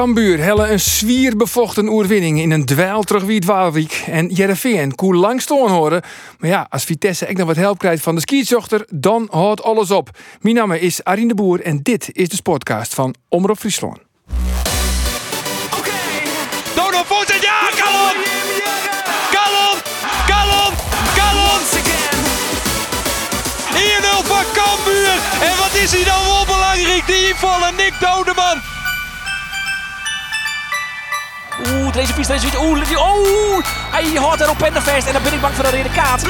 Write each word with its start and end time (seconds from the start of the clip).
Cambuur 0.00 0.42
helle 0.42 0.68
een 0.68 0.80
zwierbevochten 0.80 1.88
oerwinning 1.88 2.40
in 2.40 2.50
een 2.50 2.64
dweil 2.64 3.02
terug 3.02 3.22
wie 3.24 3.40
het. 3.46 4.04
En 4.06 4.28
Jereveen 4.28 4.94
koel 4.94 5.14
lang 5.14 5.42
stoorn 5.42 5.72
horen. 5.72 6.02
Maar 6.38 6.50
ja, 6.50 6.66
als 6.70 6.84
Vitesse 6.84 7.26
echt 7.26 7.36
nog 7.36 7.46
wat 7.46 7.56
help 7.56 7.78
krijgt 7.78 8.02
van 8.02 8.14
de 8.14 8.20
skietzochter, 8.20 8.86
dan 8.90 9.28
houdt 9.30 9.62
alles 9.62 9.90
op. 9.90 10.10
Mijn 10.40 10.54
naam 10.54 10.72
is 10.72 11.04
Arine 11.04 11.28
de 11.28 11.34
Boer 11.34 11.60
en 11.60 11.82
dit 11.82 12.10
is 12.12 12.28
de 12.28 12.36
sportcast 12.36 12.94
van 12.94 13.14
Omroep 13.28 13.58
Friesland. 13.58 13.98
Dono 16.74 17.02
voorzet, 17.04 17.42
ja, 17.42 17.58
Kalon! 17.76 18.16
Kalon! 19.30 19.76
Kalon! 20.26 20.72
Kalon! 21.16 21.60
1-0 24.22 24.26
van 24.26 24.44
Cambuur. 24.52 25.14
En 25.40 25.56
wat 25.58 25.74
is 25.82 25.92
hij 25.92 26.04
dan 26.04 26.24
wel 26.24 26.44
belangrijk, 26.44 27.06
die 27.06 27.28
invallen 27.28 27.74
Nick 27.74 27.94
Dodeman. 28.00 28.79
Oeh, 31.68 31.92
deze 31.92 32.14
vies, 32.14 32.26
deze 32.26 32.46
vies. 32.46 32.58
Oeh, 32.58 32.82
oeh, 32.90 33.64
hij 33.90 34.04
houdt 34.14 34.40
er 34.40 34.50
Openda 34.50 34.80
vast 34.80 35.06
en 35.06 35.12
dan 35.12 35.22
ben 35.22 35.32
ik 35.32 35.40
bang 35.40 35.54
voor 35.54 35.64
een 35.64 35.70
rode 35.70 35.90
kaart. 35.90 36.22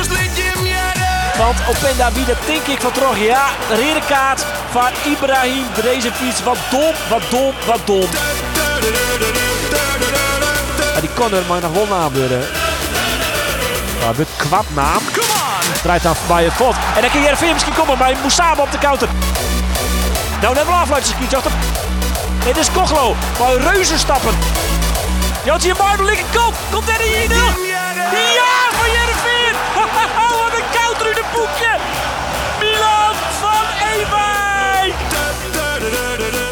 Want 1.39 1.59
Openda 1.69 2.13
wie 2.13 2.25
dat 2.25 2.37
denk 2.47 2.67
ik 2.67 2.81
van 2.81 2.93
terug. 2.93 3.19
Ja, 3.19 3.47
de 3.69 3.75
rode 3.75 4.07
kaart 4.09 4.45
van 4.71 4.89
Ibrahim 5.13 5.65
Drezefiets. 5.75 6.43
Wat 6.43 6.57
dom, 6.71 6.95
wat 7.09 7.23
dom, 7.31 7.53
wat 7.67 7.81
dom. 7.85 8.09
Ja, 10.95 11.01
die 11.01 11.11
kon 11.15 11.33
er 11.35 11.43
maar 11.49 11.61
nog 11.61 11.73
wel 11.73 11.87
naam 11.87 12.13
worden. 12.13 12.45
Ja, 14.01 14.13
dit 14.13 14.29
kwam 14.37 14.65
naam. 14.75 15.03
Draait 15.83 16.03
dan 16.03 16.17
voorbij 16.17 16.45
het 16.45 16.57
pot. 16.57 16.75
En 16.97 17.01
dan 17.01 17.11
kan 17.11 17.23
Jervin 17.23 17.53
misschien 17.53 17.75
komen, 17.75 17.99
maar 17.99 18.15
moest 18.23 18.37
samen 18.37 18.63
op 18.63 18.73
de 18.73 18.79
counter. 18.79 19.09
Nou, 20.41 20.55
net 20.55 20.67
wel 20.67 20.75
afluiten, 20.75 21.13
skietjachter. 21.13 21.53
Dit 22.45 22.57
is 22.57 22.71
Kochlo. 22.73 23.15
Maar 23.39 23.73
reuzen 23.73 23.99
stappen. 23.99 24.35
Jantje 25.45 25.75
Bardo 25.75 26.05
ligt 26.05 26.21
een 26.21 26.41
kop. 26.41 26.55
Komt 26.71 26.89
er 26.89 27.01
in 27.01 27.29
de 27.29 27.35
Ja, 28.39 28.77
van 28.79 28.91
Jervin. 28.91 29.55
Wat 30.41 30.53
een 30.59 30.65
counter 30.73 31.07
in 31.07 31.17
het 31.23 31.33
boekje. 31.35 31.73
Milan 32.61 33.15
van 33.41 33.67
Ewijk. 33.93 34.95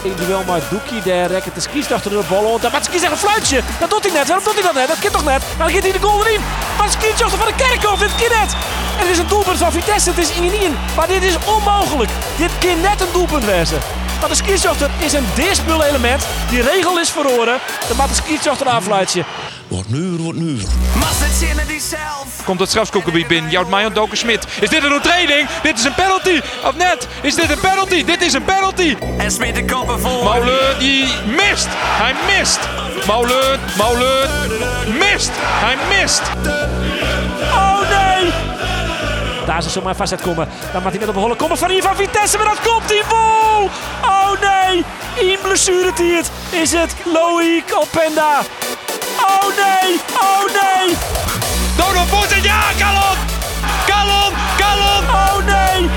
Individueel 0.02 0.44
maar 0.46 0.60
Doekie, 0.70 1.02
daar 1.02 1.30
rekken 1.30 1.52
de 1.54 1.60
skis 1.60 1.92
achter 1.92 2.10
de 2.10 2.22
bal. 2.28 2.58
Maar 2.72 2.84
Ski 2.84 2.98
zegt 2.98 3.12
een 3.12 3.18
fluitje. 3.18 3.60
Dat 3.80 3.90
doet 3.90 4.02
hij 4.04 4.12
net. 4.12 4.26
Waarom 4.26 4.44
doet 4.44 4.54
hij 4.54 4.62
dat 4.62 4.74
net? 4.74 4.88
Dat 4.88 4.98
kan 4.98 5.10
toch 5.10 5.24
net? 5.24 5.42
Dan 5.58 5.70
gaat 5.70 5.82
hij 5.82 5.92
de 5.92 6.00
goal 6.00 6.26
erin. 6.26 6.40
Maar 6.78 6.90
Ski 6.90 7.06
van 7.16 7.46
de 7.46 7.54
Kerkhoff. 7.56 8.00
Dit 8.00 8.14
kan 8.14 8.38
net. 8.38 8.52
En 8.98 9.04
het 9.06 9.10
is 9.10 9.18
een 9.18 9.28
doelpunt 9.28 9.58
van 9.58 9.72
Vitesse. 9.72 10.10
Het 10.10 10.18
is 10.18 10.30
1-1. 10.30 10.94
Maar 10.96 11.06
dit 11.06 11.22
is 11.22 11.36
onmogelijk. 11.44 12.10
Dit 12.36 12.50
kan 12.60 12.80
net 12.80 13.00
een 13.00 13.12
doelpunt 13.12 13.44
wezen. 13.44 13.97
Maar 14.20 14.28
de 14.28 14.34
skizochter 14.34 14.90
is 14.98 15.12
een 15.12 15.26
deerspul 15.34 15.84
element. 15.84 16.26
Die 16.50 16.62
regel 16.62 16.98
is 16.98 17.10
verloren. 17.10 17.58
Dan 17.88 17.96
maakt 17.96 18.08
de 18.08 18.14
skizochter 18.14 18.66
een 18.66 18.72
afluitje. 18.72 19.24
Wordt 19.68 19.88
nu, 19.88 20.16
wordt 20.16 20.38
nu. 20.38 20.58
Komt 22.44 22.60
het 22.60 22.68
strafschopgebied 22.68 23.26
binnen. 23.26 23.50
Jout 23.50 23.68
Meijer, 23.68 23.92
Doken 23.92 24.16
Smit. 24.16 24.46
Is 24.60 24.68
dit 24.68 24.84
een 24.84 24.90
overtreding? 24.92 25.48
Dit 25.62 25.78
is 25.78 25.84
een 25.84 25.94
penalty. 25.94 26.40
Of 26.64 26.76
net? 26.76 27.08
Is 27.22 27.34
dit 27.34 27.50
een 27.50 27.60
penalty? 27.60 28.04
Dit 28.04 28.22
is 28.22 28.32
een 28.32 28.44
penalty. 28.44 28.96
En 29.18 29.30
Smit 29.30 29.54
de 29.54 29.64
koppen 29.64 30.00
voor. 30.00 30.24
Molen 30.24 30.78
die 30.78 31.08
mist. 31.26 31.68
Hij 31.70 32.14
mist. 32.38 32.58
Molen, 33.06 33.60
Molen 33.76 34.28
mist. 34.98 35.30
Hij 35.34 35.76
mist. 35.98 36.22
Oh 39.58 39.64
nee! 39.64 39.66
Daar 39.66 39.66
is 39.66 39.72
zomaar 39.72 39.96
vast 39.96 40.22
komen. 40.22 40.48
Dan 40.72 40.82
mag 40.82 40.90
hij 40.90 41.00
net 41.00 41.08
op 41.08 41.14
de 41.14 41.20
holle 41.20 41.36
komen 41.36 41.58
van 41.58 41.70
hier 41.70 41.82
van 41.82 41.96
Vitesse. 41.96 42.36
Maar 42.36 42.46
dat 42.46 42.60
komt 42.60 42.88
hij 42.88 43.02
vol! 43.08 43.70
Oh 44.02 44.30
nee! 44.40 44.84
In 45.30 45.38
blessure 45.42 45.86
het 45.86 46.30
is 46.50 46.72
het 46.72 46.94
Loïc 47.04 47.74
Openda. 47.74 48.40
Oh 49.20 49.46
nee! 49.56 50.00
Oh 50.14 50.44
nee! 50.58 50.96
Dono 51.76 52.04
voorzet, 52.04 52.44
ja, 52.44 52.60
Kalon! 52.78 53.16
Kalon, 53.86 54.32
Kalon, 54.56 55.04
Oh 55.10 55.44
nee! 55.44 55.90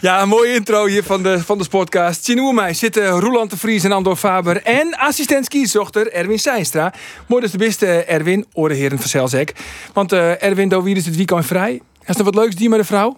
Ja, 0.00 0.22
een 0.22 0.28
mooie 0.28 0.54
intro 0.54 0.86
hier 0.86 1.04
van 1.04 1.22
de, 1.22 1.44
van 1.44 1.58
de 1.58 1.64
sportcast. 1.64 2.24
Zien 2.24 2.54
mij 2.54 2.74
zitten 2.74 3.08
Roland 3.08 3.50
de 3.50 3.56
Vries 3.56 3.84
en 3.84 3.92
Andor 3.92 4.16
Faber 4.16 4.62
en 4.62 4.96
assistent 4.96 5.44
skizochter 5.44 6.12
Erwin 6.12 6.38
Seinstra. 6.38 6.94
Mooi 7.26 7.42
dat 7.42 7.52
de 7.52 7.58
beste 7.58 7.86
Erwin, 7.86 8.46
orde 8.52 8.74
heren 8.74 8.98
van 8.98 9.08
Zelzek. 9.08 9.54
Want 9.92 10.12
eh, 10.12 10.42
Erwin, 10.42 10.68
do 10.68 10.82
wie 10.82 10.96
is 10.96 11.06
het 11.06 11.16
weekend 11.16 11.46
vrij? 11.46 11.80
Is 12.06 12.18
er 12.18 12.24
wat 12.24 12.34
leuks 12.34 12.54
die 12.54 12.68
met 12.68 12.78
de 12.78 12.84
vrouw? 12.84 13.16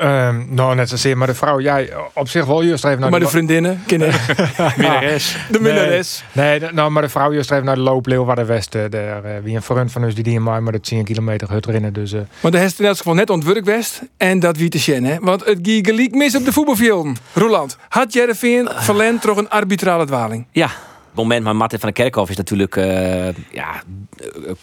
Ehm, 0.00 0.42
nou, 0.48 0.74
net 0.74 0.88
zozeer, 0.88 1.16
maar 1.18 1.26
de 1.26 1.34
vrouw, 1.34 1.60
jij 1.60 1.92
op 2.14 2.28
zich 2.28 2.44
wel 2.44 2.62
juist 2.62 2.84
even 2.84 3.00
naar 3.00 3.10
maar 3.10 3.20
de 3.20 3.28
vriendinnen, 3.28 3.82
kinderen, 3.86 4.20
minnares. 4.76 5.36
de 5.50 5.60
minnares. 5.60 6.24
Nee, 6.32 6.46
nee 6.48 6.68
de- 6.68 6.74
nou, 6.74 6.90
maar 6.90 7.02
de 7.02 7.08
vrouw 7.08 7.32
juist 7.32 7.50
even 7.50 7.64
naar 7.64 7.74
de 7.74 7.80
loop 7.80 8.06
Leeuwarden 8.06 8.46
Westen. 8.46 8.90
Daar, 8.90 9.24
eh, 9.24 9.32
wie 9.42 9.54
een 9.56 9.62
verrun 9.62 9.90
van 9.90 10.04
ons 10.04 10.14
die 10.14 10.24
die 10.24 10.34
in 10.34 10.42
mij 10.42 10.60
maar 10.60 10.72
dat 10.72 10.84
10 10.84 11.04
kilometer 11.04 11.50
hut 11.50 11.66
rennen. 11.66 11.92
Dus 11.92 12.12
eh, 12.12 12.20
Maar 12.40 12.50
de 12.50 12.58
heeft 12.58 12.78
in 12.80 12.86
elk 12.86 12.96
geval 12.96 13.14
net 13.14 13.30
ontwerkt 13.30 13.66
west. 13.66 14.02
En 14.16 14.38
dat 14.40 14.56
wie 14.56 14.68
te 14.68 14.78
zien, 14.78 15.04
hè? 15.04 15.16
Want 15.20 15.44
het 15.44 15.58
ging 15.62 15.86
gelijk 15.86 16.14
mis 16.14 16.36
op 16.36 16.44
de 16.44 16.52
voetbalvelden. 16.52 17.16
Roland, 17.34 17.76
had 17.88 18.12
Jereveen 18.12 18.68
verlend 18.74 19.22
door 19.22 19.38
een 19.38 19.48
arbitrale 19.50 20.04
dwaling? 20.06 20.46
Ja, 20.52 20.70
moment 21.20 21.44
met 21.44 21.54
Martin 21.54 21.78
van 21.78 21.90
der 21.92 22.04
Kerkhoff 22.04 22.30
is 22.30 22.36
natuurlijk 22.36 22.76
eh, 22.76 23.28
ja, 23.52 23.82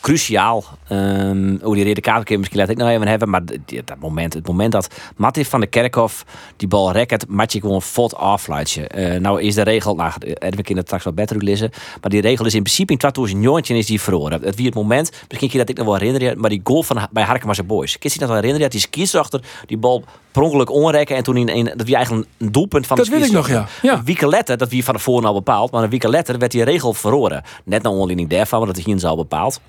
cruciaal. 0.02 0.64
Ehm 0.88 1.58
hoe 1.62 1.76
die 1.76 1.84
reden 1.84 2.04
kaart 2.04 2.38
misschien 2.38 2.60
laat 2.60 2.70
ik 2.70 2.78
nog 2.78 2.90
even 2.90 3.08
hebben. 3.08 3.30
Maar 3.30 3.42
dat 3.86 4.00
moment, 4.00 4.34
het 4.34 4.48
moment 4.48 4.72
dat 4.72 4.88
Martin 5.16 5.46
van 5.46 5.60
der 5.60 5.70
Kerkhoff 5.70 6.26
die 6.56 6.68
bal 6.68 6.92
rekt, 6.92 7.28
maakt 7.28 7.54
je 7.54 7.60
gewoon 7.60 7.82
fot 7.82 8.16
afluitje. 8.16 8.88
Eh 8.88 9.20
nou 9.20 9.42
is 9.42 9.56
de 9.56 9.62
regel, 9.62 9.96
nou 9.96 10.12
Edwin 10.20 10.64
kan 10.64 10.76
het 10.76 10.86
straks 10.86 11.04
wat 11.04 11.16
beter 11.16 11.44
lezen. 11.44 11.70
Maar 12.02 12.10
die 12.10 12.22
regel 12.22 12.46
is 12.46 12.54
in 12.54 12.64
principe 12.64 12.92
in 12.92 12.98
2019 12.98 13.76
is 13.76 13.86
die 13.86 14.02
verloren. 14.02 14.42
Het 14.44 14.56
wie 14.56 14.66
het 14.66 14.76
moment, 14.76 15.12
misschien 15.28 15.50
je 15.52 15.58
dat 15.58 15.70
ik 15.70 15.78
nog 15.78 15.86
wel 15.86 15.96
herinneren. 15.96 16.40
Maar 16.40 16.50
die 16.50 16.62
goal 16.64 16.84
van 16.84 17.08
bij 17.12 17.24
Harkema's 17.24 17.66
Boys. 17.66 17.98
Kun 17.98 18.10
je 18.14 18.20
dat 18.20 18.28
wel 18.28 18.38
herinneren? 18.38 18.70
Dat 18.70 18.72
die 18.72 18.88
skietsachter 18.90 19.42
die 19.66 19.78
bal 19.78 20.04
per 20.32 20.42
ongeluk 20.42 20.72
onrekken. 20.72 21.16
En 21.16 21.24
toen 21.24 21.38
in 21.38 21.50
een, 21.50 21.78
dat 21.78 21.86
wie 21.86 21.96
eigenlijk 21.96 22.28
een 22.38 22.52
doelpunt 22.52 22.88
van 22.88 22.98
Dat 22.98 23.06
de 23.06 23.12
weet 23.12 23.26
ik 23.26 23.32
nog, 23.32 23.50
ja. 23.50 23.68
Ja. 23.82 23.94
Een 23.94 24.06
week 24.06 24.22
later, 24.22 24.58
dat 24.58 24.70
wie 24.70 24.84
van 24.84 24.94
tevoren 24.96 25.26
al 25.28 25.34
bepaald, 25.34 25.72
maar 25.72 25.84
een 25.84 25.90
week 25.90 26.04
later 26.04 26.38
werd 26.48 26.52
die 26.52 26.74
regel 26.74 26.94
verloren. 26.94 27.44
Net 27.64 27.82
naar 27.84 27.92
aanleiding 27.92 28.30
daarvan, 28.30 28.60
want 28.60 28.76
dat 28.76 28.86
is 28.86 28.94
hier 28.94 29.06
al 29.06 29.16
bepaald. 29.16 29.60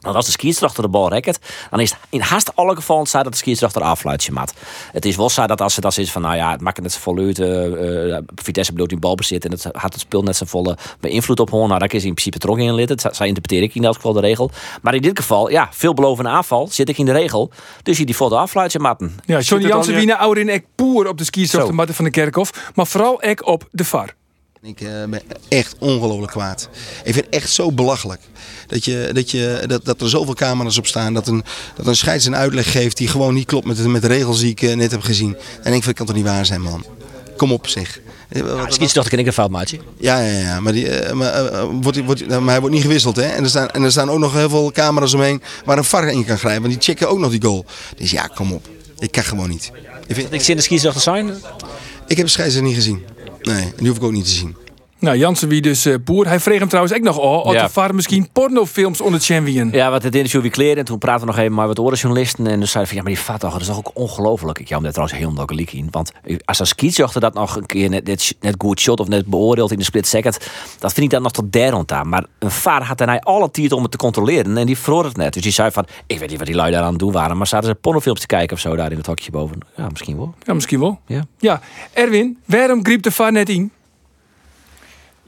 Want 0.00 0.16
als 0.16 0.26
de 0.26 0.32
skietstrachter 0.32 0.82
de 0.82 0.88
bal 0.88 1.08
rekt, 1.08 1.38
dan 1.70 1.80
is 1.80 1.90
het 1.90 1.98
in 2.08 2.20
haast 2.20 2.56
alle 2.56 2.74
gevallen 2.74 3.06
staat 3.06 3.24
dat 3.24 3.32
de 3.32 3.38
skietstrachter 3.38 3.82
afluitje 3.82 4.32
maat. 4.32 4.54
Het 4.92 5.04
is 5.04 5.16
wel 5.16 5.30
zo 5.30 5.46
dat 5.46 5.60
als 5.60 5.76
het 5.76 5.84
als 5.84 5.98
is 5.98 6.12
van, 6.12 6.22
nou 6.22 6.36
ja, 6.36 6.50
het 6.50 6.60
maakt 6.60 6.76
het 6.76 6.84
net 6.84 6.94
zo 6.94 7.00
vol 7.00 7.18
uit. 7.18 7.38
eh, 7.38 8.16
eh, 8.16 8.22
Vitesse 8.34 8.72
bedoelt 8.72 8.90
die 8.90 8.98
bal 8.98 9.14
bezit 9.14 9.44
en 9.44 9.50
het 9.50 9.64
had 9.72 9.92
het 9.92 10.00
speel 10.00 10.22
net 10.22 10.36
zo 10.36 10.44
volle 10.44 10.76
beïnvloed 11.00 11.40
op 11.40 11.48
gewoon. 11.48 11.68
Nou, 11.68 11.80
daar 11.80 11.94
is 11.94 12.04
in 12.04 12.14
principe 12.14 12.38
toch 12.38 12.58
in 12.58 12.74
lid. 12.74 12.88
Dat 12.88 13.16
zij 13.16 13.26
interpreteer 13.26 13.62
ik 13.62 13.74
in 13.74 13.84
elk 13.84 13.94
geval 13.94 14.12
de 14.12 14.20
regel. 14.20 14.50
Maar 14.82 14.94
in 14.94 15.02
dit 15.02 15.18
geval, 15.18 15.50
ja, 15.50 15.68
veelbelovende 15.72 16.30
aanval 16.30 16.68
zit 16.70 16.88
ik 16.88 16.98
in 16.98 17.06
de 17.06 17.12
regel. 17.12 17.50
Dus 17.82 17.98
je 17.98 18.04
die 18.04 18.16
volle 18.16 18.36
afluitje 18.36 18.78
matten. 18.78 19.16
Ja, 19.24 19.40
Johnny 19.40 19.68
Jansen 19.68 19.94
al, 19.94 20.00
wie 20.00 20.14
ouder 20.14 20.42
in 20.42 20.48
ek 20.48 20.64
poer 20.74 21.08
op 21.08 21.18
de 21.18 21.46
Zo. 21.46 21.72
Martin 21.72 21.94
van 21.94 22.04
der 22.04 22.14
Kerkhoff. 22.14 22.70
Maar 22.74 22.86
vooral 22.86 23.20
ek 23.20 23.46
op 23.46 23.68
de 23.70 23.84
VAR. 23.84 24.14
Ik 24.66 24.80
eh, 24.80 24.88
ben 25.08 25.22
echt 25.48 25.74
ongelooflijk 25.78 26.32
kwaad. 26.32 26.68
Ik 27.04 27.12
vind 27.12 27.24
het 27.26 27.34
echt 27.34 27.50
zo 27.50 27.72
belachelijk. 27.72 28.20
Dat, 28.66 28.84
je, 28.84 29.10
dat, 29.12 29.30
je, 29.30 29.62
dat, 29.66 29.84
dat 29.84 30.00
er 30.00 30.08
zoveel 30.08 30.34
camera's 30.34 30.78
op 30.78 30.86
staan. 30.86 31.14
Dat 31.14 31.26
een, 31.28 31.44
dat 31.76 31.86
een 31.86 31.96
scheids 31.96 32.24
een 32.24 32.36
uitleg 32.36 32.70
geeft 32.72 32.96
die 32.96 33.08
gewoon 33.08 33.34
niet 33.34 33.46
klopt 33.46 33.66
met, 33.66 33.76
de- 33.76 33.88
met 33.88 34.02
de 34.02 34.08
regels 34.08 34.40
die 34.40 34.50
ik 34.50 34.62
eh, 34.62 34.76
net 34.76 34.90
heb 34.90 35.00
gezien. 35.02 35.36
En 35.62 35.72
ik 35.72 35.82
vind 35.82 35.84
dat 35.84 35.94
kan 35.94 36.06
toch 36.06 36.14
niet 36.14 36.24
waar 36.24 36.46
zijn, 36.46 36.60
man. 36.62 36.84
Kom 37.36 37.52
op, 37.52 37.66
zeg. 37.68 38.00
Eh, 38.28 38.40
Ja, 38.46 38.70
skietstrachter 38.70 39.10
ken 39.12 39.18
ik 39.20 39.26
een 39.26 39.32
fout, 39.32 39.50
maatje. 39.50 39.78
Ja, 39.98 40.20
ja, 40.20 40.38
ja. 40.38 40.60
Maar, 40.60 40.72
die, 40.72 41.12
maar, 41.14 41.66
wordt, 41.82 42.28
maar 42.28 42.48
hij 42.50 42.60
wordt 42.60 42.74
niet 42.74 42.84
gewisseld, 42.84 43.16
hè. 43.16 43.22
En 43.26 43.42
er, 43.42 43.48
staan, 43.48 43.70
en 43.70 43.82
er 43.82 43.90
staan 43.90 44.10
ook 44.10 44.18
nog 44.18 44.32
heel 44.32 44.48
veel 44.48 44.72
camera's 44.72 45.14
omheen 45.14 45.42
waar 45.64 45.78
een 45.78 45.84
VAR 45.84 46.08
in 46.08 46.24
kan 46.24 46.38
grijpen. 46.38 46.62
Want 46.62 46.74
die 46.74 46.82
checken 46.82 47.08
ook 47.08 47.18
nog 47.18 47.30
die 47.30 47.42
goal. 47.42 47.64
Dus 47.96 48.10
ja, 48.10 48.26
kom 48.26 48.52
op. 48.52 48.68
Ik 48.98 49.10
kan 49.12 49.22
gewoon 49.24 49.48
niet. 49.48 49.70
Ik, 50.06 50.14
vind, 50.14 50.32
Ik 50.32 50.42
zie 50.42 50.54
de 50.56 50.62
skietstrachter 50.62 51.02
zijn. 51.02 51.28
ik 52.06 52.16
heb 52.16 52.26
de 52.26 52.32
scheidsrechter 52.32 52.62
niet 52.62 52.74
gezien. 52.74 53.04
Nee, 53.42 53.72
die 53.76 53.88
hoef 53.88 53.96
ik 53.96 54.02
ook 54.02 54.12
niet 54.12 54.24
te 54.24 54.30
zien. 54.30 54.56
Nou, 54.98 55.16
Jansen 55.18 55.48
wie 55.48 55.60
dus 55.60 55.86
uh, 55.86 55.94
boer. 56.04 56.26
Hij 56.26 56.40
vreeg 56.40 56.58
hem 56.58 56.68
trouwens 56.68 56.96
ook 56.96 57.02
nog 57.02 57.18
oh, 57.18 57.44
of 57.44 57.52
Ja. 57.52 57.62
er 57.62 57.70
varen 57.70 57.94
misschien 57.94 58.28
pornofilms 58.32 59.00
onder 59.00 59.20
champion. 59.20 59.70
Ja, 59.72 59.90
wat 59.90 60.02
het 60.02 60.14
interview 60.14 60.40
weer 60.40 60.50
kleren. 60.50 60.76
En 60.76 60.84
toen 60.84 60.98
praten 60.98 61.20
we 61.20 61.26
nog 61.26 61.38
even 61.38 61.52
maar 61.52 61.68
met 61.68 61.78
andere 61.78 61.96
journalisten. 61.96 62.46
En 62.46 62.60
dus 62.60 62.70
zeiden 62.70 62.92
van, 62.92 63.02
ja, 63.02 63.08
maar 63.08 63.16
die 63.16 63.24
vat 63.24 63.40
toch, 63.40 63.52
dat 63.52 63.60
is 63.60 63.66
toch 63.66 63.78
ook 63.78 63.90
ongelooflijk. 63.94 64.58
Ik 64.58 64.68
jou 64.68 64.82
daar 64.82 64.92
trouwens 64.92 65.18
heel 65.18 65.44
gelijk 65.46 65.72
in. 65.72 65.88
Want 65.90 66.12
als 66.44 66.58
een 66.58 66.66
skietsjochter 66.66 67.20
dat 67.20 67.34
nog 67.34 67.56
een 67.56 67.66
keer 67.66 67.88
net, 67.88 68.06
net, 68.06 68.36
net 68.40 68.54
goed 68.58 68.80
shot 68.80 69.00
of 69.00 69.08
net 69.08 69.26
beoordeeld 69.26 69.72
in 69.72 69.78
de 69.78 69.84
split 69.84 70.06
second. 70.06 70.38
Dat 70.78 70.92
vind 70.92 71.06
ik 71.06 71.12
dan 71.12 71.22
nog 71.22 71.32
tot 71.32 71.52
derde 71.52 71.82
aan. 71.86 72.08
Maar 72.08 72.24
een 72.38 72.50
vader 72.50 72.88
had 72.88 72.98
daarna 72.98 73.18
alle 73.20 73.50
tijd 73.50 73.72
om 73.72 73.82
het 73.82 73.90
te 73.90 73.96
controleren. 73.96 74.56
En 74.56 74.66
die 74.66 74.78
vroor 74.78 75.04
het 75.04 75.16
net. 75.16 75.32
Dus 75.32 75.42
die 75.42 75.52
zei 75.52 75.70
van, 75.70 75.86
ik 76.06 76.18
weet 76.18 76.28
niet 76.28 76.38
wat 76.38 76.46
die 76.46 76.56
lui 76.56 76.70
daar 76.72 76.82
aan 76.82 76.90
het 76.90 76.98
doen 76.98 77.12
waren. 77.12 77.36
Maar 77.36 77.46
zaten 77.46 77.68
ze 77.68 77.74
pornofilms 77.74 78.20
te 78.20 78.26
kijken 78.26 78.56
of 78.56 78.62
zo 78.62 78.76
daar 78.76 78.90
in 78.90 78.96
het 78.96 79.06
hokje 79.06 79.30
boven. 79.30 79.58
Ja, 79.76 79.88
misschien 79.88 80.16
wel. 80.16 80.34
Ja, 80.42 80.54
misschien 80.54 80.80
wel. 80.80 81.00
Ja. 81.06 81.26
Ja, 81.38 81.60
Erwin, 81.92 82.38
waarom 82.44 82.84
griep 82.84 83.02
de 83.02 83.10
VAR 83.10 83.32
net 83.32 83.48
in? 83.48 83.70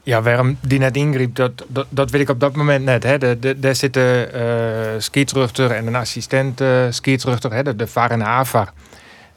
Ja, 0.09 0.21
waarom 0.21 0.57
die 0.61 0.79
net 0.79 0.95
ingriep, 0.95 1.35
dat, 1.35 1.65
dat, 1.67 1.85
dat 1.89 2.11
weet 2.11 2.21
ik 2.21 2.29
op 2.29 2.39
dat 2.39 2.55
moment 2.55 2.85
net. 2.85 3.03
Hè. 3.03 3.17
De, 3.17 3.39
de, 3.39 3.59
daar 3.59 3.75
zitten 3.75 4.35
uh, 5.59 5.77
en 5.77 5.87
een 5.87 5.95
assistent 5.95 6.61
uh, 6.61 6.87
hè, 7.49 7.63
de, 7.63 7.75
de 7.75 7.87
VAR 7.87 8.11
en 8.11 8.19
de 8.19 8.25
AVAR. 8.25 8.73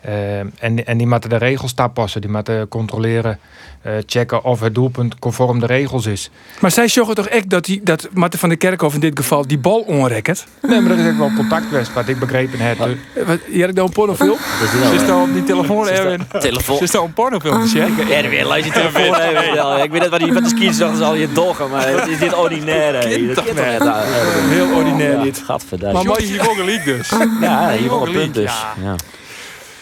Uh, 0.08 0.38
en, 0.38 0.87
en 0.87 0.99
die 0.99 1.06
moeten 1.06 1.31
de 1.31 1.37
regels 1.37 1.75
passen, 1.94 2.20
die 2.20 2.31
moeten 2.31 2.69
controleren, 2.69 3.38
uh, 3.87 3.93
checken 4.06 4.44
of 4.44 4.60
het 4.60 4.75
doelpunt 4.75 5.19
conform 5.19 5.60
de 5.60 5.66
regels 5.66 6.06
is. 6.06 6.31
Maar 6.60 6.70
zij 6.70 6.88
zorgen 6.88 7.14
toch 7.14 7.26
echt 7.26 7.50
dat, 7.50 7.64
die, 7.64 7.81
dat 7.84 8.08
Marten 8.12 8.38
van 8.38 8.49
der 8.49 8.58
Kerkhof 8.58 8.94
in 8.94 9.00
dit 9.00 9.19
geval 9.19 9.46
die 9.46 9.58
bal 9.58 9.81
onrekkert? 9.81 10.46
Nee, 10.62 10.81
maar 10.81 10.90
er 10.90 10.99
is 10.99 11.12
ook 11.12 11.19
wel 11.19 11.31
contact 11.37 11.66
geweest, 11.66 11.93
wat 11.93 12.08
ik 12.08 12.19
begrepen 12.19 12.58
heb. 12.58 12.78
Wat, 12.78 13.38
je 13.52 13.64
had 13.64 13.75
nou 13.75 13.87
een 13.87 13.93
pornofilm? 13.93 14.38
Zit 14.99 15.08
er 15.08 15.20
op 15.20 15.32
die 15.32 15.44
telefoon, 15.44 15.88
Erwin? 15.88 16.26
Telefoon. 16.38 16.81
Er 16.81 17.00
op 17.00 17.06
een 17.06 17.12
pornofilm? 17.12 17.60
Erwin, 18.10 18.44
laat 18.44 18.64
je 18.64 18.70
telefoon 18.70 19.14
even. 19.14 19.82
Ik 19.82 19.90
weet 19.90 20.00
net 20.00 20.10
wat 20.10 20.20
die 20.20 20.32
van 20.32 20.43
de 20.43 20.49
skis 20.49 20.76
zag, 20.76 20.96
zal 20.96 21.14
je 21.14 21.32
doggen, 21.32 21.70
maar 21.70 21.88
het 21.88 22.08
is 22.08 22.19
dit 22.19 22.34
ordinair. 22.34 22.93
Dat 22.93 23.34
toch 23.34 23.54
net? 23.54 23.82
Heel 23.82 24.76
ordinair 24.76 25.22
dit. 25.22 25.43
Gadverdamme. 25.46 25.94
Maar 25.94 26.04
mooi 26.04 26.25
hier 26.25 26.50
ook 26.50 26.56
een 26.56 26.64
leak 26.64 26.84
dus. 26.84 27.12
Ja, 27.40 27.72
hier 27.72 27.88
wel 27.88 28.06
een 28.06 28.12
punt 28.12 28.34
dus. 28.34 28.64
ja. 28.82 28.96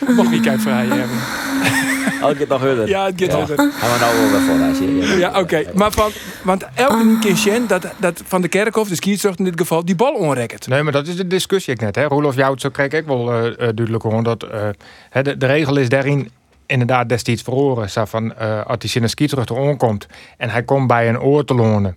Ja. 0.07 0.13
Mag 0.13 0.29
wie 0.29 0.41
kijkt 0.41 0.63
vrij, 0.63 0.89
Erwin? 0.89 1.09
Oh, 2.23 2.39
heb 2.39 2.49
nog. 2.49 2.89
Ja, 2.89 3.07
het 3.07 3.15
gaat 3.23 3.31
ja. 3.31 3.37
hurder. 3.37 3.57
Gaan 3.57 3.93
we 3.93 3.99
nou 3.99 4.17
wel 4.17 4.31
weer 4.31 4.41
vooruit. 4.41 5.19
Ja, 5.19 5.31
Ja, 5.33 5.41
oké. 5.41 5.63
Maar 5.75 5.93
van, 5.93 6.11
want 6.43 6.65
elke 6.75 7.19
keer 7.21 7.37
Sjen 7.37 7.67
dat, 7.67 7.87
dat 7.97 8.23
Van 8.27 8.41
der 8.41 8.51
Kerkhof, 8.51 8.89
de 8.89 8.95
skierzucht 8.95 9.39
in 9.39 9.45
dit 9.45 9.61
geval, 9.61 9.85
die 9.85 9.95
bal 9.95 10.13
onrekkert. 10.13 10.69
Nee, 10.69 10.83
maar 10.83 10.93
dat 10.93 11.07
is 11.07 11.17
de 11.17 11.27
discussie 11.27 11.75
ik 11.75 11.81
net. 11.81 11.95
Hè. 11.95 12.05
Roelof 12.05 12.35
Jout, 12.35 12.61
zo 12.61 12.69
kreeg 12.69 12.93
ik 12.93 13.07
wel 13.07 13.33
eh, 13.33 13.47
eh, 13.47 13.57
duidelijk 13.57 14.03
hoor. 14.03 14.23
Dat, 14.23 14.43
eh, 14.43 14.69
hè, 15.11 15.23
de, 15.23 15.37
de 15.37 15.47
regel 15.47 15.77
is 15.77 15.89
daarin 15.89 16.31
inderdaad 16.71 17.09
destijds 17.09 17.43
verhoren. 17.43 17.91
Zo 17.91 18.05
van, 18.05 18.35
eh, 18.35 18.67
als 18.67 18.79
hij 18.81 18.91
in 18.95 19.03
een 19.03 19.09
skierterug 19.09 19.77
komt 19.77 20.07
en 20.37 20.51
hij 20.51 20.63
komt 20.63 20.87
bij 20.87 21.09
een 21.09 21.21
oor 21.21 21.45
te 21.45 21.55
lonen. 21.55 21.97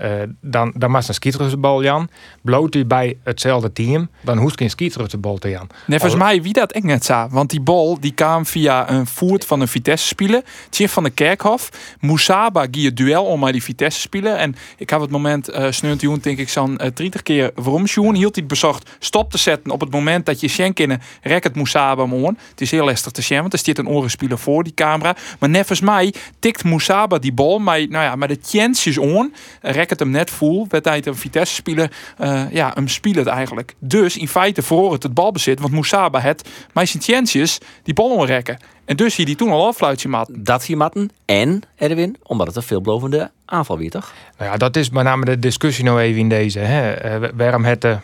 Eh, 0.00 0.12
dan, 0.40 0.72
dan 0.76 0.90
mag 0.90 1.08
een 1.08 1.14
skierterugbal 1.14 1.82
Jan. 1.82 2.08
Bloot 2.42 2.74
hij 2.74 2.86
bij 2.86 3.18
hetzelfde 3.24 3.72
team, 3.72 4.08
dan 4.22 4.38
hoeft 4.38 4.58
geen 4.58 4.70
skierterugbal 4.70 5.38
te 5.38 5.48
Jan. 5.50 5.68
Nee, 5.86 5.98
volgens 5.98 6.22
mij 6.22 6.42
wie 6.42 6.52
dat 6.52 6.72
echt 6.72 6.84
net 6.84 7.04
zo. 7.04 7.26
Want 7.30 7.50
die 7.50 7.60
bal 7.60 8.00
die 8.00 8.12
kwam 8.12 8.46
via 8.46 8.90
een 8.90 9.06
voert 9.06 9.46
van 9.46 9.60
een 9.60 9.68
Vitesse 9.68 10.06
spelen. 10.06 10.42
Tjin 10.70 10.88
van 10.88 11.02
de 11.02 11.10
Kerkhof. 11.10 11.68
Moesaba 12.00 12.66
gie 12.70 12.86
het 12.86 12.96
duel 12.96 13.24
om 13.24 13.40
maar 13.40 13.52
die 13.52 13.62
Vitesse 13.62 14.00
spelen. 14.00 14.38
En 14.38 14.56
ik 14.76 14.90
heb 14.90 15.00
het 15.00 15.10
moment 15.10 15.50
uh, 15.50 15.70
sneeuwt 15.70 16.22
denk 16.22 16.38
ik 16.38 16.48
zo'n 16.48 16.80
uh, 16.84 16.90
30 16.94 17.22
keer 17.22 17.50
waarom 17.54 18.14
hield 18.14 18.34
hij 18.34 18.46
bezocht 18.46 18.90
stop 18.98 19.30
te 19.30 19.38
zetten 19.38 19.72
op 19.72 19.80
het 19.80 19.90
moment 19.90 20.26
dat 20.26 20.40
je 20.40 20.48
Schenken 20.48 21.00
rek 21.22 21.44
het 21.44 21.54
Moesaba 21.54 22.02
om. 22.02 22.36
Het 22.50 22.60
is 22.60 22.70
heel 22.70 22.84
lastig 22.84 23.12
te 23.12 23.22
zien, 23.22 23.40
want 23.40 23.52
er 23.52 23.58
zit 23.58 23.78
een 23.78 23.88
orenspeler 23.88 24.38
voor 24.38 24.62
die 24.62 24.74
camera. 24.74 25.16
Maar 25.38 25.48
nevens 25.48 25.80
mij 25.80 26.14
tikt 26.38 26.64
Moesaba 26.64 27.18
die 27.18 27.32
bal 27.32 27.58
maar, 27.58 27.78
nou 27.78 28.04
ja, 28.04 28.16
maar 28.16 28.28
de 28.28 28.38
tjensjes 28.38 28.98
on. 28.98 29.34
Rek 29.60 29.89
het 29.90 29.98
hem 29.98 30.10
net 30.10 30.30
voel. 30.30 30.66
Werd 30.68 30.84
hij 30.84 31.06
een 31.06 31.16
Vitesse 31.16 31.54
speler. 31.54 31.92
Uh, 32.20 32.42
ja, 32.52 32.70
hem 32.74 32.88
speelt 32.88 33.16
het 33.16 33.26
eigenlijk. 33.26 33.74
Dus 33.78 34.16
in 34.16 34.28
feite 34.28 34.62
verloor 34.62 34.92
het 34.92 35.02
het 35.02 35.14
balbezit. 35.14 35.60
Want 35.60 35.72
Moesaba 35.72 36.20
het 36.20 36.48
maar 36.72 36.86
zijn 36.86 37.02
tjensjes 37.02 37.58
die 37.82 37.94
bal 37.94 38.10
onrekken. 38.10 38.58
En 38.84 38.96
dus 38.96 39.16
hier 39.16 39.26
die 39.26 39.36
toen 39.36 39.50
al 39.50 39.66
afluitje 39.66 40.08
matten. 40.08 40.44
Dat 40.44 40.64
hier 40.64 40.76
matten. 40.76 41.10
En, 41.24 41.62
Erwin, 41.76 42.16
omdat 42.22 42.46
het 42.46 42.56
een 42.56 42.62
veelbelovende 42.62 43.30
aanval 43.44 43.78
weer, 43.78 43.90
toch? 43.90 44.12
Nou 44.38 44.50
ja, 44.50 44.56
dat 44.56 44.76
is 44.76 44.90
met 44.90 45.04
name 45.04 45.24
de 45.24 45.38
discussie 45.38 45.84
nou 45.84 46.00
even 46.00 46.20
in 46.20 46.28
deze. 46.28 46.58
Hè. 46.58 47.20
Uh, 47.22 47.28
waarom 47.34 47.64
het 47.64 47.80
de, 47.80 47.96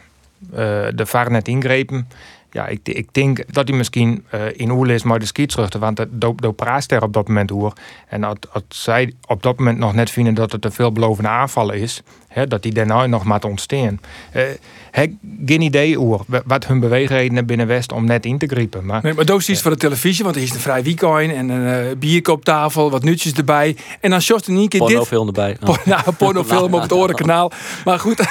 uh, 0.50 0.56
de 0.94 1.06
VAR 1.06 1.30
net 1.30 1.48
ingrepen? 1.48 2.08
Ja, 2.56 2.66
ik, 2.66 2.80
ik 2.82 3.08
denk 3.12 3.54
dat 3.54 3.68
hij 3.68 3.76
misschien 3.76 4.24
uh, 4.34 4.40
in 4.52 4.70
oer 4.70 4.90
is 4.90 5.02
maar 5.02 5.18
de 5.18 5.26
skietruchten, 5.26 5.80
want 5.80 6.06
dat 6.10 6.56
praat 6.56 6.90
er 6.90 7.02
op 7.02 7.12
dat 7.12 7.28
moment 7.28 7.50
oer. 7.50 7.72
En 8.08 8.24
als, 8.24 8.36
als 8.52 8.62
zij 8.68 9.12
op 9.26 9.42
dat 9.42 9.58
moment 9.58 9.78
nog 9.78 9.94
net 9.94 10.10
vinden 10.10 10.34
dat 10.34 10.52
het 10.52 10.64
een 10.64 10.72
veelbelovende 10.72 11.28
aanval 11.28 11.72
is, 11.72 12.02
hè, 12.28 12.46
dat 12.46 12.62
die 12.62 12.72
daarna 12.72 13.06
nog 13.06 13.24
maar 13.24 13.44
ontstaan. 13.44 14.00
Uh, 14.36 14.42
heb 14.90 15.12
geen 15.46 15.60
idee 15.60 15.98
oer 15.98 16.24
wat 16.46 16.66
hun 16.66 16.80
beweegredenen 16.80 17.46
binnen 17.46 17.66
West 17.66 17.92
om 17.92 18.04
net 18.04 18.26
in 18.26 18.38
te 18.38 18.46
griepen. 18.46 18.84
Maar, 18.84 19.02
nee, 19.02 19.14
maar 19.14 19.24
doos 19.24 19.48
is 19.48 19.56
uh, 19.56 19.62
voor 19.62 19.70
de 19.70 19.76
televisie, 19.76 20.24
want 20.24 20.36
er 20.36 20.42
is 20.42 20.50
een 20.50 20.60
vrij 20.60 20.82
weekend 20.82 21.32
en 21.32 21.48
een 21.48 21.86
uh, 21.86 21.96
bierkooptafel, 21.96 22.90
wat 22.90 23.04
nutjes 23.04 23.32
erbij. 23.32 23.76
En 24.00 24.10
dan 24.10 24.20
shot 24.20 24.46
er 24.46 24.52
niet 24.52 24.62
een 24.62 24.68
keer 24.68 24.78
pornofilm 24.78 25.26
dit. 25.26 25.36
erbij. 25.36 25.56
Por, 25.64 25.80
nou, 25.84 26.12
pornofilm 26.12 26.74
op 26.74 26.82
het 26.82 26.92
orenkanaal. 27.02 27.52
Maar 27.84 27.98
goed, 27.98 28.24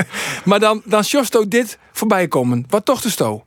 maar 0.44 0.60
dan, 0.60 0.82
dan 0.84 1.04
shot 1.04 1.50
dit 1.50 1.78
voorbij 1.92 2.28
komen. 2.28 2.64
Wat 2.68 2.84
toch 2.84 3.00
de 3.00 3.10
sto? 3.10 3.44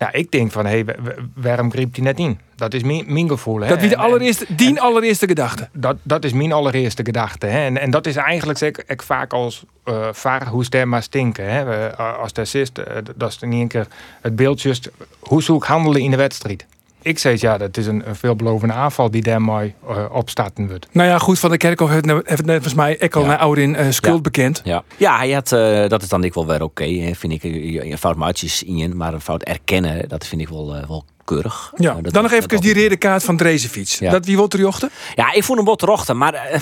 Nou, 0.00 0.12
ik 0.12 0.30
denk 0.30 0.52
van, 0.52 0.66
hé, 0.66 0.82
hey, 0.84 0.96
waarom 1.34 1.70
griep 1.70 1.94
hij 1.94 2.04
net 2.04 2.18
in? 2.18 2.38
Dat 2.56 2.74
is 2.74 2.82
mijn, 2.82 3.04
mijn 3.06 3.28
gevoel. 3.28 3.60
Hè? 3.60 3.68
Dat 3.68 3.80
wie 3.80 3.88
de 3.88 3.96
allereerste, 3.96 4.46
en, 4.46 4.56
die 4.56 4.80
allereerste 4.80 5.26
gedachte. 5.26 5.68
Dat, 5.72 5.96
dat 6.02 6.24
is 6.24 6.32
mijn 6.32 6.52
allereerste 6.52 7.04
gedachte. 7.04 7.46
Hè? 7.46 7.64
En, 7.64 7.78
en 7.78 7.90
dat 7.90 8.06
is 8.06 8.16
eigenlijk 8.16 8.60
ik, 8.60 8.84
ik 8.86 9.02
vaak 9.02 9.32
als 9.32 9.64
uh, 9.84 10.08
vaar 10.12 10.46
hoe 10.46 10.64
stem 10.64 10.88
maar 10.88 11.02
stinken. 11.02 11.52
Hè? 11.52 11.88
Uh, 11.90 12.18
als 12.18 12.32
de 12.32 12.40
assist, 12.40 12.78
uh, 12.78 12.84
dat 13.16 13.30
is 13.30 13.38
niet 13.40 13.60
een 13.60 13.68
keer 13.68 13.86
het 14.20 14.36
beeldje. 14.36 14.74
Hoe 15.18 15.42
zoek 15.42 15.64
handelen 15.64 16.00
in 16.00 16.10
de 16.10 16.16
wedstrijd? 16.16 16.66
Ik 17.02 17.18
zei 17.18 17.36
ja, 17.40 17.58
dat 17.58 17.76
is 17.76 17.86
een, 17.86 18.08
een 18.08 18.16
veelbelovende 18.16 18.74
aanval 18.74 19.10
die 19.10 19.22
daar 19.22 19.42
mooi 19.42 19.74
uh, 19.88 20.04
opstarten 20.12 20.68
wordt. 20.68 20.86
Nou 20.92 21.08
ja, 21.08 21.18
goed, 21.18 21.38
Van 21.38 21.50
de 21.50 21.56
Kerkhoff 21.56 21.92
heeft 21.92 22.08
het 22.08 22.26
net 22.26 22.44
volgens 22.46 22.74
mij 22.74 22.98
ook 23.02 23.16
al 23.16 23.22
ja. 23.22 23.28
naar 23.28 23.38
Ouderin 23.38 23.74
uh, 23.74 23.90
schuld 23.90 24.14
ja. 24.14 24.20
bekend. 24.20 24.60
Ja, 24.64 24.82
ja 24.96 25.16
hij 25.16 25.30
had, 25.30 25.52
uh, 25.52 25.88
dat 25.88 26.02
is 26.02 26.08
dan 26.08 26.24
ik 26.24 26.34
wel 26.34 26.46
weer 26.46 26.62
oké, 26.62 26.82
okay, 26.82 27.14
vind 27.14 27.32
ik. 27.32 27.42
Een 27.42 27.98
fout 27.98 28.16
maatjes 28.16 28.62
in 28.62 28.76
je, 28.76 28.88
maar 28.88 29.14
een 29.14 29.20
fout 29.20 29.42
erkennen, 29.42 30.08
dat 30.08 30.26
vind 30.26 30.40
ik 30.40 30.48
wel, 30.48 30.76
uh, 30.76 30.88
wel 30.88 31.04
keurig. 31.24 31.72
Ja, 31.76 31.94
dat, 32.00 32.12
dan 32.12 32.22
nog 32.22 32.32
even 32.32 32.60
die 32.60 32.72
rede 32.72 32.96
kaart 32.96 33.24
van 33.24 33.36
Drezefiets. 33.36 33.98
Ja. 33.98 34.10
Dat 34.10 34.26
wie 34.26 34.36
wil 34.36 34.48
er 34.48 34.58
jochten? 34.58 34.90
Ja, 35.14 35.32
ik 35.32 35.44
voel 35.44 35.56
hem 35.56 35.64
wat 35.64 35.82
rochten, 35.82 36.18
maar 36.18 36.34
uh, 36.34 36.60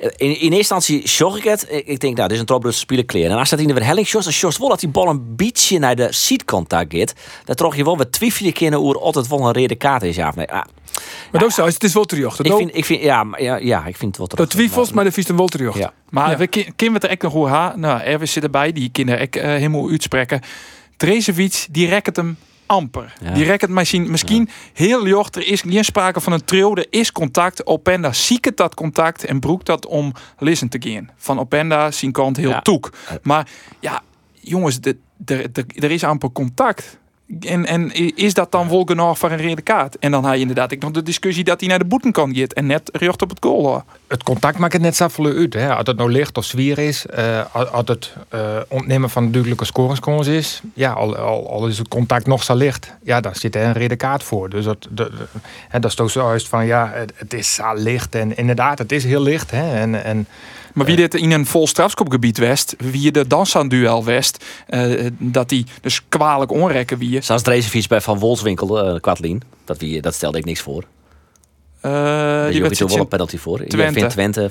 in, 0.00 0.10
in 0.16 0.28
eerste 0.30 0.56
instantie 0.56 1.08
zorg 1.08 1.36
ik 1.36 1.44
het. 1.44 1.66
Ik 1.84 2.00
denk, 2.00 2.16
nou, 2.16 2.28
dit 2.28 2.30
is 2.30 2.38
een 2.38 2.46
topbrus 2.46 2.78
spelen 2.78 3.06
kleren. 3.06 3.30
En 3.30 3.38
als 3.38 3.50
dat 3.50 3.58
in 3.58 3.66
de 3.66 3.74
verhelling 3.74 4.06
sjors, 4.06 4.24
dan 4.24 4.32
sjors 4.32 4.58
wel 4.58 4.68
dat 4.68 4.80
die 4.80 4.88
bal 4.88 5.08
een 5.08 5.36
beetje 5.36 5.78
naar 5.78 5.96
de 5.96 6.12
seatcontact 6.12 6.94
gaat. 6.96 7.12
Dan 7.44 7.54
trog 7.54 7.76
je 7.76 7.84
wel 7.84 7.96
wat 7.96 8.12
twijfelen 8.12 8.52
keer 8.52 8.74
hoe 8.74 8.98
altijd 8.98 9.28
wel 9.28 9.46
een 9.46 9.52
rede 9.52 9.74
kaart 9.74 10.02
is, 10.02 10.16
ja 10.16 10.28
of 10.28 10.34
nee. 10.34 10.50
Ah. 10.50 10.64
Maar 11.32 11.40
dat 11.40 11.50
is 11.50 11.74
het 11.74 11.84
is 11.84 11.94
wel 11.94 12.04
terjochten. 12.04 12.44
Ik 12.44 12.52
vind, 12.52 12.76
ik 12.76 12.84
vind, 12.84 13.02
ja, 13.02 13.26
ja, 13.36 13.56
ja, 13.56 13.78
ik 13.86 13.96
vind 13.96 14.10
het 14.10 14.16
wel 14.16 14.26
terug. 14.26 14.46
Dat 14.46 14.56
twijfels, 14.56 14.92
maar 14.92 15.04
de 15.04 15.12
vies 15.12 15.26
wel 15.26 15.46
terjocht. 15.46 15.78
Ja. 15.78 15.92
Maar 16.10 16.30
ja. 16.30 16.36
we 16.36 16.46
kunnen 16.76 17.00
we 17.00 17.06
er 17.06 17.12
echt 17.12 17.22
nog 17.22 17.32
hoe 17.32 17.48
ha. 17.48 17.76
Nou, 17.76 18.00
Erwin 18.00 18.28
zit 18.28 18.42
erbij, 18.42 18.72
die 18.72 18.88
kinderen 18.90 19.28
uh, 19.36 19.42
helemaal 19.42 19.90
uitspreken. 19.90 20.40
Drezefiets, 20.96 21.66
die 21.70 21.88
rekt 21.88 22.16
hem 22.16 22.36
amper. 22.70 23.12
Ja. 23.22 23.32
Die 23.32 23.44
rekt 23.44 23.68
misschien, 23.68 24.48
ja. 24.48 24.52
heel 24.72 25.06
jocht. 25.06 25.36
Er 25.36 25.46
is 25.46 25.60
geen 25.60 25.84
sprake 25.84 26.20
van 26.20 26.32
een 26.32 26.44
trio. 26.44 26.74
Er 26.74 26.86
is 26.90 27.12
contact. 27.12 27.66
Openda 27.66 28.12
ziek 28.12 28.44
het 28.44 28.56
dat 28.56 28.74
contact 28.74 29.24
en 29.24 29.40
broekt 29.40 29.66
dat 29.66 29.86
om 29.86 30.12
listen 30.38 30.68
te 30.68 30.78
gaan. 30.80 31.10
Van 31.16 31.38
Openda 31.38 31.90
zien 31.90 32.12
kant 32.12 32.36
heel 32.36 32.60
toek. 32.62 32.92
Maar 33.22 33.48
ja, 33.80 34.02
jongens, 34.32 34.80
de, 34.80 34.96
de, 35.16 35.50
de, 35.52 35.64
er 35.74 35.90
is 35.90 36.04
amper 36.04 36.32
contact. 36.32 36.98
En, 37.40 37.66
en 37.66 37.94
is 38.16 38.34
dat 38.34 38.52
dan 38.52 38.68
wel 38.68 38.84
genoeg 38.84 39.18
voor 39.18 39.30
een 39.30 39.36
rede 39.36 39.62
kaart? 39.62 39.98
En 39.98 40.10
dan 40.10 40.24
heb 40.24 40.34
je 40.34 40.40
inderdaad 40.40 40.72
ik 40.72 40.82
nog 40.82 40.90
de 40.90 41.02
discussie 41.02 41.44
dat 41.44 41.60
hij 41.60 41.68
naar 41.68 41.78
de 41.78 41.84
boeten 41.84 42.12
kan 42.12 42.34
gaan 42.34 42.46
en 42.46 42.66
net 42.66 42.90
recht 42.92 43.22
op 43.22 43.28
het 43.28 43.38
goal. 43.40 43.62
Hoor. 43.62 43.84
Het 44.06 44.22
contact 44.22 44.58
maakt 44.58 44.72
het 44.72 44.82
net 44.82 44.96
zo 44.96 45.08
uit. 45.18 45.54
Hè. 45.54 45.74
Als 45.74 45.86
het 45.86 45.96
nou 45.96 46.12
licht 46.12 46.38
of 46.38 46.44
zwier 46.44 46.78
is, 46.78 47.06
uh, 47.18 47.54
als 47.72 47.88
het 47.88 48.12
uh, 48.34 48.40
ontnemen 48.68 49.10
van 49.10 49.30
duidelijke 49.30 49.64
scoringskans 49.64 50.26
is, 50.26 50.62
ja, 50.74 50.92
al, 50.92 51.16
al, 51.16 51.50
al, 51.50 51.66
is 51.66 51.78
het 51.78 51.88
contact 51.88 52.26
nog 52.26 52.42
zo 52.42 52.54
licht, 52.54 52.94
ja, 53.02 53.20
daar 53.20 53.36
zit 53.36 53.54
er 53.54 53.62
een 53.62 53.72
rede 53.72 53.96
kaart 53.96 54.22
voor. 54.22 54.50
Dus 54.50 54.64
dat, 54.64 54.82
de, 54.82 54.88
de, 54.90 55.40
hè, 55.68 55.80
dat 55.80 55.90
is 55.90 55.96
toch 55.96 56.10
zo 56.10 56.20
juist 56.20 56.48
van, 56.48 56.66
ja, 56.66 56.90
het, 56.94 57.12
het, 57.14 57.32
is 57.32 57.54
zo 57.54 57.74
licht. 57.74 58.14
En 58.14 58.36
inderdaad, 58.36 58.78
het 58.78 58.92
is 58.92 59.04
heel 59.04 59.22
licht. 59.22 59.50
Hè. 59.50 59.74
En, 59.74 60.04
en, 60.04 60.26
maar 60.74 60.86
wie 60.86 60.96
dit 60.96 61.14
in 61.14 61.30
een 61.30 61.46
vol 61.46 61.66
strafschopgebied 61.66 62.38
west, 62.38 62.74
wie 62.78 63.12
de 63.12 63.26
dansaan-duel 63.26 64.04
west, 64.04 64.44
uh, 64.68 65.06
dat 65.18 65.48
die 65.48 65.66
dus 65.80 66.02
kwalijk 66.08 66.52
onrekken 66.52 66.98
wie. 66.98 67.19
Zoals 67.20 67.42
Drezefiets 67.42 67.86
bij 67.86 68.00
Van 68.00 68.18
Wolfswinkel, 68.18 68.94
uh, 68.94 69.00
Kwartlien. 69.00 69.42
Dat, 69.64 69.78
wie, 69.78 70.00
dat 70.00 70.14
stelde 70.14 70.38
ik 70.38 70.44
niks 70.44 70.60
voor. 70.60 70.84
Uh, 71.82 72.48
die 72.48 72.60
werd 72.62 72.78
wel 72.78 72.98
een 72.98 73.08
penalty 73.08 73.38
voor. 73.38 73.64
Twente. 73.66 74.06
Twente 74.06 74.50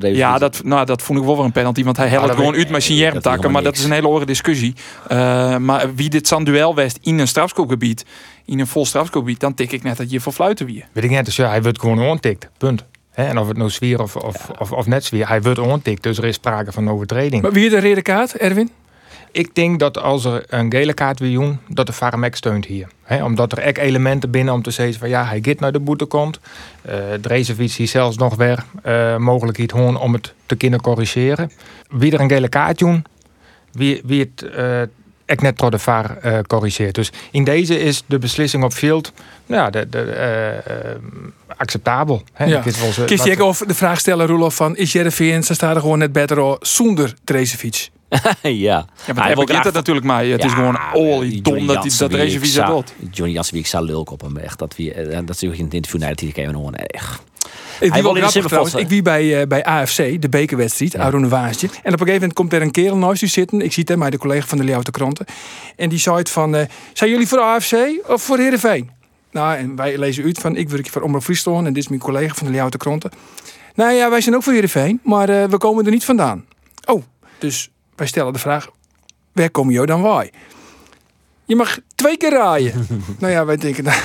uh, 0.00 0.14
ja, 0.16 0.38
dat, 0.38 0.60
nou, 0.64 0.86
dat 0.86 1.02
vond 1.02 1.18
ik 1.18 1.24
wel 1.24 1.36
weer 1.36 1.44
een 1.44 1.52
penalty. 1.52 1.84
Want 1.84 1.96
hij 1.96 2.08
helpt 2.08 2.34
gewoon 2.34 2.54
uit 2.54 2.68
met 2.68 2.82
zijn 2.82 3.20
takken. 3.20 3.50
Maar 3.50 3.62
dat 3.62 3.76
is 3.76 3.84
een 3.84 3.92
hele 3.92 4.06
andere 4.06 4.26
discussie. 4.26 4.74
Uh, 5.12 5.56
maar 5.56 5.94
wie 5.94 6.08
dit 6.08 6.26
San 6.26 6.44
duel 6.44 6.74
west 6.74 6.98
in 7.02 7.18
een 7.18 7.28
strafschopgebied, 7.28 8.04
in 8.44 8.60
een 8.60 8.66
vol 8.66 8.86
strafschopgebied, 8.86 9.40
dan 9.40 9.54
tik 9.54 9.72
ik 9.72 9.82
net 9.82 9.96
dat 9.96 10.10
je 10.10 10.20
voor 10.20 10.32
fluiten 10.32 10.66
wie. 10.66 10.84
Weet 10.92 11.04
ik 11.04 11.10
net, 11.10 11.24
dus 11.24 11.36
ja, 11.36 11.48
hij 11.48 11.62
wordt 11.62 11.80
gewoon 11.80 12.02
ontikt. 12.02 12.48
Punt. 12.58 12.84
Hè, 13.10 13.24
en 13.24 13.38
of 13.38 13.48
het 13.48 13.56
nou 13.56 13.70
zwier 13.70 14.02
of, 14.02 14.16
of, 14.16 14.50
of, 14.58 14.72
of 14.72 14.86
net 14.86 15.04
zwier, 15.04 15.28
hij 15.28 15.42
wordt 15.42 15.58
ontikt, 15.58 16.02
dus 16.02 16.18
er 16.18 16.24
is 16.24 16.34
sprake 16.34 16.72
van 16.72 16.90
overtreding. 16.90 17.42
Maar 17.42 17.52
wie 17.52 17.70
de 17.70 17.80
rode 17.80 18.02
kaart, 18.02 18.36
Erwin? 18.36 18.70
Ik 19.36 19.54
denk 19.54 19.78
dat 19.78 19.98
als 19.98 20.24
er 20.24 20.44
een 20.48 20.70
gele 20.72 20.94
kaart 20.94 21.18
wil 21.18 21.32
doen, 21.32 21.58
dat 21.68 21.86
de 21.86 21.92
VAR 21.92 22.28
steunt 22.30 22.66
hier. 22.66 22.88
Omdat 23.22 23.52
er 23.52 23.58
echt 23.58 23.78
elementen 23.78 24.30
binnen 24.30 24.54
om 24.54 24.62
te 24.62 24.70
zeggen 24.70 24.98
van 24.98 25.08
ja, 25.08 25.24
hij 25.24 25.38
gaat 25.42 25.60
naar 25.60 25.72
de 25.72 25.80
boete 25.80 26.04
komt. 26.04 26.40
Uh, 26.88 26.94
Drezevic 27.20 27.72
hier 27.72 27.88
zelfs 27.88 28.16
nog 28.16 28.34
weer 28.34 28.64
uh, 28.86 29.16
mogelijkheid 29.16 29.72
gewoon 29.72 29.98
om 29.98 30.12
het 30.12 30.34
te 30.46 30.56
kunnen 30.56 30.80
corrigeren. 30.80 31.50
Wie 31.88 32.12
er 32.12 32.20
een 32.20 32.28
gele 32.28 32.48
kaart 32.48 32.78
doen, 32.78 33.04
wie, 33.72 34.00
wie 34.04 34.20
het 34.20 34.50
uh, 34.56 34.80
echt 35.24 35.42
net 35.42 35.58
door 35.58 35.70
de 35.70 35.78
VAR 35.78 36.18
uh, 36.24 36.38
corrigeert. 36.46 36.94
Dus 36.94 37.12
in 37.30 37.44
deze 37.44 37.80
is 37.80 38.02
de 38.06 38.18
beslissing 38.18 38.64
op 38.64 38.72
field 38.72 39.12
nou 39.46 39.70
de, 39.70 39.88
de, 39.88 40.62
acceptabel. 41.56 42.22
Ja. 42.38 42.62
Kies 43.06 43.22
je 43.22 43.42
ook 43.42 43.68
de 43.68 43.74
vraag 43.74 43.98
stellen, 43.98 44.26
Roelof, 44.26 44.54
van 44.54 44.76
is 44.76 44.92
Jereveen, 44.92 45.42
ze 45.42 45.54
staan 45.54 45.74
er 45.74 45.80
gewoon 45.80 45.98
net 45.98 46.12
beter 46.12 46.56
zonder 46.60 47.14
Drezevic? 47.24 47.90
ja. 48.42 48.86
ja, 49.06 49.14
maar 49.14 49.24
hij 49.24 49.34
begint 49.34 49.64
het 49.64 49.74
natuurlijk 49.74 50.06
maar. 50.06 50.24
Het 50.24 50.42
ja, 50.42 50.46
is 50.46 50.54
gewoon 50.54 50.78
olie 50.92 51.42
dom 51.42 51.66
dat, 51.66 51.82
dat 51.82 51.82
visa 51.82 52.66
doet. 52.66 52.94
Johnny 53.10 53.34
Jansen, 53.34 53.52
wie 53.52 53.62
ik 53.62 53.68
zou 53.68 53.84
lulk 53.84 54.10
op 54.10 54.20
hem 54.20 54.36
echt. 54.36 54.58
Dat, 54.58 54.76
wie, 54.76 55.24
dat 55.24 55.38
zie 55.38 55.50
ik 55.50 55.58
in 55.58 55.64
het 55.64 55.74
interview 55.74 56.00
naar 56.00 56.14
de 56.14 56.26
TK 56.26 56.34
gewoon 56.34 56.74
echt. 56.74 57.22
Ik 57.80 57.92
grappig 57.92 58.46
trouwens. 58.46 58.74
Ik 58.74 58.88
wie 58.88 59.02
bij, 59.02 59.40
uh, 59.40 59.46
bij 59.46 59.64
AFC, 59.64 60.22
de 60.22 60.28
bekerwedstrijd, 60.28 60.92
ja. 60.92 60.98
Arone 60.98 61.28
Waasje. 61.28 61.66
En 61.66 61.72
op 61.72 61.84
een 61.84 61.90
gegeven 61.90 62.12
moment 62.12 62.32
komt 62.32 62.52
er 62.52 62.62
een 62.62 62.70
kerel 62.70 62.96
naast 62.96 63.22
u 63.22 63.26
zitten. 63.26 63.60
Ik 63.60 63.72
zie 63.72 63.96
maar 63.96 64.10
de 64.10 64.18
collega 64.18 64.46
van 64.46 64.58
de 64.58 64.64
Leeuwarden 64.64 64.92
Kranten. 64.92 65.26
En 65.76 65.88
die 65.88 65.98
zei 65.98 66.16
het 66.16 66.30
van, 66.30 66.54
uh, 66.54 66.60
zijn 66.92 67.10
jullie 67.10 67.28
voor 67.28 67.38
AFC 67.38 67.74
of 68.06 68.22
voor 68.22 68.38
Heerenveen? 68.38 68.90
Nou, 69.30 69.56
en 69.56 69.76
wij 69.76 69.98
lezen 69.98 70.24
uit 70.24 70.38
van, 70.38 70.56
ik 70.56 70.68
werk 70.68 70.88
voor 70.88 71.02
Omroep 71.02 71.22
Friesland 71.22 71.66
en 71.66 71.72
dit 71.72 71.82
is 71.82 71.88
mijn 71.88 72.00
collega 72.00 72.34
van 72.34 72.46
de 72.46 72.52
Leeuwarden 72.52 72.80
Kranten. 72.80 73.10
Nou 73.74 73.92
ja, 73.92 74.10
wij 74.10 74.20
zijn 74.20 74.34
ook 74.34 74.42
voor 74.42 74.52
Heerenveen, 74.52 75.00
maar 75.02 75.30
uh, 75.30 75.44
we 75.44 75.58
komen 75.58 75.84
er 75.84 75.90
niet 75.90 76.04
vandaan. 76.04 76.44
Oh, 76.84 77.02
dus 77.38 77.70
wij 77.96 78.06
stellen 78.06 78.32
de 78.32 78.38
vraag, 78.38 78.68
waar 79.32 79.50
kom 79.50 79.70
je 79.70 79.86
dan 79.86 80.02
wij? 80.02 80.32
Je 81.44 81.56
mag 81.56 81.78
twee 81.94 82.16
keer 82.16 82.30
raaien. 82.30 82.86
nou 83.18 83.32
ja, 83.32 83.44
wij 83.44 83.56
denken, 83.56 83.84
nou, 83.84 84.00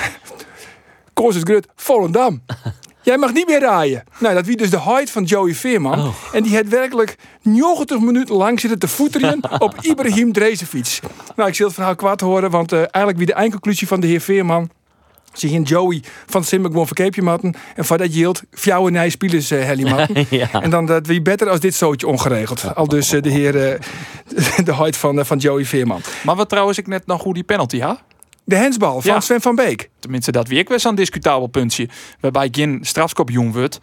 Koos 1.12 1.34
het 1.34 1.44
Grut, 1.44 1.68
Volendam. 1.76 2.42
Jij 3.04 3.18
mag 3.18 3.32
niet 3.32 3.46
meer 3.46 3.60
raaien. 3.60 4.04
Nou, 4.18 4.34
dat 4.34 4.46
wie 4.46 4.56
dus 4.56 4.70
de 4.70 4.80
height 4.80 5.10
van 5.10 5.24
Joey 5.24 5.54
Veerman. 5.54 5.98
Oh. 5.98 6.14
En 6.32 6.42
die 6.42 6.56
had 6.56 6.66
werkelijk 6.66 7.16
90 7.42 8.00
minuten 8.00 8.34
lang 8.34 8.60
zitten 8.60 8.78
te 8.78 8.88
voeteren 8.88 9.40
op 9.58 9.74
Ibrahim 9.80 10.32
Drezefiets. 10.32 11.00
Nou, 11.36 11.48
ik 11.48 11.54
zal 11.54 11.66
het 11.66 11.74
verhaal 11.74 11.94
kwaad 11.94 12.20
horen, 12.20 12.50
want 12.50 12.72
uh, 12.72 12.78
eigenlijk 12.78 13.16
wie 13.16 13.26
de 13.26 13.32
eindconclusie 13.32 13.86
van 13.86 14.00
de 14.00 14.06
heer 14.06 14.20
Veerman 14.20 14.70
zich 15.32 15.50
in 15.50 15.62
Joey 15.62 16.02
van 16.26 16.44
Simmer 16.44 16.70
gewoon 16.70 16.86
verkeepje 16.86 17.22
matten. 17.22 17.54
En 17.74 17.84
van 17.84 17.98
dat 17.98 18.10
hield 18.12 18.42
fjouwe 18.50 18.90
nij 18.90 19.08
spelers 19.08 19.52
uh, 19.52 19.64
Helly 19.64 19.90
matten. 19.90 20.26
ja. 20.38 20.48
En 20.52 20.70
dan 20.70 20.86
dat 20.86 21.06
wie 21.06 21.22
beter 21.22 21.48
als 21.48 21.60
dit 21.60 21.74
zootje 21.74 22.06
ongeregeld. 22.06 22.74
Al 22.74 22.88
dus 22.88 23.12
uh, 23.12 23.22
de 23.22 23.30
heer, 23.30 23.54
uh, 23.54 23.78
de 24.64 24.74
height 24.74 24.96
van, 24.96 25.26
van 25.26 25.38
Joey 25.38 25.64
Veerman. 25.64 26.00
Maar 26.24 26.36
wat 26.36 26.48
trouwens 26.48 26.78
ik 26.78 26.86
net 26.86 27.06
nog 27.06 27.20
goed 27.20 27.34
die 27.34 27.44
penalty 27.44 27.80
ha? 27.80 28.00
De 28.44 28.56
hensbal 28.56 29.00
van 29.00 29.12
ja. 29.12 29.20
Sven 29.20 29.40
van 29.40 29.54
Beek. 29.54 29.90
Tenminste, 29.98 30.32
dat 30.32 30.48
weer 30.48 30.58
ik 30.58 30.68
was 30.68 30.84
een 30.84 30.94
discutabel 30.94 31.46
puntje. 31.46 31.88
Waarbij 32.20 32.48
geen 32.52 32.78
strafskop 32.82 33.30
jong 33.30 33.52
wordt. 33.52 33.80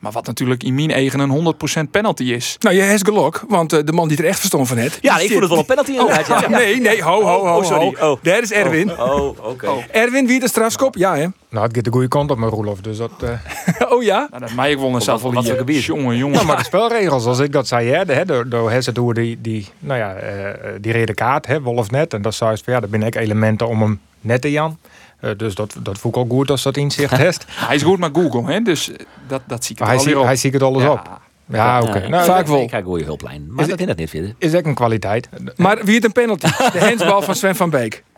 Maar 0.00 0.12
wat 0.12 0.26
natuurlijk 0.26 0.62
in 0.62 0.74
mijn 0.74 0.90
eigen 0.90 1.20
een 1.20 1.54
100% 1.86 1.90
penalty 1.90 2.24
is. 2.24 2.56
Nou, 2.60 2.76
je 2.76 2.82
hebt 2.82 3.04
geluk, 3.04 3.42
want 3.48 3.72
uh, 3.72 3.80
de 3.84 3.92
man 3.92 4.08
die 4.08 4.18
er 4.18 4.24
echt 4.24 4.38
verstond 4.38 4.68
van 4.68 4.76
het. 4.76 4.98
Ja, 5.00 5.18
ik 5.18 5.30
voel 5.30 5.40
het 5.40 5.48
wel 5.48 5.58
een 5.58 5.64
penalty 5.64 5.90
inderdaad. 5.90 6.30
Oh, 6.30 6.40
ja. 6.40 6.48
Nee, 6.60 6.80
nee, 6.80 7.02
ho, 7.02 7.22
ho, 7.22 7.46
ho. 7.46 7.56
Oh, 7.58 7.64
sorry. 7.64 7.96
Oh. 8.00 8.18
Daar 8.22 8.42
is 8.42 8.52
Erwin. 8.52 8.90
Oh, 8.90 8.98
oh 8.98 9.28
oké. 9.28 9.48
Okay. 9.48 9.86
Erwin, 9.90 10.26
wie 10.26 10.40
de 10.40 10.48
strafskop? 10.48 10.96
Ja, 10.96 11.16
hè? 11.16 11.26
Nou, 11.48 11.66
het 11.66 11.74
gaat 11.74 11.84
de 11.84 11.90
goede 11.90 12.08
kant 12.08 12.30
op 12.30 12.38
met 12.38 12.50
Roelof, 12.50 12.80
dus 12.80 12.96
dat... 12.96 13.10
Uh... 13.24 13.30
oh 13.92 14.02
ja? 14.02 14.26
Nou, 14.30 14.42
dat 14.42 14.52
mij 14.52 14.70
ik 14.70 14.78
wel 14.78 15.00
zelf 15.00 15.22
wel 15.22 15.32
wat 15.32 15.46
gebied. 15.46 15.84
Jongen, 15.84 16.16
jongen. 16.16 16.34
Nou, 16.34 16.46
maar 16.46 16.56
de 16.56 16.64
spelregels, 16.64 17.24
als 17.24 17.38
ik 17.38 17.52
dat 17.52 17.66
zei, 17.66 17.88
hè, 17.88 18.04
de, 18.04 18.24
door, 18.26 18.48
door 18.48 18.70
Hesse 18.70 18.92
door 18.92 19.14
die, 19.14 19.40
die, 19.40 19.68
nou 19.78 19.98
ja, 19.98 20.16
uh, 20.22 20.48
die 20.80 20.92
rede 20.92 21.14
kaart, 21.14 21.46
hè, 21.46 21.60
Wolf 21.60 21.90
net. 21.90 22.14
En 22.14 22.22
dat 22.22 22.34
zei 22.34 22.56
ja, 22.64 22.80
daar 22.80 22.88
ben 22.88 23.02
ik 23.02 23.14
elementen 23.14 23.68
om 23.68 23.80
hem 23.80 24.00
net 24.20 24.40
te 24.40 24.50
Jan. 24.50 24.78
Uh, 25.20 25.30
dus 25.36 25.54
dat, 25.54 25.76
dat 25.82 25.98
voel 25.98 26.12
ik 26.12 26.18
ook 26.18 26.30
goed 26.30 26.50
als 26.50 26.62
dat 26.62 26.76
inzicht 26.76 27.16
heeft. 27.16 27.44
hij 27.66 27.76
is 27.76 27.82
goed 27.82 27.98
met 27.98 28.10
Google, 28.12 28.52
hè? 28.52 28.60
dus 28.60 28.90
dat, 29.28 29.42
dat 29.46 29.64
zie 29.64 29.76
ik 29.76 29.86
hij, 29.86 29.98
zie, 29.98 30.18
hij 30.18 30.36
ziet 30.36 30.52
het 30.52 30.62
alles 30.62 30.82
ja. 30.82 30.90
op. 30.90 31.20
Ja, 31.46 31.80
oké. 31.80 31.88
Okay. 31.88 32.08
Nou, 32.08 32.24
Vaak 32.24 32.46
wel. 32.46 32.60
Ik 32.60 32.70
ga 32.70 32.80
goede 32.80 33.04
hulplijn. 33.04 33.46
Maar 33.48 33.64
is, 33.64 33.70
dat 33.70 33.80
in 33.80 33.88
het 33.88 33.98
niet 33.98 34.10
vinden. 34.10 34.34
Is 34.38 34.52
echt 34.52 34.66
een 34.66 34.74
kwaliteit. 34.74 35.28
Maar 35.56 35.84
wie 35.84 35.94
het 35.94 36.04
een 36.04 36.12
penalty? 36.12 36.46
De 36.72 36.80
handsbal 36.80 37.22
van 37.22 37.34
Sven 37.34 37.56
van 37.56 37.70
Beek. 37.70 38.02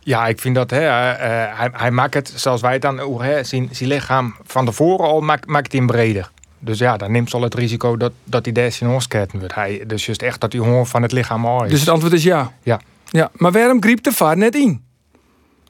Ja, 0.00 0.26
ik 0.26 0.40
vind 0.40 0.54
dat 0.54 0.70
hè, 0.70 0.80
uh, 0.80 1.18
hij, 1.58 1.68
hij 1.72 1.90
maakt 1.90 2.14
het, 2.14 2.32
zoals 2.34 2.60
wij 2.60 2.72
het 2.72 2.82
dan 2.82 3.20
hè, 3.20 3.44
zien, 3.44 3.68
zijn 3.72 3.88
lichaam 3.88 4.34
van 4.44 4.64
tevoren 4.64 5.06
al 5.06 5.20
maakt, 5.20 5.46
maakt 5.46 5.72
hij 5.72 5.80
hem 5.80 5.88
breder. 5.88 6.30
Dus 6.58 6.78
ja, 6.78 6.96
dan 6.96 7.12
neemt 7.12 7.30
ze 7.30 7.36
al 7.36 7.42
het 7.42 7.54
risico 7.54 7.96
dat, 7.96 8.12
dat 8.24 8.44
hij 8.44 8.54
deze 8.54 8.84
in 8.84 8.90
wordt. 8.90 9.54
Hij, 9.54 9.84
dus 9.86 10.06
juist 10.06 10.22
echt 10.22 10.40
dat 10.40 10.52
hij 10.52 10.60
honger 10.60 10.86
van 10.86 11.02
het 11.02 11.12
lichaam 11.12 11.46
al 11.46 11.64
is. 11.64 11.70
Dus 11.70 11.80
het 11.80 11.88
antwoord 11.88 12.12
is 12.12 12.22
ja? 12.22 12.52
Ja. 12.62 12.80
ja. 13.04 13.30
Maar 13.34 13.52
waarom 13.52 13.82
griep 13.82 14.02
de 14.02 14.12
vaart 14.12 14.38
net 14.38 14.54
in? 14.54 14.85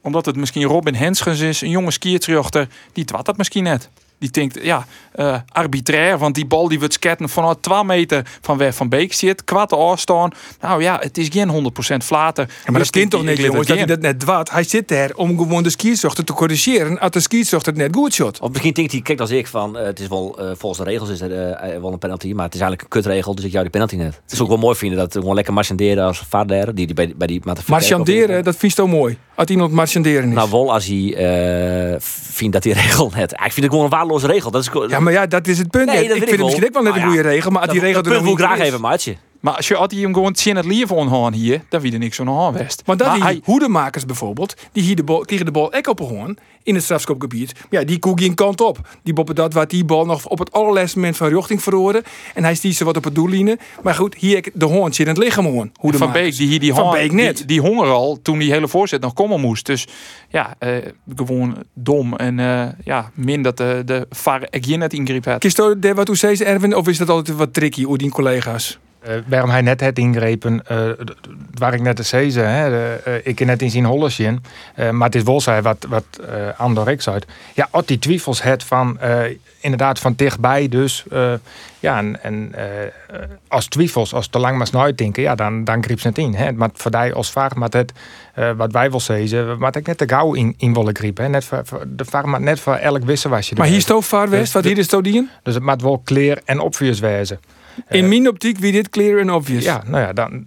Omdat 0.07 0.27
het 0.27 0.37
misschien 0.37 0.63
Robin 0.63 0.95
Henschens 0.95 1.41
is, 1.41 1.61
een 1.61 1.71
jonge 1.71 1.91
skiertrechter, 1.91 2.69
die 2.93 3.05
twat 3.05 3.25
dat 3.25 3.37
misschien 3.37 3.65
net. 3.65 3.91
Die 4.19 4.31
denkt, 4.31 4.59
ja, 4.63 4.87
uh, 5.17 5.37
arbitrair, 5.53 6.19
want 6.19 6.35
die 6.35 6.47
bal 6.47 6.69
die 6.69 6.79
wordt 6.79 6.95
sketten 6.95 7.29
vanuit 7.29 7.63
2 7.63 7.85
meter 7.85 8.27
van 8.41 8.59
weg 8.59 8.75
van 8.75 8.89
Beek 8.89 9.13
zit, 9.13 9.45
kwart 9.45 9.73
afstaan. 9.73 10.31
Nou 10.61 10.83
ja, 10.83 10.99
het 11.01 11.19
is 11.19 11.29
geen 11.33 11.73
100% 11.95 11.97
flater. 12.05 12.49
Ja, 12.65 12.71
maar 12.71 12.81
dat 12.81 12.91
kind 12.91 13.11
toch 13.11 13.25
niet, 13.25 13.39
jongens, 13.39 13.67
dat 13.67 13.77
hij 13.77 13.87
dat 13.87 14.01
net 14.01 14.21
dwat. 14.21 14.51
Hij 14.51 14.63
zit 14.63 14.91
er 14.91 15.17
om 15.17 15.39
gewoon 15.39 15.63
de 15.63 15.71
skierzochter 15.71 16.25
te 16.25 16.33
corrigeren 16.33 16.99
als 16.99 17.11
de 17.11 17.21
skierzochter 17.21 17.73
het 17.73 17.83
net 17.83 17.95
goed 17.95 18.15
shot. 18.15 18.41
Of 18.41 18.51
misschien 18.51 18.73
denkt 18.73 18.93
hij, 18.93 19.01
kijk 19.01 19.21
als 19.21 19.31
ik 19.31 19.47
van, 19.47 19.77
uh, 19.77 19.83
het 19.83 20.01
is 20.01 20.09
wel, 20.09 20.37
uh, 20.41 20.51
volgens 20.57 20.85
de 20.85 20.91
regels 20.91 21.09
is 21.09 21.21
er 21.21 21.81
wel 21.81 21.93
een 21.93 21.99
penalty, 21.99 22.33
maar 22.33 22.45
het 22.45 22.55
is 22.55 22.61
eigenlijk 22.61 22.83
een 22.83 23.03
kutregel, 23.03 23.35
dus 23.35 23.45
ik 23.45 23.51
jou 23.51 23.63
die 23.63 23.73
penalty 23.73 23.97
net. 23.97 24.21
Het 24.23 24.33
is 24.33 24.41
ook 24.41 24.49
wel 24.49 24.57
mooi 24.57 24.77
vinden 24.77 24.99
dat 24.99 25.13
gewoon 25.13 25.35
lekker 25.35 25.53
marchanderen 25.53 26.05
als 26.05 26.23
vader, 26.29 26.75
die, 26.75 26.87
die 26.87 26.95
bij, 26.95 27.13
bij 27.17 27.27
die 27.27 27.41
Marchanderen, 27.67 28.45
dat 28.45 28.57
vind 28.57 28.73
je 28.73 28.79
toch 28.79 28.91
mooi? 28.91 29.19
Als 29.35 29.47
iemand 29.47 29.73
marchanderen 29.73 30.29
is. 30.29 30.35
Nou, 30.35 30.51
wel 30.51 30.73
als 30.73 30.87
hij 30.87 31.99
vindt 32.01 32.53
dat 32.53 32.63
die 32.63 32.73
regel 32.73 33.13
net. 33.15 33.33
Ik 33.33 33.39
vind 33.39 33.57
het 33.57 33.69
gewoon 33.69 33.85
een 33.85 33.91
waardeloze 34.07 34.27
regel. 34.27 34.51
Dat 34.51 34.63
is 34.63 34.71
ja, 34.89 35.01
maar 35.01 35.13
ja, 35.13 35.27
dat 35.27 35.47
is 35.47 35.59
het 35.59 35.71
punt. 35.71 35.87
Nee, 35.87 36.05
ik 36.05 36.11
vind 36.11 36.31
het 36.31 36.41
misschien 36.41 36.67
ook 36.67 36.73
wel 36.73 36.83
net 36.83 36.97
een 36.97 37.03
goede 37.03 37.21
regel, 37.21 37.51
maar 37.51 37.69
die 37.69 37.81
regel 37.81 38.03
er 38.03 38.23
nog 38.23 38.39
graag 38.39 38.59
even, 38.59 38.81
maatje. 38.81 39.17
Maar 39.47 39.57
als 39.57 39.69
je 39.69 39.77
altijd 39.77 40.01
hem 40.01 40.15
gewoon 40.15 40.37
zien 40.37 40.57
het 40.57 40.65
leven 40.65 40.97
onhoorn 40.97 41.33
hier, 41.33 41.63
dan 41.69 41.81
wie 41.81 41.93
er 41.93 41.99
niks 41.99 42.21
aan 42.21 42.27
hoorn 42.27 42.55
west. 42.55 42.83
Maar 42.87 42.97
dat 42.97 43.15
die 43.15 43.41
hoedemakers 43.45 44.07
bijvoorbeeld, 44.07 44.55
die 44.73 44.83
hier 44.83 44.97
de 44.97 45.05
bal, 45.05 45.21
kregen 45.21 45.45
de 45.45 45.51
bal 45.51 45.73
ek 45.73 45.87
op 45.87 45.99
hoorn 45.99 46.39
in 46.63 46.75
het 46.75 46.85
strafschopgebied. 46.85 47.53
Ja, 47.71 47.85
die 47.85 47.99
koek 47.99 48.21
geen 48.21 48.35
kant 48.35 48.61
op. 48.61 48.79
Die 49.03 49.13
boppen 49.15 49.35
dat 49.35 49.53
wat 49.53 49.71
die 49.71 49.85
bal 49.85 50.05
nog 50.05 50.27
op 50.27 50.39
het 50.39 50.53
allerlaatste 50.53 50.99
moment 50.99 51.17
van 51.17 51.29
richting 51.29 51.63
verloren. 51.63 52.03
En 52.35 52.45
hij 52.45 52.55
stiet 52.55 52.77
ze 52.77 52.85
wat 52.85 52.97
op 52.97 53.05
het 53.05 53.15
doellijnen. 53.15 53.59
Maar 53.83 53.95
goed, 53.95 54.15
hier 54.15 54.49
de 54.55 54.65
hoorn 54.65 54.95
zit 54.95 55.07
in 55.07 55.15
het 55.15 55.23
lichaam 55.23 55.47
hoorn. 55.47 55.73
Van 55.81 56.13
Beek, 56.13 56.37
die 56.37 56.49
hier 56.49 56.61
die, 56.61 56.75
van 56.75 56.91
Beek 56.91 57.13
net. 57.13 57.37
Die, 57.37 57.47
die, 57.47 57.61
honger 57.61 57.87
al 57.87 58.19
toen 58.23 58.39
die 58.39 58.53
hele 58.53 58.69
voorzet 58.69 59.01
nog 59.01 59.13
komen 59.13 59.41
moest. 59.41 59.67
Dus 59.67 59.87
ja, 60.29 60.57
uh, 60.61 60.77
gewoon 61.17 61.57
dom. 61.75 62.17
En 62.17 62.39
uh, 62.39 62.67
ja, 62.85 63.11
min 63.15 63.43
dat 63.43 63.57
de, 63.57 63.83
de 63.85 64.07
VAR 64.11 64.49
net 64.67 64.93
ingreep 64.93 65.25
had. 65.25 65.39
Kist 65.39 65.57
je 65.57 65.93
wat 65.95 66.09
hoe 66.09 66.45
Erwin? 66.45 66.77
Of 66.77 66.89
is 66.89 66.99
dat 66.99 67.09
altijd 67.09 67.37
wat 67.37 67.55
tricky, 67.55 67.83
hoe 67.83 67.99
die 67.99 68.11
collega's? 68.11 68.79
Uh, 69.09 69.13
waarom 69.27 69.51
hij 69.51 69.61
net 69.61 69.81
het 69.81 69.99
ingrepen, 69.99 70.63
uh, 70.71 70.79
waar 71.55 71.75
ik 71.75 71.81
net 71.81 72.07
zeggen, 72.07 72.51
hè, 72.51 72.71
uh, 73.09 73.15
ik 73.23 73.45
net 73.45 73.63
in 73.63 73.71
zien 73.71 73.85
hollesje, 73.85 74.39
maar 74.91 75.07
het 75.07 75.15
is 75.15 75.23
wel 75.23 75.41
zo 75.41 75.61
wat, 75.61 75.87
wat 75.89 76.05
Andor 76.57 76.89
ik 76.89 77.07
uit. 77.07 77.27
Ja, 77.55 77.69
als 77.71 77.87
die 77.87 77.99
twijfels 77.99 78.43
het 78.43 78.65
van, 78.65 78.99
inderdaad 79.61 79.99
van 79.99 80.13
dichtbij 80.17 80.69
dus, 80.69 81.05
ja, 81.79 81.99
en, 81.99 82.23
en 82.23 82.55
als 83.49 83.67
twijfels, 83.67 84.15
als 84.15 84.29
te 84.29 84.39
lang 84.39 84.57
maar 84.57 84.67
snel 84.67 84.97
denken, 84.97 85.23
ja, 85.23 85.35
dan, 85.35 85.65
dan 85.65 85.83
griep 85.83 86.01
ze 86.01 86.09
het 86.09 86.19
in. 86.19 86.35
Hè. 86.35 86.53
Maar 86.53 86.71
voor 86.75 86.91
die 86.91 87.13
als 87.13 87.31
vraag, 87.31 87.55
maar 87.55 87.69
het, 87.71 87.93
wat 88.57 88.73
wij 88.73 88.91
wil 88.91 89.01
zeggen, 89.01 89.59
maar 89.59 89.77
ik 89.77 89.87
net 89.87 89.99
te 89.99 90.09
gauw 90.09 90.35
in, 90.35 90.55
in 90.59 90.75
willen 90.75 90.97
griepen. 90.97 91.31
Net 91.31 91.45
voor, 91.45 91.61
voor, 91.65 91.85
de 91.89 92.05
maar 92.25 92.41
net 92.41 92.61
voor 92.61 92.75
elk 92.75 93.05
wissen 93.05 93.31
was 93.31 93.49
je. 93.49 93.55
Maar 93.57 93.67
hier 93.67 93.77
is 93.77 93.89
het 93.89 94.05
vaar 94.05 94.29
west, 94.29 94.53
wat 94.53 94.65
hier 94.65 94.79
is 94.79 94.91
het 94.91 95.05
Dus 95.43 95.55
het 95.55 95.63
moet 95.63 95.83
wel 95.83 96.03
clear 96.05 96.39
en 96.45 96.61
obvious 96.61 97.01
wezen. 97.01 97.41
In 97.89 98.03
uh, 98.03 98.09
mijn 98.09 98.29
optiek 98.29 98.59
wie 98.59 98.73
dit 98.73 98.89
clear 98.89 99.19
en 99.19 99.33
obvious. 99.33 99.65
Ja, 99.65 99.83
nou 99.87 100.03
ja, 100.03 100.13
dan. 100.13 100.45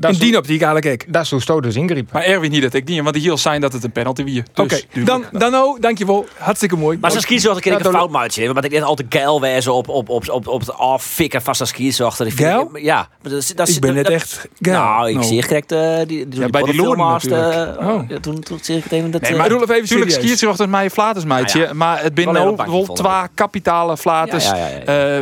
in 0.00 0.18
die 0.18 0.36
optiek 0.36 0.62
eigenlijk 0.62 1.02
ik. 1.02 1.12
Dat 1.12 1.22
is 1.22 1.30
hoe 1.30 1.40
Sto 1.40 1.60
dus 1.60 1.76
ingreep. 1.76 2.12
Maar 2.12 2.22
Erwin 2.22 2.50
niet 2.50 2.62
dat 2.62 2.74
ik 2.74 2.88
niet, 2.88 3.02
want 3.02 3.14
die 3.14 3.22
heel 3.22 3.38
zijn 3.38 3.60
dat 3.60 3.72
het 3.72 3.84
een 3.84 3.92
penalty 3.92 4.24
wie. 4.24 4.42
Dus, 4.52 4.64
Oké, 4.64 5.04
dan, 5.04 5.24
dan 5.32 5.54
oh, 5.54 5.80
dankjewel. 5.80 6.26
Hartstikke 6.38 6.76
mooi. 6.76 6.98
Maar 7.00 7.10
zijn 7.10 7.22
skis 7.22 7.44
een 7.44 7.60
keer 7.60 7.72
een 7.72 7.92
fout 7.92 8.10
maatje. 8.10 8.52
Want 8.52 8.64
ik 8.64 8.70
net 8.70 8.82
altijd 8.82 9.14
geil 9.14 9.40
wezen 9.40 9.74
op, 9.74 9.88
op, 9.88 10.08
op, 10.08 10.28
op, 10.28 10.46
op 10.46 10.60
het 10.60 10.72
affikken 10.72 11.42
van 11.42 11.54
zijn 11.54 11.68
skis 11.68 12.00
achter. 12.00 12.32
Geil? 12.32 12.70
Ja. 12.74 13.08
Dat, 13.22 13.52
dat, 13.56 13.68
ik 13.68 13.80
ben 13.80 13.94
net 13.94 14.08
echt 14.08 14.48
geil. 14.60 14.78
Nou, 14.78 15.10
ik 15.10 15.22
zie 15.22 15.40
correct 15.40 15.72
uh, 15.72 15.96
die, 16.06 16.28
die, 16.28 16.40
ja, 16.40 16.48
bij 16.48 16.62
die 16.62 16.74
Loermaster. 16.74 17.78
Oh. 17.78 18.10
Toen, 18.20 18.40
toen 18.40 18.58
zie 18.62 18.76
ik 18.76 18.82
het 18.82 18.92
even 18.92 19.10
dat... 19.10 19.20
Nee, 19.20 19.34
maar 19.34 19.48
Roelof 19.48 19.70
even 19.70 19.88
serieus. 19.88 20.46
Achter 20.46 20.68
mij 20.68 20.90
flaters 20.90 21.24
meidje. 21.24 21.74
Maar 21.74 22.02
het 22.02 22.14
binnen 22.14 22.56
wel 22.56 22.86
twee 22.86 23.28
kapitale 23.34 23.96
flaters. 23.96 24.50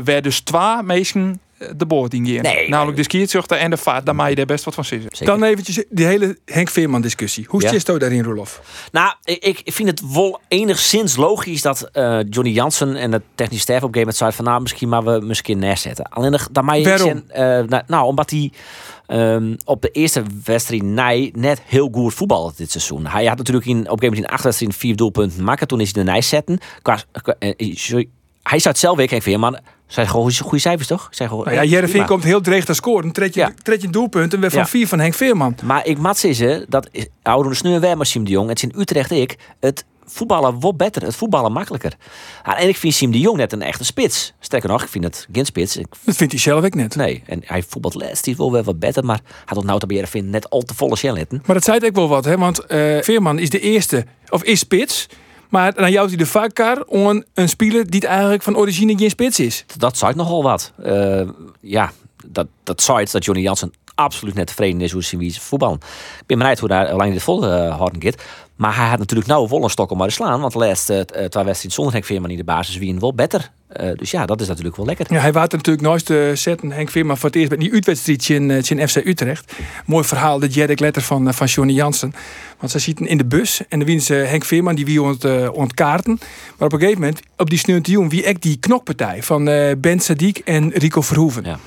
Waar 0.05 0.23
dus 0.23 0.41
twee 0.41 0.83
meesten 0.83 1.41
de 1.77 1.87
boord 1.87 2.15
in 2.15 2.27
gaan. 2.27 2.43
Nee, 2.43 2.69
Namelijk 2.69 2.97
de 2.97 3.03
skietzuchter 3.03 3.57
en 3.59 3.71
de 3.71 3.77
vaart. 3.77 4.07
Daar 4.07 4.15
maak 4.15 4.29
je 4.29 4.35
daar 4.35 4.47
best 4.47 4.65
wat 4.65 4.75
van. 4.75 4.85
Zeker. 4.85 5.25
Dan 5.25 5.43
eventjes 5.43 5.85
die 5.89 6.07
hele 6.07 6.39
Henk 6.45 6.69
Veerman 6.69 7.01
discussie. 7.01 7.45
Hoe 7.49 7.63
Ja. 7.63 7.73
je 7.73 7.99
daarin, 7.99 8.25
Rolof? 8.25 8.61
Nou, 8.93 9.13
ik, 9.25 9.61
ik 9.65 9.73
vind 9.73 9.89
het 9.89 10.13
wel 10.13 10.41
enigszins 10.49 11.17
logisch 11.17 11.63
dat 11.63 11.89
eh, 11.93 12.19
Johnny 12.29 12.53
Jansen 12.53 12.97
en 12.97 13.11
de 13.11 13.23
technische 13.35 13.63
staf 13.63 13.77
op 13.83 13.83
een 13.83 13.95
gegeven 13.95 14.15
moment 14.19 14.35
van 14.35 14.45
nou, 14.45 14.61
misschien 14.63 14.89
maar 14.89 15.05
we 15.05 15.27
misschien 15.27 15.59
neerzetten. 15.59 16.05
Alleen 16.05 16.39
dan 16.53 16.65
mag 16.65 16.77
je 16.77 16.85
Waarom? 16.85 17.23
eh, 17.29 17.43
nou, 17.43 17.83
nou, 17.87 18.05
omdat 18.07 18.31
hij 18.31 18.53
ehm, 19.07 19.55
op 19.65 19.83
de 19.83 19.89
eerste 19.91 20.23
wedstrijd 20.45 20.83
nee, 20.83 21.31
net 21.35 21.61
heel 21.67 21.89
goed 21.93 22.15
voetbal 22.15 22.53
dit 22.57 22.71
seizoen. 22.71 23.07
Hij 23.07 23.25
had 23.27 23.37
natuurlijk 23.39 23.67
in, 23.67 23.73
op 23.73 23.79
een 23.79 23.87
gegeven 23.87 24.07
moment 24.09 24.25
in 24.27 24.35
acht 24.35 24.45
wedstrijden 24.45 24.79
vier 24.79 24.97
doelpunten 24.97 25.45
maken. 25.45 25.67
Toen 25.69 25.81
is 25.81 25.95
hij 25.95 26.05
de 26.05 26.11
nijs 26.11 26.29
zetten. 26.29 26.59
Eh, 27.39 27.51
hij 28.43 28.59
zou 28.59 28.69
het 28.69 28.79
zelf 28.79 28.97
weer 28.97 29.11
Henk 29.11 29.23
Veerman. 29.23 29.59
Zijn 29.91 30.09
gewoon 30.09 30.33
goede 30.33 30.59
cijfers 30.59 30.89
toch? 30.89 31.09
Zijn 31.11 31.29
gewoon, 31.29 31.45
Nou 31.45 31.57
ja, 31.57 31.65
Jereveen 31.65 32.07
komt 32.07 32.25
heel 32.25 32.41
dreig 32.41 32.65
te 32.65 32.75
scoren. 32.75 33.13
Tred 33.13 33.35
je, 33.35 33.41
Ja. 33.41 33.53
tred 33.63 33.81
je 33.81 33.87
een 33.87 33.93
doelpunt 33.93 34.35
en 34.35 34.41
weer 34.41 34.51
van 34.51 34.59
Ja. 34.61 34.67
vier 34.67 34.89
van 34.89 34.99
Henk 34.99 35.15
Veerman. 35.15 35.55
Maar 35.65 35.87
ik 35.87 35.99
mat 35.99 36.19
ze 36.19 36.67
dat 36.69 36.89
is- 36.91 37.07
oude 37.23 37.55
sneur 37.55 37.81
weer 37.81 37.97
maar 37.97 38.07
Siem 38.07 38.25
de 38.25 38.31
Jong. 38.31 38.49
Het 38.49 38.57
is 38.63 38.71
in 38.71 38.81
Utrecht 38.81 39.11
ik. 39.11 39.37
Het 39.61 39.85
voetballen 40.05 40.61
wordt 40.61 40.79
beter. 40.79 41.03
Het 41.03 41.17
voetballen 41.17 41.53
makkelijker. 41.53 41.93
Ah, 42.43 42.61
en 42.61 42.69
ik 42.69 42.77
vind 42.77 42.95
Siem 42.95 43.11
de 43.13 43.19
Jong 43.19 43.37
net 43.37 43.53
een 43.53 43.63
echte 43.63 43.85
spits. 43.85 44.33
Sterker 44.41 44.69
nog, 44.69 44.83
ik 44.83 44.89
vind 44.89 45.05
het 45.05 45.27
geen 45.33 45.45
spits. 45.45 45.77
Ik, 45.77 45.87
Dat 46.05 46.17
vindt 46.17 46.33
hij 46.33 46.43
zelf 46.43 46.65
ook 46.65 46.75
net. 46.75 46.97
nee, 46.97 47.23
en 47.27 47.43
hij 47.45 47.63
voetbalt. 47.69 47.99
Die 47.99 48.33
is 48.33 48.37
wel 48.37 48.53
weer 48.53 48.63
wat 48.63 48.79
beter. 48.79 49.05
Maar 49.05 49.21
hij 49.45 49.55
tot 49.57 49.65
nou 49.65 49.79
te 49.79 49.87
beheren 49.87 50.09
vind 50.09 50.27
net 50.29 50.51
al 50.51 50.63
te 50.63 50.75
volle 50.75 50.97
shell. 50.97 51.13
Maar 51.31 51.41
dat 51.55 51.65
zei 51.65 51.77
het 51.79 51.87
ook 51.87 51.95
wel 51.95 52.09
wat, 52.09 52.25
hè? 52.25 52.37
Want 52.39 52.59
eh, 52.67 53.03
Veerman 53.03 53.39
is 53.39 53.51
de 53.51 53.61
eerste, 53.61 54.07
of 54.29 54.43
is 54.43 54.59
spits. 54.59 55.07
Maar 55.51 55.75
dan 55.75 55.91
jouwt 55.91 56.09
hij 56.09 56.19
de 56.19 56.27
vakkar 56.27 56.83
om 56.87 57.25
een 57.35 57.49
speler 57.49 57.91
die 57.91 58.01
het 58.01 58.09
eigenlijk 58.09 58.43
van 58.43 58.57
origine 58.57 58.99
geen 58.99 59.11
spits 59.11 59.41
is. 59.41 59.65
Dat 59.77 59.97
zei 59.97 60.15
nogal 60.15 60.43
wat. 60.43 60.73
Eh, 60.83 61.29
ja, 61.61 61.93
dat, 62.27 62.47
dat 62.63 62.87
het 62.87 63.11
dat 63.13 63.25
Johnny 63.25 63.43
Jansen 63.45 63.73
absoluut 63.95 64.35
net 64.35 64.47
tevreden 64.47 64.81
is 64.81 64.93
hoe 64.93 65.05
ze 65.05 65.17
wie 65.17 65.31
ze 65.31 65.41
voetballen. 65.41 65.81
Ik 66.21 66.27
ben 66.27 66.39
benieuwd 66.39 66.59
hoe 66.59 66.69
daar 66.69 66.95
lang 66.95 67.13
dit 67.13 67.23
vol 67.23 67.45
uh, 67.45 67.77
houden 67.77 68.03
gaat. 68.03 68.23
Maar 68.57 68.77
hij 68.77 68.89
had 68.89 68.99
natuurlijk 68.99 69.29
nou 69.29 69.49
wel 69.49 69.63
een 69.63 69.71
stok 69.71 69.91
om 69.91 69.99
maar 69.99 70.09
te 70.09 70.15
slaan. 70.15 70.41
Want 70.41 70.53
de 70.53 70.59
laatste 70.59 70.95
uh, 70.95 71.03
twee 71.03 71.25
wedstrijden 71.25 71.71
zonder 71.71 71.93
Henk 71.93 72.05
Veerman 72.05 72.31
in 72.31 72.37
de 72.37 72.45
basis 72.45 72.77
wie 72.77 72.99
wel 72.99 73.15
beter. 73.15 73.51
Uh, 73.77 73.91
dus 73.97 74.11
ja, 74.11 74.27
dat 74.27 74.41
is 74.41 74.49
natuurlijk 74.49 74.77
wel 74.77 74.87
lekker. 74.87 75.07
Ja, 75.09 75.21
hij 75.21 75.33
waart 75.33 75.53
natuurlijk 75.53 75.87
nooit 75.87 76.05
te 76.05 76.33
zetten, 76.35 76.73
Henk 76.73 76.91
Veerman, 76.91 77.17
voor 77.19 77.29
het 77.29 77.39
eerst 77.39 77.49
bij 77.49 77.59
die 77.59 77.73
uitwedstrijd 77.73 78.29
in, 78.29 78.51
in 78.51 78.89
FC 78.89 78.97
Utrecht. 78.97 79.53
Mooi 79.87 80.05
verhaal, 80.05 80.39
de 80.39 80.49
Jerk 80.49 80.81
letter 80.81 81.03
van, 81.03 81.35
van 81.35 81.47
Johnny 81.47 81.73
Jansen. 81.75 82.15
Want 82.59 82.73
ze 82.73 82.79
zitten 82.79 83.07
in 83.07 83.19
de 83.19 83.25
bus 83.25 83.61
en 83.69 83.79
dan 83.79 83.87
winnen 83.87 84.05
ze 84.05 84.15
Henk 84.15 84.45
Veerman, 84.45 84.75
die 84.75 84.85
wie 84.85 85.03
ont, 85.03 85.25
uh, 85.25 85.49
ontkaarten. 85.53 86.19
Maar 86.59 86.67
op 86.67 86.73
een 86.73 86.79
gegeven 86.79 87.01
moment, 87.01 87.21
op 87.37 87.51
die 87.51 87.59
sneeuwtioen, 87.59 88.09
wie 88.09 88.23
ik 88.23 88.43
die 88.43 88.59
knokpartij 88.59 89.23
van 89.23 89.49
uh, 89.49 89.71
Ben 89.79 90.01
Sadiq 90.01 90.45
en 90.45 90.71
Rico 90.71 91.01
Verhoeven. 91.01 91.45
Ja. 91.45 91.59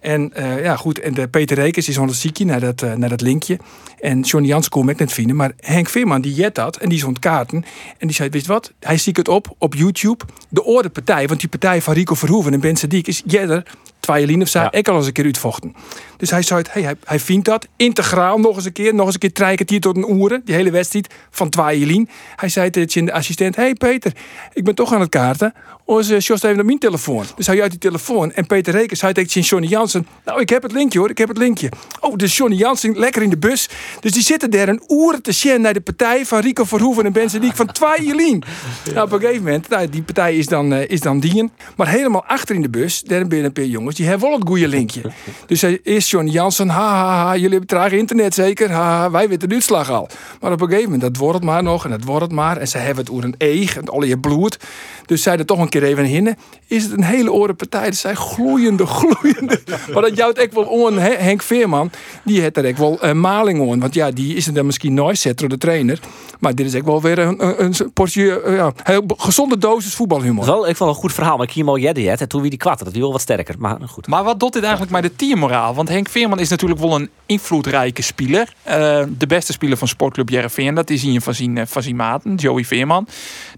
En 0.00 0.32
uh, 0.38 0.62
ja, 0.62 0.76
goed. 0.76 1.00
En 1.00 1.14
de 1.14 1.28
Peter 1.28 1.56
Rekers 1.56 1.88
is 1.88 1.98
onder 1.98 2.14
ziekje 2.14 2.44
naar 2.44 2.60
dat, 2.60 2.82
uh, 2.82 2.94
naar 2.94 3.08
dat 3.08 3.20
linkje. 3.20 3.58
En 4.00 4.20
Johnny 4.20 4.48
Jans 4.48 4.68
kon 4.68 4.84
met 4.84 4.98
net 4.98 5.12
vinden. 5.12 5.36
Maar 5.36 5.52
Henk 5.60 5.88
Veerman, 5.88 6.20
die 6.20 6.34
jet 6.34 6.54
dat. 6.54 6.76
En 6.76 6.88
die 6.88 6.98
zond 6.98 7.18
kaarten. 7.18 7.64
En 7.98 8.06
die 8.06 8.16
zei, 8.16 8.28
weet 8.28 8.42
je 8.42 8.48
wat? 8.48 8.72
Hij 8.80 8.96
ziet 8.96 9.16
het 9.16 9.28
op 9.28 9.54
op 9.58 9.74
YouTube. 9.74 10.24
De 10.48 10.64
orde 10.64 10.88
partij. 10.88 11.26
Want 11.26 11.40
die 11.40 11.48
partij 11.48 11.82
van 11.82 11.94
Rico 11.94 12.14
Verhoeven 12.14 12.52
en 12.52 12.60
Ben 12.60 12.78
Sadiq 12.78 13.02
is 13.02 13.22
jeder. 13.26 13.62
Twailien 14.10 14.42
of 14.42 14.48
zo. 14.48 14.58
Ja. 14.58 14.72
Ik 14.72 14.88
al 14.88 14.96
eens 14.96 15.06
een 15.06 15.12
keer 15.12 15.24
uitvochten. 15.24 15.74
Dus 16.16 16.30
hij 16.30 16.42
zei, 16.42 16.62
hey, 16.70 16.82
hij, 16.82 16.94
hij 17.04 17.20
vindt 17.20 17.44
dat. 17.44 17.66
Integraal 17.76 18.38
nog 18.38 18.56
eens 18.56 18.64
een 18.64 18.72
keer. 18.72 18.94
Nog 18.94 19.04
eens 19.04 19.14
een 19.14 19.20
keer 19.20 19.32
treikert 19.32 19.70
hier 19.70 19.80
tot 19.80 19.96
een 19.96 20.08
oeren. 20.08 20.42
Die 20.44 20.54
hele 20.54 20.70
wedstrijd 20.70 21.14
van 21.30 21.48
Twailien. 21.48 22.08
Hij 22.36 22.48
zei 22.48 22.70
tegen 22.70 23.04
de 23.04 23.12
assistent. 23.12 23.56
hey 23.56 23.74
Peter, 23.74 24.12
ik 24.52 24.64
ben 24.64 24.74
toch 24.74 24.94
aan 24.94 25.00
het 25.00 25.08
kaarten. 25.08 25.54
Ons 25.84 26.10
uh, 26.10 26.16
even 26.16 26.58
op 26.58 26.64
mijn 26.64 26.78
telefoon. 26.78 27.24
Dus 27.36 27.46
hij 27.46 27.62
uit 27.62 27.70
die 27.70 27.80
telefoon. 27.80 28.32
En 28.32 28.46
Peter 28.46 28.72
Rekers 28.72 29.00
zei 29.00 29.12
tegen 29.12 29.40
Johnny 29.40 29.68
Jansen. 29.68 30.06
Nou, 30.24 30.40
ik 30.40 30.48
heb 30.48 30.62
het 30.62 30.72
linkje 30.72 30.98
hoor. 30.98 31.10
Ik 31.10 31.18
heb 31.18 31.28
het 31.28 31.38
linkje. 31.38 31.68
Oh, 32.00 32.16
dus 32.16 32.36
Johnny 32.36 32.56
Jansen 32.56 32.98
lekker 32.98 33.22
in 33.22 33.30
de 33.30 33.38
bus. 33.38 33.68
Dus 34.00 34.12
die 34.12 34.22
zitten 34.22 34.50
daar 34.50 34.68
een 34.68 34.82
oer 34.88 35.20
te 35.20 35.32
zien 35.32 35.60
naar 35.60 35.72
de 35.72 35.80
partij 35.80 36.26
van 36.26 36.40
Rico 36.40 36.64
Verhoeven 36.64 37.04
en 37.04 37.12
Ben 37.12 37.30
Sadiq 37.30 37.54
van 37.54 37.66
Twailien. 37.72 38.42
Nou, 38.94 39.06
op 39.06 39.12
een 39.12 39.20
gegeven 39.20 39.42
moment, 39.42 39.68
nou, 39.68 39.88
die 39.88 40.02
partij 40.02 40.36
is 40.36 40.46
dan, 40.46 40.72
uh, 40.72 40.88
is 40.88 41.00
dan 41.00 41.20
dien. 41.20 41.50
Maar 41.76 41.88
helemaal 41.88 42.24
achter 42.24 42.54
in 42.54 42.62
de 42.62 42.70
bus, 42.70 43.00
daar 43.00 43.26
ben 43.26 43.44
een 43.44 43.52
paar 43.52 43.64
jongens, 43.64 43.96
die 44.00 44.08
hebben 44.08 44.28
wel 44.28 44.38
het 44.38 44.48
goede 44.48 44.68
linkje. 44.68 45.02
Dus 45.46 45.60
hij 45.60 45.80
is 45.82 46.10
Johnny 46.10 46.30
Jansen, 46.30 46.68
ha, 46.68 46.88
ha, 46.88 47.24
ha, 47.24 47.32
jullie 47.32 47.50
hebben 47.50 47.66
traag 47.66 47.92
internet 47.92 48.34
zeker, 48.34 48.70
ha, 48.70 48.98
ha, 48.98 49.10
wij 49.10 49.28
weten 49.28 49.48
de 49.48 49.54
uitslag 49.54 49.90
al. 49.90 50.08
Maar 50.40 50.52
op 50.52 50.60
een 50.60 50.66
gegeven 50.66 50.90
moment, 50.90 51.02
dat 51.02 51.16
wordt 51.16 51.34
het 51.34 51.44
maar 51.44 51.62
nog 51.62 51.84
en 51.84 51.90
dat 51.90 52.04
wordt 52.04 52.22
het 52.22 52.32
maar. 52.32 52.56
En 52.56 52.68
ze 52.68 52.78
hebben 52.78 53.04
het 53.04 53.12
oer 53.12 53.24
een 53.24 53.34
eeg 53.38 53.76
en 53.76 53.88
al 53.88 54.02
je 54.02 54.18
bloed. 54.18 54.58
Dus 55.06 55.22
zij 55.22 55.38
er 55.38 55.46
toch 55.46 55.58
een 55.58 55.68
keer 55.68 55.82
even 55.82 56.04
hinnen. 56.04 56.36
Is 56.66 56.82
het 56.82 56.92
een 56.92 57.04
hele 57.04 57.32
oren 57.32 57.56
partij. 57.56 57.84
Dat 57.84 57.94
zijn 57.94 58.16
gloeiende, 58.16 58.86
gloeiende. 58.86 59.60
maar 59.92 60.02
dat 60.02 60.16
jouwt 60.16 60.38
echt 60.38 60.54
wel 60.54 60.64
on. 60.64 60.98
Henk 60.98 61.42
Veerman, 61.42 61.90
die 62.24 62.40
heeft 62.40 62.56
er 62.56 62.64
echt 62.64 62.78
wel 62.78 62.98
een 63.00 63.20
maling 63.20 63.60
on. 63.60 63.80
Want 63.80 63.94
ja, 63.94 64.10
die 64.10 64.34
is 64.34 64.46
er 64.46 64.54
dan 64.54 64.66
misschien 64.66 64.94
nooit 64.94 65.18
zet 65.18 65.38
door 65.38 65.48
de 65.48 65.58
trainer. 65.58 65.98
Maar 66.38 66.54
dit 66.54 66.66
is 66.66 66.74
echt 66.74 66.84
wel 66.84 67.00
weer 67.00 67.18
een, 67.18 67.64
een, 67.64 67.74
uh, 68.14 68.56
ja, 68.56 68.72
heel 68.82 69.04
gezonde 69.16 69.58
dosis 69.58 69.94
voetbalhumor. 69.94 70.44
Wel, 70.44 70.68
ik 70.68 70.76
vond 70.76 70.90
een 70.90 70.96
goed 70.96 71.12
verhaal. 71.12 71.36
Maar 71.36 71.48
mooi 71.64 71.82
jedde 71.82 72.00
het. 72.00 72.20
En 72.20 72.28
toen 72.28 72.40
wie 72.40 72.50
die 72.50 72.58
kwart. 72.58 72.78
Dat 72.78 72.92
die 72.92 73.02
wel 73.02 73.12
wat 73.12 73.20
sterker. 73.20 73.54
Maar 73.58 73.78
goed. 73.88 74.06
Maar 74.06 74.24
wat 74.24 74.40
doet 74.40 74.52
dit 74.52 74.62
eigenlijk 74.62 74.92
met 74.92 75.02
de 75.02 75.16
teammoraal? 75.16 75.74
Want 75.74 75.88
Henk 75.88 76.08
Veerman 76.08 76.38
is 76.38 76.48
natuurlijk 76.48 76.80
wel 76.80 76.94
een 76.94 77.10
invloedrijke 77.26 78.02
speler. 78.02 78.52
Uh, 78.68 78.74
de 79.18 79.26
beste 79.28 79.52
speler 79.52 79.76
van 79.76 79.88
sportclub 79.88 80.28
Jereveen. 80.28 80.74
Dat 80.74 80.90
is 80.90 81.02
hier 81.02 81.20
van 81.20 81.34
zijn, 81.34 81.66
van 81.68 81.82
zijn 81.82 81.96
maten, 81.96 82.34
Joey 82.34 82.64
Veerman. 82.64 83.06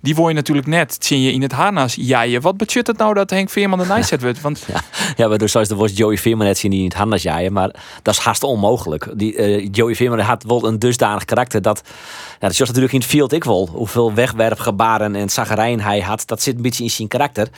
Die 0.01 0.15
word 0.15 0.29
je 0.29 0.35
natuurlijk 0.35 0.67
net, 0.67 0.97
zie 0.99 1.23
je 1.23 1.33
in 1.33 1.43
het 1.43 1.53
harnas 1.53 1.95
jaaien. 1.95 2.41
Wat 2.41 2.57
betjut 2.57 2.87
het 2.87 2.97
nou 2.97 3.15
dat 3.15 3.31
Henk 3.31 3.51
Veerman 3.51 3.79
de 3.79 3.87
nice 3.87 4.19
wordt? 4.19 4.41
Want... 4.41 4.61
Ja, 4.73 4.81
ja 5.17 5.29
maar 5.29 5.39
dus 5.39 5.53
zoals 5.53 5.69
de 5.69 5.75
was 5.75 5.93
Joey 5.95 6.19
Veerman 6.19 6.47
net 6.47 6.59
zien 6.59 6.73
in 6.73 6.85
het 6.85 6.95
harnas 6.95 7.23
jaaien. 7.23 7.53
Maar 7.53 7.75
dat 8.03 8.15
is 8.15 8.21
haast 8.21 8.43
onmogelijk. 8.43 9.09
Die, 9.15 9.37
uh, 9.37 9.69
Joey 9.73 9.95
Veerman 9.95 10.19
had 10.19 10.43
wel 10.43 10.67
een 10.67 10.79
dusdanig 10.79 11.25
karakter 11.25 11.63
dat... 11.63 11.83
Ja, 12.33 12.49
dat 12.49 12.51
is 12.51 12.59
natuurlijk 12.59 12.93
in 12.93 13.01
het 13.01 13.09
field 13.09 13.33
ik 13.33 13.45
wel. 13.45 13.69
Hoeveel 13.73 14.15
wegwerpgebaren 14.15 15.15
en 15.15 15.29
zagerijn 15.29 15.81
hij 15.81 16.01
had. 16.01 16.23
Dat 16.27 16.43
zit 16.43 16.57
een 16.57 16.63
beetje 16.63 16.85
in 16.85 16.91
zijn 16.91 17.09
karakter. 17.09 17.49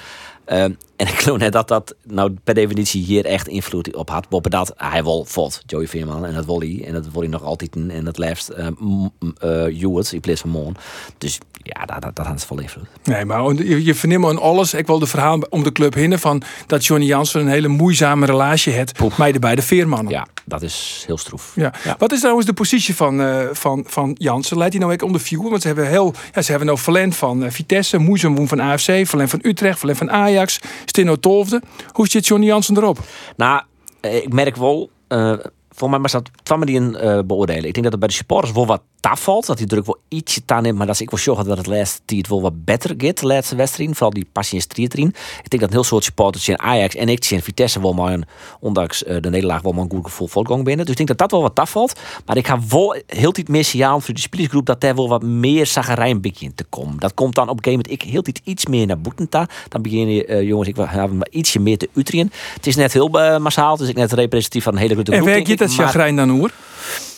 Uh, 0.49 0.65
en 0.97 1.07
ik 1.07 1.15
geloof 1.15 1.39
net 1.39 1.53
dat 1.53 1.69
dat 1.69 1.95
nou 2.03 2.37
per 2.45 2.55
definitie 2.55 3.03
hier 3.03 3.25
echt 3.25 3.49
invloed 3.49 3.97
op 3.97 4.11
had. 4.11 4.29
Boppen 4.29 4.51
dat 4.51 4.73
hij 4.77 5.03
wil 5.03 5.25
valt, 5.25 5.63
Joey 5.67 5.87
Veerman. 5.87 6.27
En 6.27 6.35
dat 6.35 6.45
wil 6.45 6.59
hij. 6.59 6.85
En 6.87 6.93
dat 6.93 7.11
wil 7.13 7.21
hij 7.21 7.31
nog 7.31 7.43
altijd. 7.43 7.77
En 7.77 8.05
dat 8.05 8.15
blijft 8.15 8.51
uh, 8.59 8.67
uh, 8.67 9.81
Hewitt 9.81 10.13
in 10.13 10.21
plaats 10.21 10.41
van 10.41 10.51
Moon. 10.51 10.77
Dus 11.19 11.39
ja, 11.63 11.85
dat, 11.85 12.03
dat, 12.03 12.17
dat 12.17 12.27
had 12.27 12.45
vol 12.45 12.61
invloed. 12.61 12.87
Nee, 13.05 13.25
maar 13.25 13.55
je, 13.55 13.85
je 13.85 13.95
verneemt 13.95 14.25
aan 14.25 14.41
alles. 14.41 14.75
Ik 14.75 14.87
wil 14.87 14.99
de 14.99 15.07
verhaal 15.07 15.39
om 15.51 15.63
de 15.63 15.73
club 15.73 15.95
hinnen 15.95 16.19
van 16.19 16.43
dat 16.67 16.87
Johnny 16.87 17.07
Jansen 17.07 17.41
een 17.41 17.49
hele 17.49 17.69
moeizame 17.69 18.27
relatie 18.27 18.73
heeft 18.73 19.19
met 19.19 19.33
de 19.33 19.39
beide 19.39 19.63
Veermannen. 19.63 20.13
Ja, 20.13 20.27
dat 20.45 20.63
is 20.63 21.05
heel 21.07 21.19
stroef. 21.19 21.53
Ja. 21.55 21.73
ja. 21.85 21.95
Wat 21.99 22.13
is 22.13 22.19
trouwens 22.19 22.47
de 22.47 22.53
positie 22.53 22.95
van, 22.95 23.21
uh, 23.21 23.43
van, 23.53 23.85
van 23.87 24.17
Jansen? 24.19 24.59
Leidt 24.59 24.73
hij 24.73 24.83
nou 24.83 24.95
ook 24.95 25.03
om 25.03 25.13
de 25.13 25.19
view? 25.19 25.49
Want 25.49 25.61
ze 25.61 25.67
hebben 25.67 25.89
heel, 25.89 26.15
ja, 26.33 26.43
ze 26.43 26.51
hebben 26.51 26.67
nou 26.69 26.79
Verlent 26.79 27.17
van 27.17 27.53
Vitesse, 27.53 27.99
Moeizem 27.99 28.49
van 28.49 28.61
AFC, 28.61 29.07
Verlent 29.07 29.31
van 29.31 29.39
Utrecht, 29.43 29.79
Verlent 29.79 29.99
van 29.99 30.11
Ajax, 30.11 30.59
Stino 30.95 31.17
Tolfde. 31.17 31.63
Hoe 31.93 32.09
zit 32.09 32.27
Johnny 32.27 32.47
Jansen 32.47 32.77
erop? 32.77 32.99
Nou, 33.37 33.63
ik 34.01 34.33
merk 34.33 34.57
wel. 34.57 34.91
Uh, 35.09 35.33
voor 35.75 35.91
mij 35.91 35.99
was 35.99 36.13
dat 36.13 36.31
kwam 36.43 36.65
die 36.65 36.81
een 36.81 36.97
uh, 37.05 37.19
beoordelen. 37.27 37.65
Ik 37.65 37.73
denk 37.75 37.83
dat 37.83 37.93
het 37.93 37.99
bij 37.99 38.09
de 38.09 38.15
supporters 38.15 38.53
wel 38.53 38.67
wat 38.67 38.83
taf 39.01 39.23
valt. 39.23 39.47
Dat 39.47 39.59
die 39.59 39.67
druk 39.67 39.87
wel 39.87 39.99
ietsje 40.09 40.41
aan 40.47 40.65
heeft. 40.65 40.77
Maar 40.77 40.87
dat 40.87 40.95
is 40.95 41.01
ik 41.01 41.11
wel 41.11 41.21
zorgen 41.21 41.45
dat 41.45 41.57
het 41.57 41.67
laatste 41.67 42.01
tijd 42.05 42.29
wel 42.29 42.43
wat 42.43 42.65
beter 42.65 42.95
gaat. 42.99 43.21
De 43.21 43.27
laatste 43.27 43.57
wedstrijd. 43.57 43.91
Vooral 43.91 44.11
die 44.11 44.27
passie 44.33 44.61
en. 44.61 45.09
Ik 45.43 45.51
denk 45.51 45.63
dat 45.63 45.63
een 45.63 45.77
heel 45.77 45.85
soort 45.85 46.05
supporters 46.05 46.49
in 46.49 46.59
Ajax 46.59 46.95
en 46.95 47.09
ik 47.09 47.31
in 47.31 47.43
Vitesse 47.43 47.81
wel 47.81 47.93
maar 47.93 48.13
een, 48.13 48.25
ondanks 48.61 49.03
uh, 49.03 49.21
de 49.21 49.31
nederlaag 49.31 49.63
wel 49.63 49.73
maar 49.73 49.85
een 49.85 49.91
goed 49.91 50.05
gevoel 50.05 50.27
volgang 50.27 50.65
binnen. 50.65 50.87
Dus 50.87 50.91
ik 50.91 50.97
denk 50.97 51.09
dat 51.09 51.19
dat 51.19 51.31
wel 51.31 51.43
wat 51.43 51.55
taf 51.55 51.71
valt. 51.71 52.01
Maar 52.27 52.37
ik 52.37 52.47
ga 52.47 52.59
wel 52.69 52.97
heel 53.07 53.33
tijd 53.33 53.49
meer 53.49 53.65
signaal 53.65 54.01
voor 54.01 54.15
de 54.15 54.21
spelersgroep 54.21 54.67
dat 54.67 54.81
daar 54.81 54.95
wel 54.95 55.09
wat 55.09 55.23
meer 55.23 55.67
zagerijn 55.67 56.21
begint 56.21 56.57
te 56.57 56.65
komen. 56.65 56.99
Dat 56.99 57.15
komt 57.15 57.35
dan 57.35 57.49
op 57.49 57.57
een 57.57 57.65
gegeven 57.65 57.85
moment 57.87 58.03
ik 58.03 58.11
heel 58.11 58.23
tijd 58.23 58.41
iets 58.45 58.67
meer 58.67 58.87
naar 58.87 59.01
Boetenta. 59.01 59.49
Dan 59.69 59.83
begin 59.83 60.09
je, 60.09 60.27
uh, 60.27 60.43
jongens, 60.43 60.69
ik 60.69 60.77
hebben 60.77 61.17
maar 61.17 61.29
ietsje 61.31 61.61
meer 61.61 61.79
te 61.79 61.89
utrien. 61.93 62.33
Het 62.55 62.67
is 62.67 62.77
net 62.77 62.93
heel 62.93 63.21
uh, 63.21 63.39
massaal. 63.39 63.77
Dus 63.77 63.89
ik 63.89 63.97
net 63.97 64.13
representatief 64.13 64.65
van 64.65 64.73
een 64.73 64.79
hele 64.79 64.95
grote 64.95 65.11
groep. 65.13 65.27
Dat 65.67 65.75
chagrijn 65.75 66.17
dan 66.17 66.29
hoor? 66.29 66.51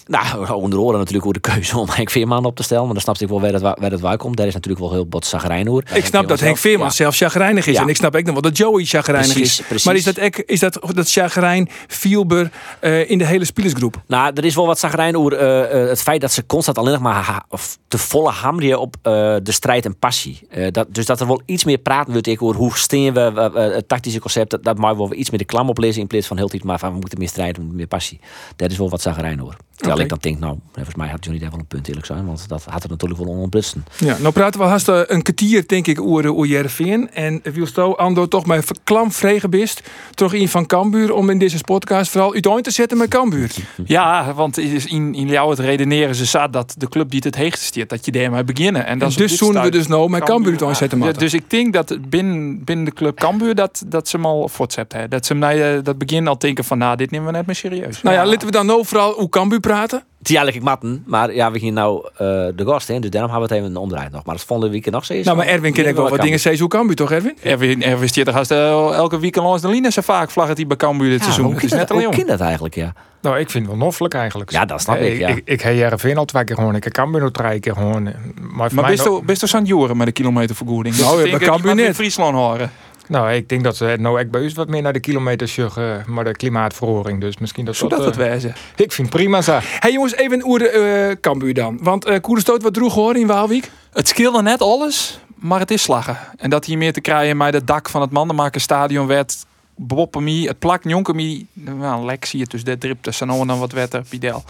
Nou, 0.07 0.53
onder 0.53 0.79
andere 0.79 0.99
natuurlijk 0.99 1.25
hoe 1.25 1.33
de 1.33 1.41
keuze 1.41 1.79
om 1.79 1.89
Henk 1.91 2.11
Veerman 2.11 2.45
op 2.45 2.57
te 2.57 2.63
stellen. 2.63 2.85
Maar 2.85 2.93
dan 2.93 3.03
snapte 3.03 3.25
ik 3.25 3.31
wel 3.31 3.41
waar 3.41 3.53
het, 3.53 3.63
waar 3.63 3.91
het 3.91 4.01
waar 4.01 4.17
komt. 4.17 4.37
Daar 4.37 4.47
is 4.47 4.55
natuurlijk 4.55 4.85
wel 4.85 4.93
heel 4.93 5.07
bot 5.07 5.27
zagrijn 5.27 5.67
hoor. 5.67 5.83
Ik 5.95 6.05
snap 6.05 6.29
dat 6.29 6.41
Henk 6.41 6.59
Veerman 6.59 6.87
ja. 6.87 6.93
zelf 6.93 7.17
chagrijnig 7.17 7.67
is. 7.67 7.75
Ja. 7.75 7.83
En 7.83 7.89
ik 7.89 7.97
snap 7.97 8.17
ook 8.17 8.25
nog 8.25 8.33
wel 8.33 8.43
dat 8.43 8.57
Joey 8.57 8.85
chagrijnig 8.85 9.33
precies, 9.33 9.61
is. 9.61 9.67
Precies. 9.67 9.85
Maar 9.87 9.95
is 9.95 10.05
dat, 10.05 10.19
is 10.47 10.61
dat, 10.61 10.79
dat 10.95 11.11
chagrijn 11.11 11.69
Fielber 11.89 12.51
uh, 12.81 13.11
in 13.11 13.19
de 13.19 13.27
hele 13.27 13.45
spelersgroep? 13.45 14.03
Nou, 14.07 14.33
er 14.35 14.45
is 14.45 14.55
wel 14.55 14.67
wat 14.67 14.79
zagrijn 14.79 15.17
over 15.17 15.33
uh, 15.33 15.83
uh, 15.83 15.89
het 15.89 16.03
feit 16.03 16.21
dat 16.21 16.33
ze 16.33 16.47
constant 16.47 16.79
alleen 16.79 16.93
nog 16.93 17.03
maar 17.03 17.45
of 17.49 17.79
te 17.89 17.99
volle 17.99 18.31
hameren 18.31 18.81
op 18.81 18.97
de 19.03 19.53
strijd 19.53 19.85
en 19.85 19.99
passie. 19.99 20.49
dat, 20.71 20.87
dus 20.91 21.07
dat 21.07 21.21
er 21.21 21.27
wel 21.27 21.43
iets 21.45 21.65
meer 21.65 21.79
praten 21.79 22.13
wordt 22.13 22.27
ik 22.27 22.43
over 22.43 22.57
hoe 22.57 22.77
steen 22.77 23.13
we 23.13 23.21
het 23.55 23.89
tactische 23.89 24.21
concept. 24.21 24.51
Dat, 24.51 24.65
dat 24.65 24.79
maar 24.79 24.97
wel 24.97 25.15
iets 25.15 25.31
meer 25.31 25.39
de 25.39 25.45
klam 25.45 25.69
oplezen 25.69 26.01
in 26.01 26.07
plaats 26.07 26.27
van 26.27 26.37
heel 26.37 26.49
tijd 26.49 26.65
maar 26.65 26.79
van 26.79 26.93
we 26.93 26.99
moeten 26.99 27.19
meer 27.19 27.29
strijden, 27.29 27.55
we 27.55 27.61
moeten 27.61 27.77
meer 27.77 27.87
passie. 27.87 28.21
Dat 28.57 28.71
is 28.71 28.79
wel 28.79 28.91
wat 28.91 29.01
zagrijn 29.01 29.39
hoor. 29.39 29.57
Oké, 29.85 29.96
Terwijl 29.97 30.17
ik 30.17 30.23
dan 30.23 30.33
denk, 30.33 30.39
nou, 30.39 30.59
volgens 30.73 30.97
mij 30.97 31.09
had 31.09 31.25
Johnny 31.25 31.41
daar 31.41 31.51
wel 31.51 31.59
een 31.59 31.67
punt 31.67 31.89
eerlijk 31.89 32.07
zijn. 32.07 32.27
Want 32.27 32.49
dat 32.49 32.65
had 32.65 32.83
er 32.83 32.89
natuurlijk 32.89 33.21
wel 33.21 33.33
ontbrutsen. 33.33 33.85
Ja, 33.99 34.17
nou 34.19 34.33
praten 34.33 34.61
we 34.61 34.67
haast 34.67 34.89
eh, 34.89 35.01
een 35.07 35.23
kwartier, 35.23 35.67
denk 35.67 35.87
ik, 35.87 36.01
over, 36.01 36.47
Jereveen. 36.47 37.11
En 37.11 37.41
Wielsto, 37.43 37.95
Ando, 37.95 38.29
toch 38.29 38.47
met 38.47 38.71
klam 38.85 39.13
vregen 39.13 39.51
bist. 39.51 39.83
Toch 40.15 40.33
in 40.33 40.49
van 40.49 40.67
Cambuur 40.67 41.15
om 41.15 41.31
in 41.31 41.39
deze 41.39 41.61
podcast 41.65 42.11
vooral 42.11 42.35
uit 42.35 42.65
te 42.65 42.71
zetten 42.71 42.99
met 42.99 43.09
Cambuur. 43.09 43.51
Ja, 43.85 44.35
want 44.35 44.59
in, 44.59 45.15
in 45.15 45.27
jou 45.27 45.51
het 45.51 45.59
redeneren 45.59 46.15
ze 46.15 46.25
zat 46.25 46.53
dat 46.53 46.75
de 46.79 46.89
club 46.89 47.11
die 47.11 47.21
het 47.25 47.35
heegste 47.35 47.65
stiert, 47.65 47.89
dat 47.89 48.05
je 48.05 48.13
daarmee 48.13 48.45
beginnen. 48.45 48.87
En, 48.87 48.99
dat 48.99 49.11
en 49.11 49.17
dus 49.17 49.37
zoenen 49.37 49.63
we 49.63 49.71
dus 49.71 49.87
nou 49.87 50.11
met 50.11 50.25
Cambuur 50.25 50.67
uit 50.67 50.77
zetten. 50.77 51.03
Ja, 51.03 51.13
dus 51.13 51.35
ik 51.35 51.51
denk 51.51 51.73
dat 51.73 51.99
binnen, 52.09 52.65
binnen 52.65 52.85
de 52.85 52.93
club 52.93 53.19
Cambuur 53.19 53.55
dat, 53.55 53.83
dat 53.87 54.09
ze 54.09 54.17
hem 54.17 54.27
al 54.27 54.49
voortzet 54.49 54.93
hebben. 54.93 55.11
Dat 55.11 55.27
ze 55.27 55.33
hem 55.33 55.41
na 55.43 55.81
dat 55.81 55.99
begin 55.99 56.29
al 56.29 56.39
denken 56.39 56.65
van, 56.65 56.79
nou, 56.79 56.97
dit 56.97 57.11
nemen 57.11 57.27
we 57.27 57.33
net 57.33 57.47
meer 57.47 57.55
serieus. 57.55 58.03
Nou 58.03 58.17
ja, 58.17 58.27
laten 58.27 58.47
we 58.47 58.53
dan 58.53 58.67
nou 58.67 58.87
vooral 58.87 59.13
hoe 59.13 59.29
Cambuur 59.29 59.61
praten? 59.61 59.86
Het 59.93 60.29
is 60.29 60.35
eigenlijk 60.35 60.65
matten, 60.65 61.03
maar 61.07 61.35
ja, 61.35 61.51
we 61.51 61.59
gaan 61.59 61.73
nou 61.73 62.09
uh, 62.13 62.19
de 62.19 62.65
gast 62.65 62.89
in, 62.89 63.01
dus 63.01 63.11
daarom 63.11 63.31
hebben 63.31 63.49
we 63.49 63.55
het 63.55 63.65
even 63.65 63.77
een 63.77 63.83
omdraaid 63.83 64.13
nog. 64.13 64.25
Maar 64.25 64.35
dat 64.35 64.45
vonden 64.45 64.71
weekend 64.71 64.95
nog 64.95 65.05
steeds. 65.05 65.25
Nou, 65.25 65.37
maar 65.37 65.47
Erwin 65.47 65.73
ken 65.73 65.87
ik 65.87 65.95
wel 65.95 66.09
wat 66.09 66.21
dingen 66.21 66.41
zeggen 66.41 66.61
hoe 66.61 66.71
Cambuur 66.71 66.97
toch, 66.97 67.13
Erwin? 67.13 67.39
Erwin, 67.43 67.83
Erwin 67.83 68.09
stiert 68.09 68.29
er 68.29 68.53
uh, 68.53 68.93
elke 68.95 69.19
weekend 69.19 69.45
langs 69.45 69.63
de 69.63 69.69
linie 69.69 69.91
zo 69.91 70.01
vaak 70.01 70.31
vlaggen 70.31 70.55
die 70.55 70.67
bij 70.67 70.77
Cambuur 70.77 71.11
dit 71.11 71.19
ja, 71.19 71.25
seizoen. 71.25 71.55
Het 71.55 71.65
is 71.65 71.71
net 71.71 71.91
alleen. 71.91 72.27
Dat 72.27 72.41
eigenlijk, 72.41 72.75
ja? 72.75 72.93
Nou, 73.21 73.39
ik 73.39 73.51
vind 73.51 73.67
het 73.67 73.77
wel 73.77 73.85
noffelijk 73.85 74.15
eigenlijk. 74.15 74.51
Ja, 74.51 74.65
dat 74.65 74.81
snap 74.81 74.97
ik, 74.97 75.19
ja. 75.19 75.29
Ik, 75.29 75.43
ik, 75.45 75.61
heb 75.61 75.75
Jereveen 75.75 76.17
al 76.17 76.25
twee 76.25 76.45
keer 76.45 76.57
gewoon. 76.57 76.75
Ik 76.75 76.85
heb 76.85 76.93
Cambuur 76.93 77.21
nog 77.21 77.31
drie 77.31 77.61
keer 77.61 77.73
gewoon. 77.73 78.03
Maar, 78.41 78.71
maar 78.75 78.91
best 78.91 79.05
wel 79.05 79.23
best 79.23 79.49
zo'n 79.49 79.65
joren 79.65 79.97
met 79.97 80.07
de 80.07 80.13
kilometervergoeding. 80.13 80.97
Nou, 80.97 81.23
dus 81.23 81.31
ja, 81.31 81.39
bij 81.39 81.49
Cambuur 81.49 81.75
net. 81.75 81.95
Friesland 81.95 82.35
horen. 82.35 82.71
Nou, 83.09 83.33
ik 83.33 83.49
denk 83.49 83.65
dat 83.65 83.77
ze 83.77 83.97
nou 83.99 84.21
ook 84.21 84.31
bij 84.31 84.41
u 84.41 84.51
wat 84.55 84.69
meer 84.69 84.83
naar 84.83 84.93
de 84.93 85.01
kilometers 85.01 85.57
uh, 85.57 86.05
maar 86.07 86.25
de 86.25 86.33
klimaatverhoring. 86.33 87.21
Dus 87.21 87.39
misschien 87.39 87.65
dat 87.65 87.77
Zodat 87.77 87.99
dat, 87.99 88.07
het 88.07 88.17
wijzen. 88.17 88.55
Ik 88.77 88.93
vind 88.93 89.11
prima 89.11 89.43
zo. 89.43 89.59
Hey 89.63 89.93
jongens, 89.93 90.15
even 90.15 90.47
oer 90.47 90.75
uh, 90.75 91.15
Cambuur 91.21 91.55
dan. 91.55 91.79
Want 91.83 92.09
uh, 92.09 92.17
Koerenstoot 92.21 92.63
wat 92.63 92.75
droeg 92.75 92.95
hoor 92.95 93.17
in 93.17 93.27
Waalwijk. 93.27 93.71
Het 93.93 94.09
scheelde 94.09 94.43
net 94.43 94.61
alles, 94.61 95.21
maar 95.35 95.61
het 95.61 95.71
is 95.71 95.83
slaggen. 95.83 96.19
En 96.37 96.51
dat 96.51 96.65
hier 96.65 96.79
meer 96.79 96.93
te 96.93 97.01
krijgen 97.01 97.39
bij 97.39 97.49
het 97.49 97.67
dak 97.67 97.89
van 97.89 98.01
het 98.01 98.11
Mandenmaker 98.11 98.61
stadion 98.61 99.07
werd 99.07 99.37
boppemie, 99.77 100.49
het 100.49 100.59
plak 100.59 100.83
jonkemie. 100.85 101.47
Nou, 101.53 102.05
lek 102.05 102.25
zie 102.25 102.39
je 102.39 102.47
dus 102.47 102.65
de 102.65 102.79
drip 102.79 103.03
tussen 103.03 103.27
dan 103.27 103.59
wat 103.59 103.73
wetter, 103.73 104.03
Pidel. 104.09 104.45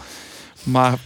Maar 0.63 0.97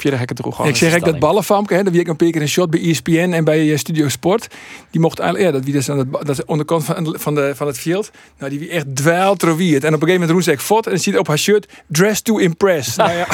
Vierde 0.00 0.16
hekken 0.16 0.36
droeg. 0.36 0.66
Ik 0.66 0.76
zeg 0.76 0.94
ik 0.94 1.04
dat 1.04 1.18
ballenfamke, 1.18 1.74
hè, 1.74 1.82
dat 1.82 1.92
wie 1.92 2.00
ik 2.00 2.08
een 2.08 2.16
keer 2.16 2.40
een 2.40 2.48
shot 2.48 2.70
bij 2.70 2.80
ESPN 2.80 3.32
en 3.32 3.44
bij 3.44 3.76
Studio 3.76 4.08
Sport. 4.08 4.46
Die 4.90 5.00
mocht 5.00 5.18
eigenlijk, 5.18 5.50
ja, 5.50 5.56
dat 5.56 5.64
wie 5.64 5.74
dus 5.74 5.90
aan 5.90 5.98
het, 5.98 6.26
dat 6.26 6.44
onderkant 6.44 6.84
van, 6.84 7.16
van, 7.18 7.34
de, 7.34 7.52
van 7.54 7.66
het 7.66 7.78
veld. 7.78 8.10
Nou, 8.38 8.50
die 8.50 8.58
wie 8.58 8.70
echt 8.70 9.00
roviert. 9.42 9.84
En 9.84 9.94
op 9.94 10.02
een 10.02 10.08
gegeven 10.08 10.12
moment 10.12 10.30
roept 10.30 10.44
ze 10.44 10.52
ik 10.52 10.60
fot 10.60 10.86
en 10.86 11.00
ziet 11.00 11.18
op 11.18 11.26
haar 11.26 11.38
shirt 11.38 11.72
dress 11.86 12.22
to 12.22 12.38
impress. 12.38 12.96
nou 12.96 13.12
ja. 13.12 13.26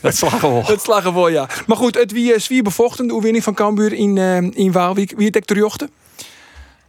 dat 0.00 0.16
slagen 0.16 0.50
wel. 0.50 0.64
Dat 0.74 0.82
slagen 0.82 1.14
wel, 1.14 1.28
ja. 1.28 1.48
Maar 1.66 1.76
goed, 1.76 1.94
het 1.94 2.12
wie 2.12 2.38
zwier 2.38 2.62
bevochten, 2.62 3.06
de 3.06 3.14
oewinning 3.14 3.44
van 3.44 3.54
Cambuur 3.54 3.92
in, 3.92 4.16
uh, 4.16 4.36
in 4.36 4.72
Waalwijk. 4.72 5.12
Wie 5.16 5.28
het 5.32 5.46
terjochten? 5.46 5.90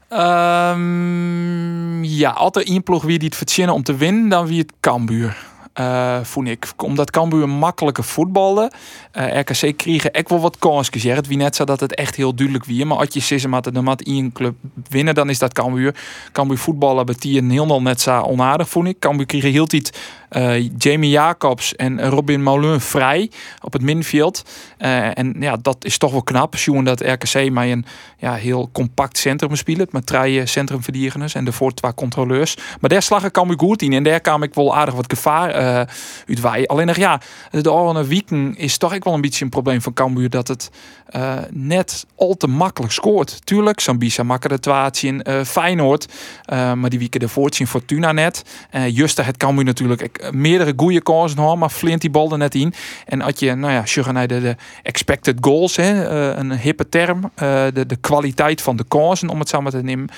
Um, 0.09 2.03
ja, 2.03 2.29
altijd 2.29 2.67
één 2.67 2.83
ploeg 2.83 3.03
wie 3.03 3.19
die 3.19 3.27
het 3.27 3.37
verzinnen 3.37 3.75
om 3.75 3.83
te 3.83 3.95
winnen, 3.95 4.29
dan 4.29 4.47
wie 4.47 4.59
het 4.59 4.71
Cambuur. 4.79 5.44
Uh, 5.79 6.19
vond 6.23 6.47
ik. 6.47 6.73
Omdat 6.77 7.11
Cambuur 7.11 7.43
een 7.43 7.49
makkelijke 7.49 8.03
voetballen. 8.03 8.71
Uh, 9.17 9.39
RKC 9.39 9.77
kregen 9.77 10.11
echt 10.11 10.29
wel 10.29 10.39
wat 10.39 10.57
kansjes. 10.57 11.03
Ja. 11.03 11.15
Het 11.15 11.27
wie 11.27 11.37
net 11.37 11.55
zo 11.55 11.63
dat 11.63 11.79
het 11.79 11.95
echt 11.95 12.15
heel 12.15 12.35
duidelijk 12.35 12.65
wie. 12.65 12.85
Maar 12.85 12.97
als 12.97 13.13
je 13.13 13.19
Sissem 13.19 13.53
had 13.53 13.63
de 13.63 13.81
mat 13.81 14.01
in 14.01 14.31
club 14.31 14.55
winnen, 14.89 15.15
dan 15.15 15.29
is 15.29 15.39
dat 15.39 15.53
Cambuur. 15.53 15.95
Cambuur 16.31 16.57
voetballen 16.57 17.05
betie 17.05 17.37
een 17.37 17.49
helemaal 17.49 17.81
net 17.81 18.01
zo 18.01 18.21
onaardig, 18.21 18.69
vond 18.69 18.87
ik. 18.87 18.99
Cambuur 18.99 19.25
kregen 19.25 19.51
heel 19.51 19.65
tijd 19.65 19.97
uh, 20.31 20.69
Jamie 20.77 21.09
Jacobs 21.09 21.75
en 21.75 22.09
Robin 22.09 22.43
Moulin 22.43 22.79
vrij 22.79 23.31
op 23.61 23.73
het 23.73 23.81
middenveld. 23.81 24.43
Uh, 24.79 25.17
en 25.17 25.35
ja, 25.39 25.57
dat 25.61 25.85
is 25.85 25.97
toch 25.97 26.11
wel 26.11 26.23
knap. 26.23 26.55
Zien 26.55 26.83
dat 26.83 27.01
RKC 27.01 27.49
maar 27.51 27.67
een 27.67 27.85
ja, 28.17 28.33
heel 28.33 28.69
compact 28.71 29.17
centrum 29.17 29.55
spelen. 29.55 29.87
Met 29.91 30.05
drie 30.05 30.45
centrumverdedigers 30.45 31.35
en 31.35 31.45
de 31.45 31.71
twee 31.73 31.93
controleurs. 31.93 32.57
Maar 32.79 32.89
daar 32.89 33.01
slag 33.01 33.23
ik 33.23 33.31
Cambuur 33.31 33.59
goed 33.59 33.81
in. 33.81 33.93
En 33.93 34.03
daar 34.03 34.19
kwam 34.19 34.43
ik 34.43 34.53
wel 34.53 34.75
aardig 34.75 34.95
wat 34.95 35.13
gevaar 35.13 35.49
uh, 35.65 35.81
uit 36.27 36.41
wij. 36.41 36.67
Alleen 36.67 36.87
nog 36.87 36.95
ja, 36.95 37.21
de 37.51 37.71
oranje 37.71 38.03
weken 38.03 38.57
is 38.57 38.77
toch 38.77 38.95
ook 38.95 39.03
wel 39.03 39.13
een 39.13 39.21
beetje 39.21 39.43
een 39.43 39.49
probleem 39.49 39.81
van 39.81 39.93
Cambuur. 39.93 40.29
Dat 40.29 40.47
het 40.47 40.69
uh, 41.15 41.33
net 41.49 42.05
al 42.15 42.33
te 42.33 42.47
makkelijk 42.47 42.93
scoort. 42.93 43.45
Tuurlijk, 43.45 43.79
Sambisa 43.79 44.23
makkelijk 44.23 44.61
de 44.61 44.69
twaatje 44.69 45.07
in 45.07 45.25
uh, 45.27 45.43
Feyenoord. 45.43 46.13
Maar 46.45 46.89
die 46.89 46.99
weken 46.99 47.21
ervoor 47.21 47.53
zien 47.53 47.67
Fortuna 47.67 48.11
net. 48.11 48.43
Juster 48.89 49.25
het 49.25 49.37
Cambuur 49.37 49.65
natuurlijk 49.65 50.31
meerdere 50.31 50.73
goede 50.75 51.01
kansen 51.01 51.39
hoor, 51.39 51.57
maar 51.57 51.69
flint 51.69 52.01
die 52.01 52.09
bal 52.09 52.31
er 52.31 52.37
net 52.37 52.55
in. 52.55 52.73
En 53.05 53.21
als 53.21 53.39
je, 53.39 53.55
nou 53.55 53.73
ja, 53.73 54.11
naar 54.11 54.27
de, 54.27 54.41
de 54.41 54.55
expected 54.83 55.37
goals, 55.41 55.75
hè, 55.75 56.09
een 56.35 56.57
hippe 56.57 56.89
term, 56.89 57.31
de, 57.35 57.83
de 57.87 57.95
kwaliteit 57.95 58.61
van 58.61 58.75
de 58.75 58.85
kansen, 58.87 59.29
om 59.29 59.39
het 59.39 59.49
maar 59.61 59.71
te 59.71 59.83
nemen. 59.83 60.09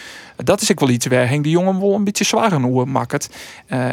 Dat 0.43 0.61
is 0.61 0.69
ik 0.69 0.79
wel 0.79 0.89
iets 0.89 1.07
waar 1.07 1.29
Henk 1.29 1.43
de 1.43 1.49
Jongen 1.49 1.79
wel 1.79 1.93
een 1.93 2.03
beetje 2.03 2.23
zwaar 2.23 2.53
hoe 2.53 2.85
maakt. 2.85 3.29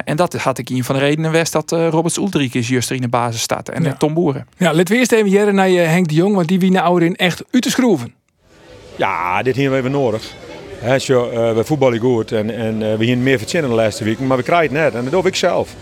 en 0.04 0.16
dat 0.16 0.34
had 0.34 0.58
ik 0.58 0.68
een 0.70 0.84
van 0.84 0.94
de 0.94 1.00
redenen 1.00 1.30
west 1.30 1.52
dat 1.52 1.70
Roberts 1.70 2.16
Ulrich 2.16 2.54
is 2.54 2.68
juist 2.68 2.88
er 2.90 2.96
in 2.96 3.02
de 3.02 3.08
basis 3.08 3.40
staat. 3.40 3.68
En 3.68 3.82
Ja. 3.82 3.94
Tom 3.94 4.14
Boeren. 4.14 4.46
Ja, 4.56 4.74
laten 4.74 4.92
we 4.94 4.98
eerst 4.98 5.12
even 5.12 5.30
jaren 5.30 5.54
naar 5.54 5.68
je 5.68 5.80
Henk 5.80 6.08
de 6.08 6.14
Jong, 6.14 6.34
want 6.34 6.48
die 6.48 6.58
wie 6.58 6.70
nou 6.70 7.04
in 7.04 7.16
echt 7.16 7.42
uit 7.50 7.62
te 7.62 7.70
schroeven. 7.70 8.14
Ja, 8.96 9.42
dit 9.42 9.54
hebben 9.56 9.72
we 9.72 9.78
even 9.78 9.90
nodig. 10.00 10.32
He, 10.78 10.98
zo, 10.98 11.30
uh, 11.30 11.52
we 11.52 11.64
voetballen 11.64 11.98
goed 11.98 12.32
en, 12.32 12.54
en 12.56 12.80
uh, 12.80 12.94
we 12.94 13.04
hier 13.04 13.18
meer 13.18 13.38
verzinnen 13.38 13.70
de 13.70 13.76
laatste 13.76 14.04
weken, 14.04 14.26
maar 14.26 14.36
we 14.36 14.42
krijgen 14.42 14.74
het 14.76 14.84
net. 14.84 14.94
En 14.94 15.02
dat 15.02 15.12
doe 15.12 15.26
ik 15.26 15.36
zelf. 15.36 15.74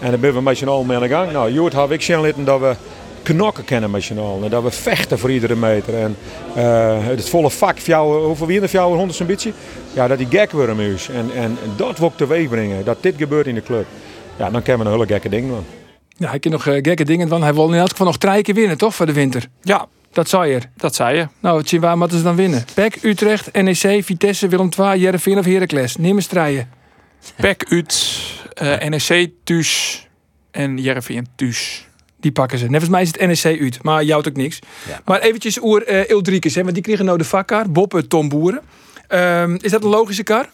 En 0.00 0.10
dan 0.10 0.20
ben 0.20 0.34
we 0.34 0.40
met 0.40 0.58
z'n 0.58 0.68
allen 0.68 0.86
mee 0.86 0.96
aan 0.96 1.02
de 1.02 1.08
gang. 1.08 1.32
Nou, 1.32 1.52
Joert 1.52 1.72
heb 1.72 1.90
ik 1.90 2.02
zien 2.02 2.20
laten 2.20 2.44
dat 2.44 2.60
we 2.60 2.74
knokken 3.22 3.64
kennen 3.64 3.90
met 3.90 4.02
z'n 4.02 4.18
allen. 4.18 4.44
En 4.44 4.50
dat 4.50 4.62
we 4.62 4.70
vechten 4.70 5.18
voor 5.18 5.30
iedere 5.30 5.56
meter. 5.56 5.94
En 5.94 6.16
uh, 6.56 7.06
het 7.06 7.28
volle 7.28 7.50
vak, 7.50 7.78
fjouwen, 7.78 8.24
hoeveel 8.24 8.46
wie 8.46 8.60
in 8.60 8.68
de 8.70 8.78
honderd 8.78 9.14
zo'n 9.14 9.26
beetje? 9.26 9.52
Ja, 9.92 10.08
dat 10.08 10.18
die 10.18 10.26
gek 10.30 10.52
worden 10.52 10.78
is. 10.78 11.08
En, 11.08 11.30
en 11.34 11.58
dat 11.76 11.98
wil 11.98 12.08
ik 12.08 12.16
teweeg 12.16 12.48
brengen. 12.48 12.84
Dat 12.84 13.02
dit 13.02 13.14
gebeurt 13.16 13.46
in 13.46 13.54
de 13.54 13.62
club. 13.62 13.86
Ja, 14.38 14.50
dan 14.50 14.62
kunnen 14.62 14.86
we 14.86 14.92
een 14.92 14.98
hele 14.98 15.12
gekke 15.12 15.28
ding 15.28 15.48
doen. 15.48 15.64
Ja, 16.16 16.28
hij 16.28 16.38
kan 16.38 16.52
nog 16.52 16.66
uh, 16.66 16.74
gekke 16.82 17.04
dingen, 17.04 17.28
want 17.28 17.42
hij 17.42 17.54
wil 17.54 17.72
in 17.72 17.78
elk 17.78 17.88
geval 17.90 18.06
nog 18.06 18.16
drie 18.18 18.42
keer 18.42 18.54
winnen, 18.54 18.78
toch, 18.78 18.94
voor 18.94 19.06
de 19.06 19.12
winter? 19.12 19.46
Ja, 19.62 19.86
Dat 20.12 20.28
zei 20.28 20.50
je. 20.52 20.60
dat 20.76 20.94
zei 20.94 21.16
je. 21.16 21.26
Nou, 21.40 21.62
tjie, 21.62 21.80
waar 21.80 21.98
moeten 21.98 22.18
ze 22.18 22.24
dan 22.24 22.36
winnen? 22.36 22.64
PEC, 22.74 23.02
Utrecht, 23.02 23.52
NEC, 23.62 24.04
Vitesse, 24.04 24.48
Willem 24.48 24.68
II, 24.78 25.00
Jereveen 25.00 25.38
of 25.38 25.44
Heracles? 25.44 25.96
Neem 25.96 26.14
eens 26.16 26.24
strijden. 26.24 26.68
Pek 27.36 27.66
uit, 27.68 28.20
uh, 28.62 28.88
NEC 28.88 29.30
thuis 29.44 30.06
en 30.50 30.78
Jereveen 30.78 31.26
thuis. 31.36 31.87
Die 32.20 32.32
pakken 32.32 32.58
ze. 32.58 32.66
Net 32.66 32.80
als 32.80 32.90
mij 32.90 33.02
is 33.02 33.08
het 33.12 33.44
NEC 33.44 33.60
uit, 33.60 33.82
maar 33.82 34.04
jou 34.04 34.26
ook 34.26 34.36
niks. 34.36 34.58
Ja. 34.88 35.00
Maar 35.04 35.20
eventjes 35.20 35.62
oer 35.62 35.90
uh, 35.90 36.10
Ildrikes, 36.10 36.54
hè, 36.54 36.62
want 36.62 36.74
die 36.74 36.82
kregen 36.82 37.04
nou 37.04 37.18
de 37.18 37.24
vakkaart. 37.24 37.72
Boppe, 37.72 38.06
Tom 38.06 38.28
Boeren. 38.28 38.60
Um, 39.08 39.58
is 39.60 39.70
dat 39.70 39.84
een 39.84 39.90
logische 39.90 40.22
kar? 40.22 40.48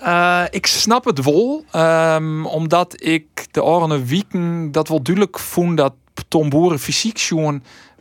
Uh, 0.00 0.42
ik 0.50 0.66
snap 0.66 1.04
het 1.04 1.24
wel, 1.24 1.64
um, 1.74 2.46
omdat 2.46 3.02
ik 3.02 3.46
de 3.50 3.64
oranje 3.64 4.04
wieken 4.04 4.72
dat 4.72 4.88
wel 4.88 5.02
duidelijk 5.02 5.38
vond 5.38 5.76
dat 5.76 5.92
Tom 6.28 6.48
Boeren 6.48 6.78
fysiek 6.78 7.18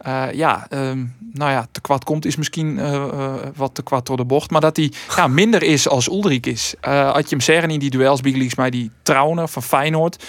uh, 0.07 0.31
ja, 0.31 0.67
um, 0.69 1.15
nou 1.33 1.51
ja, 1.51 1.67
te 1.71 1.81
kwad 1.81 2.03
komt 2.03 2.25
is 2.25 2.35
misschien 2.35 2.77
uh, 2.77 2.93
uh, 2.93 3.33
wat 3.55 3.75
te 3.75 3.83
kwad 3.83 4.05
door 4.05 4.17
de 4.17 4.25
bocht. 4.25 4.51
Maar 4.51 4.61
dat 4.61 4.75
hij 4.75 4.91
ja, 5.15 5.27
minder 5.27 5.63
is 5.63 5.89
als 5.89 6.07
Ulrich 6.07 6.39
is. 6.39 6.75
had 6.81 7.29
je 7.29 7.35
hem 7.35 7.41
zeggen 7.41 7.69
in 7.69 7.79
die 7.79 7.89
duels, 7.89 8.21
Big 8.21 8.55
maar 8.55 8.71
die 8.71 8.91
Trauner 9.01 9.47
van 9.47 9.63
Feyenoord. 9.63 10.23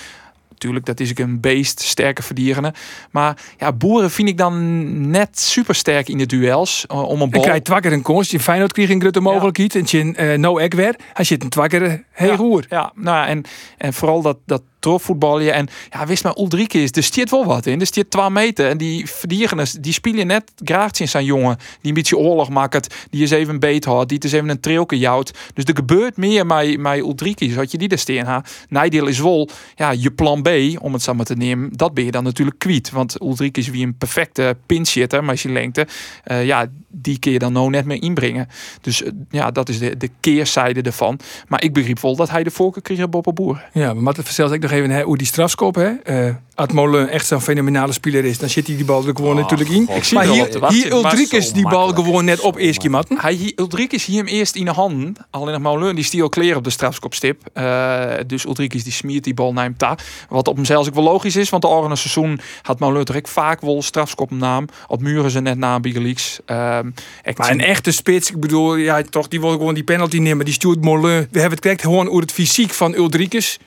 Natuurlijk, 0.57 0.87
dat 0.87 1.01
is 1.01 1.11
ik 1.11 1.19
een 1.19 1.41
beest, 1.41 1.81
sterke 1.81 2.23
verdierende. 2.23 2.75
Maar 3.11 3.37
ja, 3.59 3.73
boeren 3.73 4.11
vind 4.11 4.29
ik 4.29 4.39
dan 4.39 5.11
net 5.11 5.39
super 5.39 5.75
sterk 5.75 6.09
in 6.09 6.19
de 6.19 6.27
duels. 6.27 6.85
Uh, 6.93 7.09
om 7.09 7.23
een 7.23 7.31
bal. 7.31 7.41
En 7.41 7.47
krijgt 7.47 7.65
twakker 7.65 7.93
een 7.93 8.03
konst. 8.03 8.33
In 8.33 8.41
Feyenoord 8.41 8.73
kreeg 8.73 8.91
een 8.91 9.01
grote 9.01 9.21
mogelijkheid. 9.21 9.75
En 9.75 9.85
in 9.99 10.17
uh, 10.21 10.39
no 10.39 10.59
ek 10.59 10.75
weer. 10.75 10.95
Hij 11.13 11.25
zit 11.25 11.43
een 11.43 11.49
twakker 11.49 12.05
heel 12.11 12.37
ja. 12.37 12.67
Ja, 12.69 12.93
nou 12.95 13.17
ja, 13.17 13.27
en, 13.27 13.45
en 13.79 13.93
vooral 13.93 14.23
dat, 14.23 14.39
dat 14.47 14.63
voetballen. 14.81 15.53
En 15.53 15.69
ja, 15.91 16.07
wist 16.07 16.25
maar 16.25 16.37
Ulrike 16.39 16.83
is, 16.83 16.91
er 16.91 17.03
stiert 17.03 17.31
wel 17.31 17.45
wat 17.45 17.67
in. 17.67 17.81
Er 17.81 17.87
stiert 17.87 18.11
2 18.11 18.31
meter. 18.31 18.69
En 18.69 18.79
die 18.79 19.11
verdiegeners, 19.11 19.73
die 19.73 19.93
spelen 19.93 20.27
net 20.27 20.53
graag 20.65 21.01
in 21.01 21.09
zijn 21.09 21.25
jongen. 21.25 21.57
Die 21.57 21.89
een 21.89 21.95
beetje 21.95 22.17
oorlog 22.17 22.49
maakt. 22.49 22.95
Die 23.11 23.23
is 23.23 23.31
even 23.31 23.61
beet 23.61 23.85
had. 23.85 24.09
Die 24.09 24.19
is 24.19 24.33
even 24.33 24.49
een 24.49 24.61
trilke 24.61 24.99
jouwt. 24.99 25.33
Dus 25.55 25.65
er 25.65 25.77
gebeurt 25.77 26.17
meer 26.17 26.47
met, 26.47 26.79
met 26.79 26.99
Ulrike. 26.99 27.55
Had 27.55 27.71
je 27.71 27.79
die 27.79 27.89
er 27.89 27.99
steen 27.99 28.25
ha. 28.25 28.45
Nijdeel 28.69 29.07
is 29.07 29.21
wel, 29.21 29.49
ja, 29.75 29.91
je 29.91 30.11
plan 30.11 30.43
B, 30.43 30.49
om 30.81 30.93
het 30.93 31.03
samen 31.03 31.25
te 31.25 31.35
nemen. 31.35 31.71
Dat 31.73 31.95
ben 31.95 32.05
je 32.05 32.11
dan 32.11 32.25
natuurlijk 32.25 32.59
kwiet. 32.59 32.91
Want 32.91 33.21
Ulrike 33.21 33.61
is 33.61 33.69
wie 33.69 33.87
een 33.87 33.97
perfecte 33.97 34.57
pinshitter. 34.67 35.25
Maar 35.25 35.39
je 35.43 35.49
lengte, 35.49 35.87
uh, 36.27 36.45
ja, 36.45 36.67
die 36.89 37.19
kun 37.19 37.33
je 37.33 37.39
dan 37.39 37.53
nou 37.53 37.71
net 37.71 37.85
mee 37.85 37.99
inbrengen. 37.99 38.49
Dus 38.81 39.03
uh, 39.03 39.09
ja, 39.31 39.51
dat 39.51 39.69
is 39.69 39.79
de, 39.79 39.97
de 39.97 40.11
keerzijde 40.21 40.83
ervan. 40.83 41.19
Maar 41.49 41.63
ik 41.63 41.73
begreep 41.73 42.01
wel 42.01 42.17
dat 42.17 42.31
hij 42.31 42.43
de 42.43 42.51
voorkeur 42.51 42.83
kreeg 42.83 43.05
op 43.05 43.35
Boer. 43.35 43.65
Ja, 43.73 43.95
maar 43.95 44.15
het 44.15 44.29
zelfs 44.29 44.53
ik 44.53 44.61
nog 44.61 44.71
even 44.77 44.91
hè, 44.91 45.03
hoe 45.03 45.17
die 45.17 45.27
strafskop. 45.27 45.75
Hè. 45.75 45.89
Eh, 45.89 46.35
als 46.55 46.73
Molen 46.73 47.09
echt 47.09 47.27
zo'n 47.27 47.41
fenomenale 47.41 47.93
speler 47.93 48.25
is, 48.25 48.39
dan 48.39 48.49
zit 48.49 48.67
hij 48.67 48.77
die 48.77 48.85
bal 48.85 49.07
er 49.07 49.17
gewoon 49.17 49.37
natuurlijk 49.37 49.71
in. 49.71 49.87
God. 49.87 49.97
Ik 49.97 50.05
zie 50.05 50.17
maar 50.17 50.27
er 50.27 50.33
hier, 50.33 50.69
hier 50.69 50.93
Ulrikes 50.93 51.47
zo 51.47 51.53
die 51.55 51.69
bal 51.69 51.89
gewoon 51.89 52.25
net 52.25 52.41
op 52.41 52.57
eerst 52.57 52.89
matten. 52.89 53.19
Hij, 53.21 53.33
hier- 53.33 53.53
Ulrikes 53.57 54.05
hier 54.05 54.17
hem 54.17 54.27
eerst 54.27 54.55
in 54.57 54.65
de 54.65 54.71
handen. 54.71 55.15
Alleen 55.31 55.53
nog 55.53 55.63
Molen 55.63 55.95
die 55.95 56.05
stiel 56.05 56.29
kleer 56.29 56.57
op 56.57 56.65
de 56.65 56.71
strafskopstip. 56.71 57.43
Eh, 57.53 58.05
dus 58.27 58.45
Ulrikes 58.45 58.85
die 58.85 58.93
smiert 58.93 59.25
die 59.25 59.35
bal 59.35 59.53
naar 59.53 59.65
hem 59.65 59.77
ta. 59.77 59.97
Wat 60.29 60.49
op 60.49 60.57
hem 60.57 60.65
zelfs 60.65 60.89
ook 60.89 60.95
wel 60.95 61.05
logisch 61.05 61.37
is. 61.37 61.49
Want 61.49 61.63
de 61.63 61.69
oranje 61.69 61.97
seizoen 61.97 62.41
had 62.63 62.79
Molen 62.79 63.05
direct 63.05 63.29
vaak 63.31 63.61
wel 63.61 63.83
strafskop 63.83 64.31
naam. 64.31 64.67
Op 64.87 65.01
muren 65.01 65.31
ze 65.31 65.41
net 65.41 65.59
na 65.59 65.81
Bigelieks. 65.81 66.39
Ehm 66.47 66.91
ik 67.25 67.39
Maar 67.39 67.51
een 67.51 67.61
echte 67.61 67.91
spits, 67.91 68.31
ik 68.31 68.41
bedoel, 68.41 68.75
ja, 68.77 69.03
toch, 69.03 69.29
die 69.29 69.41
wil 69.41 69.51
gewoon 69.51 69.75
die 69.75 69.85
penalty 69.85 70.19
nemen. 70.19 70.45
Die 70.45 70.55
stuurt 70.55 70.85
Molen. 70.85 71.13
We 71.31 71.41
hebben 71.41 71.51
het 71.51 71.61
correct 71.61 71.83
gewoon 71.83 72.09
over 72.09 72.21
het 72.21 72.33
fysiek 72.33 72.73
van 72.73 72.95
Ulrikes. 72.95 73.59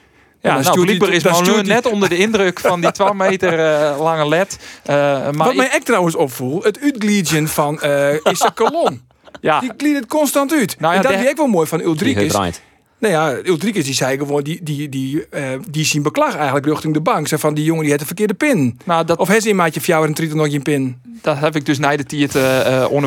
Ja, 0.42 0.54
dan 0.54 0.62
nou, 0.62 0.64
stuurt 0.64 0.86
blijkbaar 0.86 1.10
is 1.34 1.48
hij- 1.48 1.62
net 1.62 1.86
onder 1.86 2.10
de 2.10 2.18
indruk 2.18 2.60
van 2.60 2.82
die 2.82 2.92
12 2.92 3.14
meter 3.14 3.60
eh, 3.60 4.00
lange 4.02 4.28
led. 4.28 4.60
Eh, 4.86 4.96
maar 4.96 5.34
Wat 5.34 5.50
ik- 5.52 5.56
mij 5.56 5.70
echt 5.70 5.86
trouwens 5.86 6.16
opvoel, 6.16 6.64
het 6.64 6.80
uitgliedjen 6.82 7.48
van 7.48 7.82
eh 7.82 8.14
is 8.14 8.40
een 8.40 8.54
kolon. 8.54 9.02
ja, 9.42 9.60
Die 9.60 9.72
glied 9.78 9.96
het 9.96 10.06
constant 10.06 10.52
uit. 10.54 10.76
Nou 10.80 10.92
ja, 10.94 10.98
en 10.98 11.04
dat 11.04 11.12
de- 11.12 11.18
vind 11.18 11.30
ik 11.30 11.38
wel 11.38 11.48
mooi 11.48 11.68
van 11.68 11.82
Ulrikes. 11.82 12.24
gedraaid. 12.24 12.62
Nou 13.00 13.14
ja, 13.14 13.36
Ulrikes 13.44 13.86
die 13.86 13.94
zei 13.94 14.18
gewoon, 14.18 14.44
die, 14.44 14.60
die, 14.64 14.90
die, 14.90 15.28
eh, 15.30 15.44
die 15.70 15.86
zien 15.86 16.02
beklag 16.02 16.36
eigenlijk 16.36 16.66
richting 16.66 16.94
de 16.94 17.02
bank. 17.02 17.28
Zei 17.28 17.42
van, 17.42 17.54
die 17.54 17.64
jongen 17.64 17.80
die 17.82 17.90
heeft 17.90 18.02
een 18.02 18.08
verkeerde 18.08 18.34
pin. 18.34 18.80
nou, 18.86 19.06
dat, 19.06 19.18
Of 19.18 19.28
heeft 19.28 19.44
ze 19.44 19.50
een 19.50 19.56
maatje 19.56 19.82
fjouwer 19.82 20.10
en 20.10 20.16
triet 20.16 20.34
nog 20.34 20.50
geen 20.50 20.62
pin? 20.62 21.02
Dat 21.22 21.38
heb 21.40 21.56
ik 21.56 21.66
dus 21.66 21.78
na 21.80 21.96
de 21.98 22.04
tiert 22.04 22.32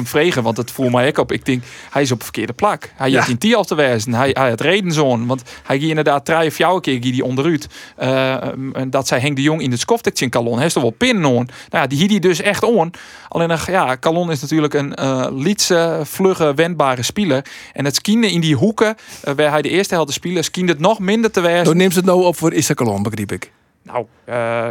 vregen. 0.02 0.42
Want 0.42 0.56
het 0.56 0.70
voel 0.70 0.88
mij 0.90 1.08
ook 1.08 1.18
op. 1.18 1.32
Ik 1.32 1.44
denk, 1.44 1.62
hij 1.90 2.02
is 2.02 2.12
op 2.12 2.18
de 2.18 2.24
verkeerde 2.24 2.52
plak. 2.52 2.92
Hij 2.94 3.10
Ja. 3.10 3.16
heeft 3.16 3.28
in 3.28 3.38
tier 3.38 3.58
op 3.58 3.66
te 3.66 3.74
wijzen. 3.74 4.14
Hij, 4.14 4.30
hij 4.32 4.48
had 4.48 4.60
reden 4.60 4.92
zo'n. 4.92 5.26
Want 5.26 5.42
hij 5.62 5.76
ging 5.78 5.88
inderdaad 5.88 6.24
drie 6.24 6.46
of 6.46 6.58
jouw 6.58 6.78
keer 6.78 7.00
die 7.00 7.24
onderuit. 7.24 7.66
En 7.96 8.86
dat 8.90 9.08
zei 9.08 9.20
Henk 9.20 9.36
de 9.36 9.42
Jong 9.42 9.62
in 9.62 9.70
het 9.70 9.80
skoftekje 9.80 10.24
in 10.24 10.30
Calon. 10.30 10.56
Hij 10.56 10.66
is 10.66 10.72
toch 10.72 10.82
wel 10.82 10.92
pin 10.92 11.24
on. 11.24 11.34
Nou 11.34 11.46
ja, 11.70 11.86
die 11.86 11.98
hield 11.98 12.10
hij 12.10 12.18
dus 12.20 12.40
echt 12.40 12.62
on. 12.62 12.90
Alleen 13.28 13.58
ja, 13.66 13.96
Calon 13.98 14.30
is 14.30 14.40
natuurlijk 14.40 14.74
een 14.74 14.94
eh 14.94 15.26
lietse, 15.30 16.00
vlugge, 16.04 16.54
wendbare 16.54 17.02
speler. 17.02 17.44
En 17.72 17.84
het 17.84 17.94
skiende 17.94 18.30
in 18.30 18.40
die 18.40 18.54
hoeken, 18.56 18.94
waar 19.36 19.50
hij 19.50 19.62
de 19.62 19.68
eerste 19.68 19.94
helft 19.94 20.12
speelde, 20.12 20.42
skiende 20.42 20.72
het 20.72 20.80
nog 20.80 20.98
minder 20.98 21.30
te 21.30 21.40
wijzen. 21.40 21.64
Dan 21.64 21.76
neemt 21.76 21.92
ze 21.92 21.98
het 21.98 22.08
nou 22.08 22.24
op 22.24 22.36
voor 22.36 22.52
Issa 22.52 22.74
Kolon, 22.74 23.02
begreep 23.02 23.32
ik. 23.32 23.52
Nou, 23.82 24.06
eh, 24.24 24.68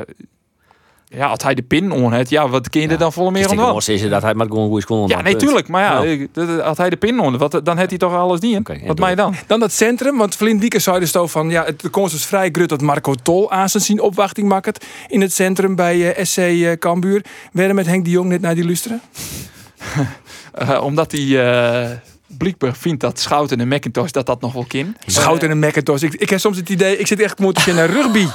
ja, 1.14 1.28
als 1.28 1.44
hij 1.44 1.54
de 1.56 1.62
pin 1.62 1.92
on 1.92 2.14
had, 2.14 2.30
ja, 2.30 2.50
wat 2.50 2.70
kun 2.70 2.82
je 2.82 2.88
er 2.88 2.98
dan 2.98 3.14
volle 3.14 3.32
meer 3.32 3.48
doen? 3.48 3.56
wel 3.58 3.78
is 3.86 4.10
dat 4.10 4.22
hij 4.22 4.34
maar 4.34 4.48
gewoon 4.48 4.68
goede 4.68 4.86
kon. 4.86 5.08
Ja, 5.08 5.22
nee, 5.22 5.36
tuurlijk. 5.36 5.68
Maar 5.68 5.82
ja, 5.84 5.94
Nou. 6.34 6.62
als 6.62 6.78
hij 6.78 6.90
de 6.90 6.96
pin 6.96 7.20
onder, 7.20 7.40
wat, 7.40 7.62
dan 7.64 7.78
heeft 7.78 7.90
hij 7.90 8.00
toch 8.00 8.14
alles 8.14 8.40
niet 8.40 8.68
en 8.70 8.82
wat 8.86 9.00
mij 9.00 9.16
dan? 9.16 9.36
Dan 9.48 9.60
dat 9.60 9.72
centrum, 9.72 10.18
want 10.18 10.36
Vlin 10.36 10.60
Wieke 10.60 10.80
zei 10.80 11.00
dus 11.00 11.12
toch 11.12 11.32
van... 11.32 11.50
ja, 11.50 11.64
het- 11.66 11.80
de 11.82 11.90
kans 11.90 12.14
is 12.14 12.26
vrij 12.26 12.50
groot 12.52 12.70
dat 12.70 12.82
Marco 12.82 13.14
Tol 13.14 13.52
aan 13.52 13.70
zijn 13.70 13.84
zien 13.84 14.00
opwachting 14.02 14.48
maakt... 14.48 14.86
in 15.08 15.22
het 15.22 15.34
centrum 15.34 15.76
bij 15.76 16.14
eh, 16.14 16.26
SC 16.26 16.38
eh, 16.38 16.72
Cambuur. 16.72 17.26
Werden 17.52 17.76
met 17.76 17.86
Henk 17.86 18.06
de 18.06 18.12
Jong 18.12 18.30
net 18.30 18.42
naar 18.42 18.56
die 18.56 18.66
lusteren? 18.66 19.02
Eh, 20.52 20.84
omdat 20.84 21.12
hij 21.12 21.46
eh 21.82 21.90
blijkbaar 22.38 22.76
vindt 22.76 23.02
dat 23.02 23.20
Schouten 23.20 23.60
en 23.60 23.68
McIntosh 23.68 24.12
dat 24.12 24.26
dat 24.26 24.42
nog 24.42 24.54
wel 24.54 24.66
kan. 24.68 24.96
Schout 25.06 25.44
en 25.44 25.52
een 25.52 25.60
Macintosh. 25.60 26.02
Ik, 26.02 26.14
ik 26.14 26.30
heb 26.30 26.40
soms 26.40 26.58
het 26.58 26.70
idee, 26.70 26.98
ik 26.98 27.08
zit 27.08 27.20
echt 27.20 27.40
moeten 27.40 27.64
zien 27.64 27.76
naar 27.76 27.90
rugby. 27.90 28.26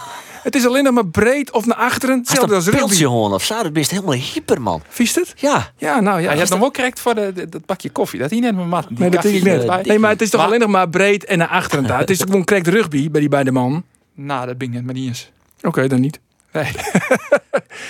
Het 0.46 0.54
is 0.54 0.66
alleen 0.66 0.84
nog 0.84 0.92
maar 0.94 1.06
breed 1.06 1.50
of 1.52 1.66
naar 1.66 1.76
achteren. 1.76 2.18
Hetzelfde 2.18 2.54
als 2.54 2.66
een 2.66 2.72
rugby. 2.72 2.86
pilsje 2.86 3.04
gewoon 3.04 3.32
of 3.32 3.44
zo. 3.44 3.62
Dat 3.62 3.76
is 3.76 3.90
helemaal 3.90 4.12
hyper, 4.14 4.62
man. 4.62 4.82
Vies 4.88 5.14
het? 5.14 5.32
Ja. 5.36 5.72
Ja, 5.76 6.00
nou 6.00 6.20
ja. 6.20 6.30
Je 6.32 6.38
hebt 6.38 6.50
nog 6.50 6.58
wel 6.58 6.70
correct 6.70 7.00
voor 7.00 7.14
de, 7.14 7.32
de- 7.34 7.48
dat 7.48 7.66
bakje 7.66 7.90
koffie. 7.90 8.20
Dat 8.20 8.30
hij 8.30 8.38
net 8.40 8.56
met 8.56 8.66
mat. 8.66 8.88
die 8.88 8.98
Nee, 8.98 9.10
dat 9.10 9.22
denk 9.22 9.34
ik 9.34 9.40
koffie 9.40 9.58
net. 9.58 9.68
erbij. 9.68 9.82
Nee, 9.86 9.98
maar 9.98 10.10
het 10.10 10.22
is 10.22 10.30
toch 10.30 10.38
Maar- 10.40 10.48
alleen 10.48 10.60
nog 10.60 10.70
maar 10.70 10.88
breed 10.88 11.24
en 11.24 11.38
naar 11.38 11.48
achteren 11.48 11.86
daar. 11.86 11.98
Het 11.98 12.10
is 12.10 12.20
gewoon 12.20 12.44
correct 12.44 12.66
rugby 12.66 13.10
bij 13.10 13.20
die 13.20 13.28
beide 13.30 13.52
man. 13.52 13.84
Nou, 14.14 14.46
dat 14.46 14.58
ben 14.58 14.68
ik 14.68 14.74
net 14.74 14.84
met 14.84 14.94
niet 14.94 15.06
eens. 15.08 15.30
Oké, 15.62 15.86
dan 15.88 16.00
niet. 16.00 16.20
Nee. 16.52 16.70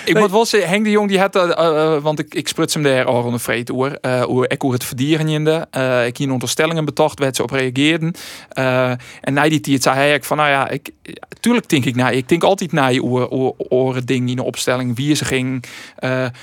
ik 0.05 0.19
moet 0.19 0.31
wel 0.31 0.45
zeggen, 0.45 0.69
Henk 0.69 0.83
de 0.83 0.91
Jong 0.91 1.09
die 1.09 1.19
had, 1.19 1.35
eh, 1.35 1.43
eh, 1.43 1.95
eh, 1.95 2.01
want 2.03 2.19
ik, 2.19 2.33
ik 2.33 2.47
spruts 2.47 2.73
hem 2.73 2.83
daar 2.83 3.05
al 3.05 3.23
onder 3.23 3.39
vreet 3.39 3.69
hoor. 3.69 3.91
Eh, 4.01 4.21
hoe 4.23 4.47
ik 4.47 4.61
hoe 4.61 4.73
het 4.73 4.83
verdieren 4.83 5.27
in 5.27 5.43
de. 5.43 5.65
eh, 5.71 6.05
ik 6.05 6.17
hier 6.17 6.31
onderstellingen 6.31 6.85
betocht, 6.85 7.19
werd 7.19 7.35
ze 7.35 7.43
op 7.43 7.51
reageerden. 7.51 8.13
En 9.21 9.33
na 9.33 9.49
die 9.49 9.59
tijd 9.59 9.83
zei 9.83 9.95
hij 9.95 10.21
van, 10.21 10.37
nou 10.37 10.49
ja, 10.49 10.69
ik, 10.69 10.89
tuurlijk 11.39 11.69
denk 11.69 11.85
ik 11.85 11.95
na. 11.95 12.09
Ik 12.09 12.29
denk 12.29 12.43
altijd 12.43 12.71
na 12.71 12.87
je 12.87 13.03
oor, 13.03 13.27
oor, 13.29 13.55
oren 13.57 14.05
ding 14.05 14.29
in 14.29 14.35
de 14.35 14.43
opstelling, 14.43 14.95
wie 14.95 15.15
ze 15.15 15.25
ging. 15.25 15.63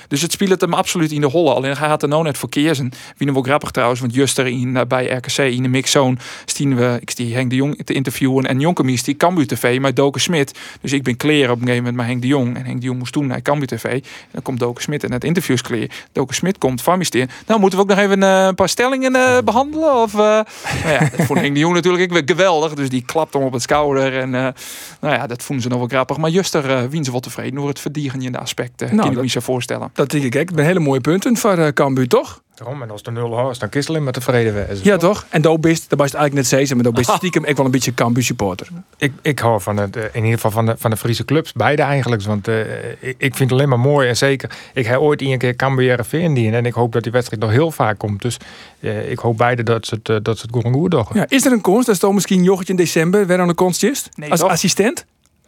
Dus 0.09 0.23
het 0.23 0.33
speelt 0.33 0.61
hem 0.61 0.75
absoluut 0.75 1.13
in 1.13 1.21
de 1.21 1.27
holle. 1.27 1.55
Alleen 1.55 1.77
hij 1.77 1.89
had 1.89 2.03
er 2.03 2.09
nou 2.09 2.23
net 2.23 2.39
voor. 2.39 2.49
Wie 2.55 3.27
nog 3.27 3.35
wel 3.35 3.43
grappig 3.43 3.71
trouwens, 3.71 4.01
want 4.01 4.15
Juster 4.15 4.47
in, 4.47 4.79
bij 4.89 5.07
RKC 5.07 5.39
in 5.39 5.63
de 5.63 5.69
mixzone 5.69 6.17
stien 6.45 6.77
we, 6.77 6.97
ik 7.01 7.11
stie 7.11 7.35
Henk 7.35 7.51
de 7.51 7.57
Jong 7.57 7.83
te 7.85 7.93
interviewen 7.93 8.45
en 8.45 8.61
Jonkemies 8.61 9.03
die 9.03 9.17
Cambuur 9.17 9.47
TV 9.47 9.81
met 9.81 9.97
Doken 9.97 10.21
Smit. 10.21 10.59
Dus 10.81 10.93
ik 10.93 11.03
ben 11.03 11.17
kleren 11.17 11.51
op 11.51 11.61
een 11.61 11.67
gegeven 11.67 11.85
moment 11.85 11.97
met 11.97 12.07
Henk 12.07 12.23
de 12.23 12.29
Jong 12.29 12.57
en 12.57 12.65
Henk 12.65 12.81
de 12.81 12.87
Jong 12.87 12.99
moest 12.99 13.13
toen 13.13 13.27
naar 13.43 13.67
TV. 13.67 13.85
En 13.85 14.03
dan 14.33 14.43
komt 14.43 14.59
Doken 14.59 14.83
Smit 14.83 15.05
en 15.05 15.13
het 15.13 15.25
interviews 15.25 15.61
kleer. 15.63 15.91
Doken 16.13 16.35
Smit 16.35 16.59
komt 16.59 16.83
van 16.83 16.99
me 16.99 17.05
steen. 17.05 17.29
Nou 17.47 17.61
moeten 17.61 17.79
we 17.79 17.85
ook 17.85 17.91
nog 17.91 17.99
even 18.01 18.23
eh, 18.23 18.45
een 18.45 18.55
paar 18.55 18.69
stellingen 18.69 19.15
eh, 19.15 19.39
behandelen 19.45 19.95
of? 19.95 20.13
eh, 20.13 20.19
nou 20.21 20.45
ja, 20.85 20.99
dat 21.17 21.27
vond 21.27 21.39
Henk 21.41 21.55
de 21.55 21.61
Jong 21.61 21.75
natuurlijk 21.75 22.03
ook 22.05 22.11
weer 22.13 22.23
geweldig. 22.25 22.75
Dus 22.75 22.89
die 22.89 23.05
klapt 23.05 23.35
hem 23.35 23.43
op 23.43 23.53
het 23.53 23.63
schouder 23.63 24.19
en 24.19 24.31
nou 24.31 24.53
ja, 25.01 25.27
dat 25.27 25.43
vonden 25.43 25.63
ze 25.65 25.69
nog 25.71 25.79
wel 25.79 25.89
grappig. 25.89 26.17
Maar 26.17 26.31
Juster 26.31 26.91
wien 26.91 27.05
ze 27.05 27.11
wel 27.11 27.21
tevreden 27.21 27.55
door 27.55 27.69
het 27.69 27.81
verdieren 27.81 28.23
in 28.23 28.33
de 28.33 28.39
aspecten. 28.39 28.87
Nou, 28.87 28.99
kan 28.99 29.09
ik 29.09 29.15
dat- 29.15 29.25
me 29.25 29.31
zo 29.31 29.41
voorstellen. 29.41 29.91
Dat 29.93 30.11
denk 30.11 30.25
ik. 30.25 30.35
echt. 30.35 30.51
Zijn 30.55 30.67
hele 30.67 30.81
mooie 30.81 31.01
punten 31.01 31.37
voor 31.37 31.73
Cambuur, 31.73 32.09
toch? 32.09 32.43
Daarom, 32.55 32.83
en 32.83 32.91
als 32.91 33.03
de 33.03 33.11
nul 33.11 33.39
hoort, 33.39 33.61
dan 33.61 33.69
kist 33.69 33.89
alleen 33.89 34.05
maar 34.05 34.13
tevreden 34.13 34.55
wezen. 34.55 34.85
Ja, 34.85 34.97
toch? 34.97 35.27
En 35.29 35.43
bist, 35.61 35.91
dat 35.91 35.99
was 35.99 36.11
het 36.11 36.17
eigenlijk 36.17 36.35
net 36.35 36.47
zezen, 36.47 36.77
maar 36.77 36.85
Doe 36.85 36.95
bist 36.95 37.11
stiekem 37.11 37.45
ik 37.45 37.57
wel 37.57 37.67
een 37.67 37.71
beetje 37.71 37.95
Cambuur 37.95 38.23
supporter. 38.23 38.69
Ik, 38.97 39.13
ik 39.23 39.39
hou 39.39 39.61
van 39.61 39.77
het, 39.77 39.97
eh, 39.97 40.03
in 40.13 40.25
ieder 40.25 40.33
geval 40.33 40.51
van 40.51 40.67
de, 40.67 40.75
van 40.79 40.91
de 40.91 40.97
Friese 40.97 41.25
clubs, 41.25 41.53
beide 41.53 41.83
eigenlijk. 41.83 42.23
Want 42.23 42.49
eh, 42.49 42.61
ik, 43.01 43.17
vind 43.19 43.39
het 43.39 43.53
alleen 43.53 43.69
maar 43.69 43.81
mooi 43.81 44.09
en 44.09 44.17
zeker. 44.17 44.51
Ik 44.75 44.87
heb 44.87 44.99
ooit 44.99 45.23
een 45.23 45.39
keer 45.39 45.57
Cambuur 45.57 46.01
RV 46.01 46.11
dienen 46.11 46.55
en 46.55 46.67
ik 46.67 46.75
hoop 46.75 46.93
dat 46.93 47.03
die 47.03 47.13
wedstrijd 47.13 47.43
nog 47.43 47.51
heel 47.51 47.71
vaak 47.71 47.99
komt. 47.99 48.23
Dus 48.23 48.37
eh, 48.81 49.11
ik 49.11 49.19
hoop 49.19 49.37
beide 49.37 49.63
dat 49.63 49.87
ze 49.87 49.95
het, 49.95 50.09
eh, 50.09 50.17
dat 50.23 50.39
ze 50.39 50.47
het 50.47 50.55
goed 50.55 50.75
goed 50.75 50.91
doen. 50.91 51.07
Ja, 51.13 51.27
is 51.29 51.47
er 51.47 51.53
een 51.53 51.61
konst? 51.61 51.87
Dat 51.87 51.95
is 51.95 52.01
toch 52.01 52.13
misschien 52.13 52.43
Jochetje 52.43 52.73
in 52.73 52.79
december, 52.79 53.27
weer 53.27 53.41
aan 53.41 53.49
de 53.49 53.55
konst 53.55 53.83
is? 53.83 54.09
Nee, 54.15 54.31
Als 54.31 54.41
toch? 54.41 54.51
assistent? 54.51 55.05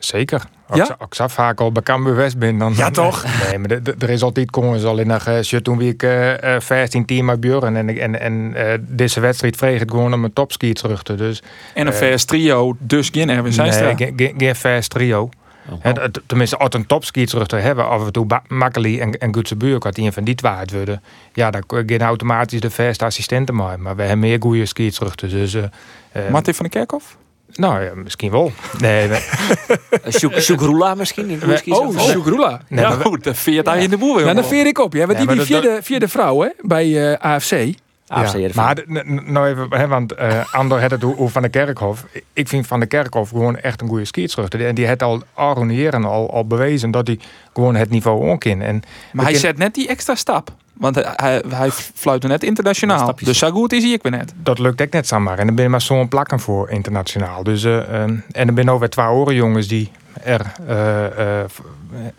Zeker. 0.06 0.42
Als, 0.68 0.78
Ja? 0.78 0.84
ik- 0.84 0.90
als 1.08 1.18
ik 1.18 1.30
vaak 1.30 1.60
al 1.60 1.72
bij 1.72 1.82
Cambuur 1.82 2.14
West 2.16 2.38
ben, 2.38 2.58
dan... 2.58 2.74
Ja, 2.76 2.90
toch? 2.90 3.24
Nee, 3.48 3.58
maar 3.58 3.68
de- 3.68 3.82
de- 3.82 3.94
er 3.98 4.10
is 4.10 4.22
altijd 4.22 4.50
komen 4.50 4.78
ze 4.80 4.86
al 4.86 4.98
in 4.98 5.06
nog... 5.06 5.26
Uh, 5.28 5.38
toen 5.40 5.78
wie 5.78 5.92
ik 5.92 6.02
eh, 6.02 6.54
eh, 6.54 6.60
15 6.60 7.04
team 7.04 7.24
met 7.24 7.40
Björn 7.40 7.76
en, 7.76 7.98
en, 7.98 8.20
en 8.20 8.54
eh, 8.54 8.78
deze 8.80 9.20
wedstrijd 9.20 9.56
vreeg 9.56 9.78
het 9.80 9.90
gewoon 9.90 10.14
om 10.14 10.24
een 10.24 10.32
topski 10.32 10.72
terug 10.72 11.02
te. 11.02 11.14
Dus 11.14 11.42
En 11.74 11.86
een 11.86 11.92
vers 11.94 12.24
trio, 12.24 12.76
dus 12.78 13.08
geen 13.12 13.30
Erwin 13.30 13.52
Zijnstra. 13.52 13.84
nee, 13.92 13.94
geen- 14.38 14.54
fast 14.54 14.90
trio. 14.90 15.28
T- 15.94 16.20
tenminste, 16.26 16.56
als 16.56 16.74
een 16.74 16.86
topski 16.86 17.26
terug 17.26 17.46
te 17.46 17.56
hebben, 17.56 17.88
af 17.88 18.06
en 18.06 18.12
toe 18.12 18.26
Makkeli 18.48 19.00
en, 19.00 19.12
en 19.18 19.34
Gutse 19.34 19.56
Buurk, 19.56 19.82
had 19.82 19.98
een 19.98 20.12
van 20.12 20.24
die 20.24 20.34
het 20.42 20.72
worden, 20.72 21.02
ja, 21.32 21.50
dan 21.50 21.62
kun 21.66 21.84
je 21.86 21.98
automatisch 21.98 22.60
de 22.60 22.70
verste 22.70 23.04
assistenten 23.04 23.54
maken. 23.54 23.82
Maar 23.82 23.96
we 23.96 24.02
hebben 24.02 24.18
meer 24.18 24.36
goede 24.40 24.66
ski 24.66 24.90
terug. 24.90 25.14
Dus, 25.14 25.54
eh, 25.54 25.62
eh, 26.12 26.30
Martin 26.30 26.54
van 26.54 26.66
der 26.70 26.78
Kerkhof? 26.80 27.16
Nou 27.52 27.82
ja, 27.84 27.94
misschien 27.94 28.30
wel. 28.30 28.52
Nee, 28.78 29.08
Sjoekrula 30.40 30.94
misschien? 30.94 31.30
In 31.30 31.40
Oh, 31.66 31.96
nee, 32.68 32.80
ja, 32.80 32.90
goed, 32.90 33.24
de 33.24 33.34
veert 33.34 33.66
hij 33.66 33.82
in 33.82 33.90
de 33.90 33.98
boer. 33.98 34.22
Nou, 34.22 34.34
dan 34.34 34.44
veer 34.44 34.66
ik 34.66 34.78
op. 34.78 34.92
Ja, 34.92 35.06
want 35.06 35.18
Ja, 35.18 35.26
die 35.26 35.36
dat- 35.36 35.46
vierde, 35.46 35.78
vierde 35.82 36.08
vrouw 36.08 36.40
hè, 36.40 36.48
bij 36.60 37.12
eh, 37.12 37.32
AFC. 37.32 37.52
AFC 38.08 38.36
ja, 38.36 38.48
maar 38.54 38.76
nou 39.24 39.48
even, 39.48 39.66
hè, 39.70 39.86
want 39.86 40.12
eh 40.12 40.54
Ander 40.54 40.80
had 40.80 40.90
het 40.90 41.04
over 41.04 41.28
Van 41.30 41.42
de 41.42 41.48
Kerkhof. 41.48 42.04
Ik 42.32 42.48
vind 42.48 42.66
Van 42.66 42.80
de 42.80 42.86
Kerkhof 42.86 43.28
gewoon 43.28 43.56
echt 43.58 43.80
een 43.80 43.88
goede 43.88 44.04
skiertrucht. 44.04 44.54
En 44.54 44.74
die 44.74 44.86
heeft 44.86 45.02
al 45.02 45.22
Aron 45.34 46.04
al, 46.04 46.30
al 46.32 46.46
bewezen 46.46 46.90
dat 46.90 47.06
hij 47.06 47.18
gewoon 47.54 47.74
het 47.74 47.90
niveau 47.90 48.30
ook 48.30 48.44
in. 48.44 48.62
En 48.62 48.82
Maar 49.12 49.24
hij 49.24 49.34
zet 49.34 49.58
net 49.58 49.74
die 49.74 49.88
extra 49.88 50.14
stap. 50.14 50.50
Want 50.78 50.94
hij, 50.94 51.42
hij, 51.48 51.70
fluit 51.94 52.22
net 52.22 52.42
internationaal. 52.42 53.14
Dus 53.24 53.38
zo 53.38 53.50
goed 53.50 53.72
is 53.72 53.82
hij 53.82 53.92
ik 53.92 54.02
weer 54.02 54.12
net. 54.12 54.32
dat 54.36 54.58
lukt 54.58 54.80
ik 54.80 54.92
net 54.92 55.06
zomaar. 55.06 55.38
En 55.38 55.46
dan 55.46 55.54
ben 55.54 55.64
je 55.64 55.70
maar 55.70 55.80
zo'n 55.80 56.08
plakken 56.08 56.40
voor 56.40 56.70
internationaal. 56.70 57.42
Dus, 57.42 57.64
eh, 57.64 58.02
ehm, 58.02 58.14
en 58.32 58.46
dan 58.46 58.54
ben 58.54 58.68
ook 58.68 58.78
weer 58.80 58.88
twee 58.88 59.06
oren 59.06 59.34
jongens 59.34 59.68
die 59.68 59.90
er 60.22 60.40
eh, 60.66 61.40
eh, 61.40 61.44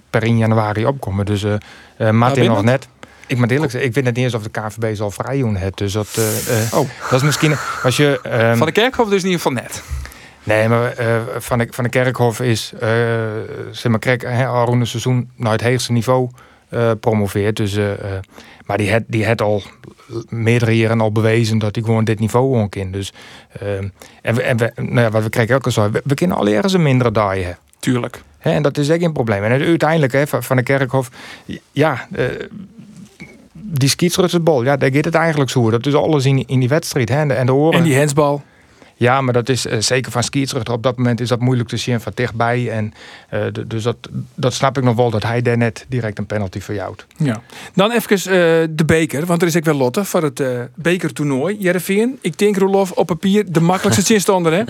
per 0.09 0.23
1 0.23 0.37
januari 0.37 0.85
opkomen. 0.85 1.25
Dus 1.25 1.45
Martin 2.11 2.43
ben 2.43 2.53
nog 2.53 2.63
net. 2.63 2.87
Ik 3.27 3.37
moet 3.37 3.51
eerlijk 3.51 3.71
zeggen, 3.71 3.89
ik 3.89 3.95
weet 3.95 4.03
net 4.03 4.15
niet 4.15 4.23
eens 4.25 4.33
of 4.33 4.43
de 4.43 4.49
KVB 4.49 4.95
zal 4.95 5.11
vrij 5.11 5.37
doen 5.39 5.55
het. 5.55 5.77
Dus 5.77 5.91
dat, 5.93 6.19
Oh. 6.73 6.89
dat 7.09 7.19
is 7.19 7.21
misschien 7.23 7.55
als 7.83 7.97
je. 7.97 8.19
ehm, 8.23 8.57
Van 8.57 8.65
de 8.67 8.73
Kerkhof 8.73 9.09
dus 9.09 9.23
in 9.23 9.29
ieder 9.29 9.41
geval 9.41 9.61
net. 9.63 9.83
Nee, 10.43 10.67
maar 10.67 10.93
van, 11.37 11.57
de, 11.57 11.67
van 11.69 11.83
de 11.83 11.89
Kerkhof 11.89 12.39
is, 12.39 12.73
eh 12.79 12.89
zeg 13.71 13.91
maar, 13.91 13.99
Krek, 13.99 14.25
al 14.25 14.65
rond 14.65 14.79
het 14.79 14.89
seizoen 14.89 15.29
naar 15.35 15.51
het 15.51 15.63
hoogste 15.63 15.91
niveau 15.91 16.29
eh 16.69 16.91
promoveert. 16.99 17.55
Dus, 17.55 17.75
eh, 17.75 17.91
eh, 17.91 18.21
maar 18.65 18.77
die 18.77 18.91
had, 18.91 19.03
die 19.07 19.25
had 19.25 19.41
al 19.41 19.61
meerdere 20.29 20.77
jaren 20.77 21.01
al 21.01 21.11
bewezen 21.11 21.57
dat 21.57 21.75
hij 21.75 21.83
gewoon 21.83 22.03
dit 22.03 22.19
niveau 22.19 22.61
ook 22.61 22.75
in. 22.75 22.91
Dus, 22.91 23.13
eh, 23.59 23.77
en 24.21 24.35
we, 24.35 24.41
en 24.41 24.57
we, 24.57 24.71
nou 24.75 24.99
ja, 24.99 25.09
wat 25.09 25.23
we 25.23 25.29
kregen 25.29 25.55
ook 25.55 25.65
al 25.65 25.71
zo, 25.71 25.91
we, 25.91 26.01
we 26.03 26.13
kunnen 26.13 26.37
al 26.37 26.47
ergens 26.47 26.73
een 26.73 26.83
mindere 26.83 27.19
hebben. 27.19 27.57
Tuurlijk. 27.79 28.21
Hè, 28.37 28.51
en 28.51 28.61
dat 28.61 28.77
is 28.77 28.89
echt 28.89 29.01
geen 29.01 29.13
probleem. 29.13 29.43
En 29.43 29.61
uiteindelijk, 29.61 30.13
hè, 30.13 30.27
van 30.27 30.55
de 30.55 30.63
Kerkhof, 30.63 31.09
ja, 31.71 32.07
eh, 32.11 32.25
die 33.53 33.89
skietsrutsbal, 33.89 34.63
ja, 34.63 34.77
daar 34.77 34.93
gaat 34.93 35.05
het 35.05 35.15
eigenlijk 35.15 35.49
zo. 35.49 35.69
Dat 35.69 35.85
is 35.85 35.93
alles 35.93 36.25
in, 36.25 36.47
in 36.47 36.59
die 36.59 36.69
wedstrijd. 36.69 37.09
Hè, 37.09 37.19
en 37.19 37.27
de, 37.27 37.33
en 37.33 37.45
de 37.45 37.53
oren. 37.53 37.77
En 37.79 37.83
die 37.83 37.95
hensbal. 37.95 38.43
Ja, 38.99 39.21
maar 39.21 39.33
dat 39.33 39.49
is 39.49 39.65
eh, 39.65 39.79
zeker 39.79 40.11
van 40.11 40.23
scheidsrechter. 40.23 40.73
Op 40.73 40.83
dat 40.83 40.97
moment 40.97 41.19
is 41.19 41.27
dat 41.29 41.39
moeilijk 41.39 41.69
te 41.69 41.77
zien 41.77 42.01
van 42.01 42.11
dichtbij. 42.15 42.69
En, 42.71 42.93
eh, 43.29 43.41
dus 43.67 43.83
dat, 43.83 43.97
dat 44.35 44.53
snap 44.53 44.77
ik 44.77 44.83
nog 44.83 44.95
wel 44.95 45.09
dat 45.09 45.23
hij 45.23 45.41
daar 45.41 45.57
net 45.57 45.85
direct 45.87 46.17
een 46.17 46.25
penalty 46.25 46.59
voor 46.59 46.73
jou. 46.75 46.95
Ja. 47.17 47.41
Dan 47.73 47.91
even 47.91 48.15
eh, 48.17 48.67
de 48.69 48.85
beker, 48.85 49.25
want 49.25 49.41
er 49.41 49.47
is 49.47 49.55
ook 49.57 49.65
wel 49.65 49.75
Lotte 49.75 50.05
voor 50.05 50.23
het 50.23 50.39
eh, 50.39 50.59
bekertoernooi. 50.75 51.57
Jereveen, 51.59 52.17
ik 52.21 52.37
denk 52.37 52.57
Roelof 52.57 52.91
op 52.91 53.07
papier 53.07 53.51
de 53.51 53.59
makkelijkste 53.61 54.05
zinstander 54.13 54.53
hè? 54.53 54.63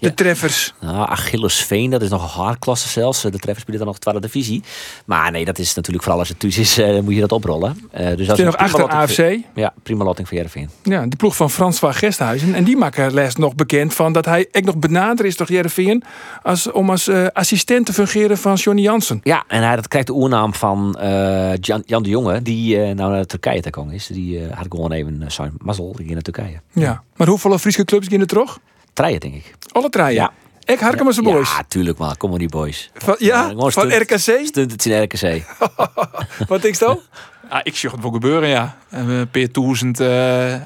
De 0.00 0.14
treffers. 0.14 0.74
Nou, 0.80 1.08
Achillesveen, 1.08 1.90
dat 1.90 2.02
is 2.02 2.08
nog 2.08 2.22
een 2.22 2.42
hardklasse 2.42 2.88
zelfs. 2.88 3.22
De 3.22 3.30
treffers 3.30 3.60
spelen 3.60 3.78
dan 3.78 3.86
nog 3.88 3.98
tweede 3.98 4.20
divisie. 4.20 4.62
Maar 5.04 5.30
nee, 5.30 5.44
dat 5.44 5.58
is 5.58 5.74
natuurlijk 5.74 6.02
vooral 6.04 6.20
als 6.20 6.28
het 6.28 6.38
thuis 6.38 6.58
is, 6.58 6.78
eh, 6.78 7.00
moet 7.00 7.14
je 7.14 7.20
dat 7.20 7.32
oprollen. 7.32 7.88
Eh 7.90 8.16
dus 8.16 8.26
Zit 8.26 8.38
is 8.38 8.44
nog 8.44 8.56
achter 8.56 8.88
AFC. 8.88 9.14
voor- 9.14 9.36
Ja, 9.54 9.72
prima 9.82 10.04
lotting 10.04 10.28
voor 10.28 10.36
Jereveen. 10.36 10.70
Ja, 10.82 11.06
de 11.06 11.16
ploeg 11.16 11.36
van 11.36 11.50
François 11.50 11.96
Gesthuizen. 11.96 12.54
En 12.54 12.64
die 12.64 12.76
maken 12.76 13.14
les 13.14 13.36
nog 13.36 13.54
bekend 13.54 13.68
van 13.88 14.12
dat 14.12 14.24
hij 14.24 14.48
ook 14.52 14.64
nog 14.64 14.76
benader 14.76 15.26
is 15.26 15.36
toch 15.36 15.48
Jereveen 15.48 16.02
als, 16.42 16.70
om 16.70 16.90
als 16.90 17.08
eh, 17.08 17.26
assistent 17.32 17.86
te 17.86 17.92
fungeren 17.92 18.38
van 18.38 18.54
Johnny 18.54 18.82
Jansen. 18.82 19.20
Ja, 19.22 19.44
en 19.48 19.62
hij 19.62 19.76
dat 19.76 19.88
krijgt 19.88 20.06
de 20.06 20.12
oernaam 20.12 20.54
van 20.54 20.98
eh, 20.98 21.56
Jan, 21.56 21.82
Jan 21.86 22.02
de 22.02 22.08
Jonge, 22.08 22.42
die 22.42 22.82
eh, 22.82 22.94
nou 22.94 23.12
naar 23.12 23.24
Turkije 23.24 23.60
te 23.60 23.70
komen 23.70 23.94
is. 23.94 24.06
Die 24.06 24.44
eh, 24.46 24.56
had 24.56 24.66
gewoon 24.68 24.92
even 24.92 25.20
uh, 25.22 25.28
zijn 25.28 25.52
mazzel, 25.58 25.86
die 25.86 25.96
ging 25.96 26.12
naar 26.12 26.22
Turkije. 26.22 26.60
Ja. 26.72 27.02
Maar 27.16 27.26
hoeveel 27.26 27.58
Friese 27.58 27.84
clubs 27.84 28.06
gaan 28.08 28.20
er 28.20 28.26
terug? 28.26 28.58
Treien, 28.92 29.20
denk 29.20 29.34
ik. 29.34 29.54
Alle 29.72 29.88
treien. 29.88 30.14
Ja. 30.14 30.32
Ik 30.64 30.80
Harkema's 30.80 31.20
boys. 31.20 31.50
Ja, 31.50 31.64
tuurlijk 31.68 31.98
man. 31.98 32.16
Kom 32.16 32.30
maar 32.30 32.38
die 32.38 32.48
boys. 32.48 32.90
Van, 32.94 33.14
ja, 33.18 33.52
van 33.56 33.92
RKC? 33.92 34.40
Stunt 34.44 34.72
het 34.72 34.86
in 34.86 35.02
RKC. 35.02 35.44
Wat 36.48 36.62
denk 36.62 36.74
je 36.74 36.84
dan? 36.84 37.00
Ah, 37.50 37.60
ik 37.62 37.76
zie 37.76 37.90
het 37.90 38.00
wel 38.00 38.10
gebeuren, 38.10 38.48
ja. 38.48 38.76
En 38.88 39.06
we 39.06 39.12
een 39.12 39.30
paar 39.30 39.46
duizend 39.52 40.00
uh, 40.00 40.08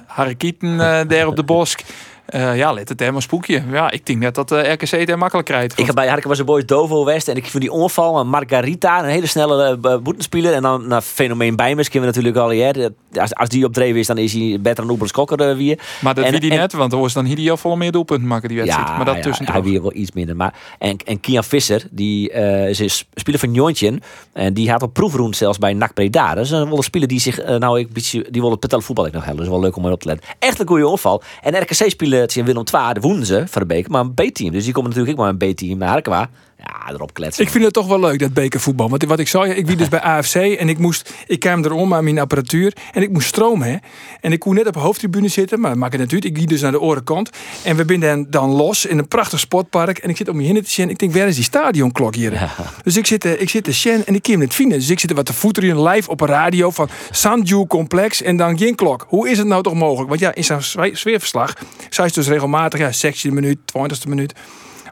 harakieten 0.07 0.69
uh, 0.69 1.01
daar 1.07 1.27
op 1.27 1.37
de 1.37 1.43
bosk. 1.43 1.83
Uh, 2.31 2.57
ja, 2.57 2.73
let 2.73 2.89
het 2.89 3.01
helemaal 3.01 3.21
spoekje. 3.21 3.63
Ja, 3.71 3.91
ik 3.91 4.07
denk 4.07 4.19
net 4.19 4.35
dat 4.35 4.49
de 4.49 4.61
RKC 4.61 4.91
het 4.91 5.09
er 5.09 5.19
makkelijk 5.19 5.49
krijgt. 5.49 5.79
Ik 5.79 5.87
heb 5.87 5.95
bij 5.95 6.09
Harken 6.09 6.29
was 6.29 6.39
een 6.39 6.45
boys 6.45 6.67
Dovo 6.67 7.05
West 7.05 7.29
en 7.29 7.37
ik 7.37 7.47
vond 7.47 7.63
die 7.63 7.73
onval 7.73 8.25
Margarita, 8.25 8.99
een 8.99 9.09
hele 9.09 9.27
snelle 9.27 9.79
uh, 9.83 9.97
boetenspeler. 9.97 10.53
En 10.53 10.63
dan 10.63 10.87
naar 10.87 11.03
fenomeen 11.03 11.57
Bijmers 11.57 11.89
kennen 11.89 12.11
we 12.11 12.17
natuurlijk 12.17 12.45
al 12.45 12.51
hier. 12.51 12.91
Als, 13.21 13.35
als 13.35 13.49
die 13.49 13.65
opdreven 13.65 13.99
is, 13.99 14.07
dan 14.07 14.19
is 14.19 14.33
hij 14.33 14.59
beter 14.61 14.83
dan 14.83 14.91
Oebels 14.91 15.13
Kokker 15.13 15.51
uh, 15.51 15.57
weer. 15.57 15.79
Maar 16.01 16.15
dat 16.15 16.31
wie 16.31 16.41
die 16.41 16.51
net, 16.51 16.73
want 16.73 16.93
er 16.93 16.99
was 16.99 17.13
dan 17.13 17.25
hier 17.25 17.57
vol 17.57 17.77
meer 17.77 17.93
doelpunten 17.93 18.29
maken 18.29 18.49
die 18.49 18.59
wedstrijd. 18.59 18.89
Ja, 18.89 18.97
maar 18.97 19.05
dat 19.05 19.17
ja, 19.17 19.23
tussen 19.23 19.51
hij 19.51 19.63
weer 19.63 19.83
wel 19.83 19.95
iets 19.95 20.13
minder. 20.13 20.37
Maar, 20.37 20.55
en, 20.79 20.97
en 21.05 21.21
Kian 21.21 21.45
Visser, 21.45 21.87
die 21.91 22.31
is 22.69 22.79
een 22.79 22.91
speler 23.15 23.41
van 23.41 23.53
Jontje. 23.53 23.99
En 24.33 24.55
die 24.55 24.71
had 24.71 24.83
op 24.83 24.93
proefroend 24.93 25.37
zelfs 25.37 25.59
bij 25.59 25.73
NAC 25.73 25.95
Breda. 25.95 26.35
Dat 26.35 26.45
is 26.45 26.51
een 26.51 26.83
speler 26.83 27.09
die 27.09 27.21
zich 27.21 27.59
nou 27.59 27.87
beetje, 27.93 28.27
die 28.31 28.41
wil 28.41 28.51
het 28.51 28.61
betalen 28.61 29.07
ik 29.07 29.13
nog 29.13 29.25
hebben. 29.25 29.43
Dus 29.43 29.53
wel 29.53 29.61
leuk 29.61 29.77
om 29.77 29.87
erop 29.87 30.01
te 30.01 30.07
letten. 30.07 30.29
Echt 30.39 30.61
een 30.61 30.67
goede 30.67 30.87
onval. 30.87 31.23
En 31.43 31.63
RKC 31.63 31.89
spelen 32.15 32.37
in 32.37 32.45
Willem 32.45 32.65
II 32.75 32.93
de 32.93 33.01
woenen 33.01 33.27
ze 33.27 33.45
van 33.47 33.63
de 33.63 33.69
beker, 33.69 33.91
maar 33.91 34.01
een 34.01 34.15
B-team. 34.15 34.51
Dus 34.51 34.65
die 34.65 34.73
komen 34.73 34.91
natuurlijk 34.91 35.19
ook 35.19 35.25
maar 35.25 35.35
een 35.41 35.55
B-team 35.55 35.79
naar 35.79 35.89
Harkema. 35.89 36.31
Ja, 36.65 36.93
erop 36.93 37.15
kletsen. 37.15 37.45
Ik 37.45 37.51
vind 37.51 37.65
het 37.65 37.73
toch 37.73 37.87
wel 37.87 38.01
leuk, 38.01 38.19
dat 38.19 38.33
bekervoetbal. 38.33 38.91
Want 38.91 39.05
wat 39.05 39.19
ik 39.19 39.29
zei, 39.29 39.53
ik 39.53 39.67
wie 39.67 39.77
dus 39.77 39.89
bij 39.89 40.01
AFC 40.01 40.35
en 40.35 40.69
ik 40.69 40.79
moest, 40.79 41.13
ik 41.27 41.41
kwam 41.41 41.65
erom 41.65 41.95
aan 41.95 42.05
mijn 42.05 42.19
apparatuur 42.19 42.73
en 42.93 43.03
ik 43.03 43.11
moest 43.11 43.29
stromen. 43.29 43.69
Hè. 43.69 43.77
En 44.21 44.33
ik 44.33 44.39
kon 44.39 44.55
net 44.55 44.67
op 44.67 44.73
de 44.73 44.79
hoofdtribune 44.79 45.29
zitten, 45.29 45.61
maar 45.61 45.79
maak 45.79 45.93
het 45.93 46.01
natuurlijk. 46.01 46.31
Ik 46.31 46.37
ging 46.37 46.49
dus 46.49 46.61
naar 46.61 46.73
de 46.73 46.81
orenkant 46.81 47.31
en 47.63 47.77
we 47.77 47.97
zijn 48.01 48.27
dan 48.31 48.51
los 48.51 48.87
in 48.87 48.99
een 48.99 49.09
prachtig 49.09 49.41
sportpark. 49.41 49.99
En 49.99 50.09
ik 50.09 50.17
zit 50.17 50.29
om 50.29 50.41
je 50.41 50.47
heen 50.47 50.63
te 50.63 50.71
zien. 50.71 50.91
Ik 50.91 50.99
denk, 50.99 51.15
waar 51.15 51.29
is 51.29 51.35
die 51.35 51.45
stadionklok 51.45 52.15
hier? 52.15 52.33
Ja. 52.33 52.51
Dus 52.83 52.97
ik 52.97 53.07
zit, 53.07 53.25
ik 53.25 53.51
zit 53.51 53.65
te 53.65 53.73
Shen 53.73 54.07
en 54.07 54.15
ik 54.15 54.23
kan 54.23 54.41
het 54.41 54.55
vinden. 54.55 54.79
Dus 54.79 54.91
ik 54.91 55.01
zit 55.01 55.11
er 55.11 55.17
wat 55.17 55.27
te 55.27 55.33
voeteren 55.33 55.83
live 55.83 56.11
op 56.11 56.21
een 56.21 56.29
radio 56.29 56.71
van 56.71 56.89
Sanju 57.11 57.67
Complex 57.67 58.23
en 58.23 58.37
dan 58.37 58.59
geen 58.59 58.75
klok. 58.75 59.07
Hoe 59.09 59.31
is 59.31 59.39
het 59.39 59.47
nou 59.47 59.63
toch 59.63 59.75
mogelijk? 59.75 60.09
Want 60.09 60.21
ja, 60.21 60.35
in 60.35 60.45
zijn 60.45 60.63
sfeerverslag 60.93 61.55
zei 61.91 62.09
ze 62.09 62.15
dus 62.15 62.29
regelmatig, 62.29 62.81
ja, 62.81 63.13
16e 63.13 63.33
minuut, 63.33 63.59
20e 63.79 64.09
minuut. 64.09 64.35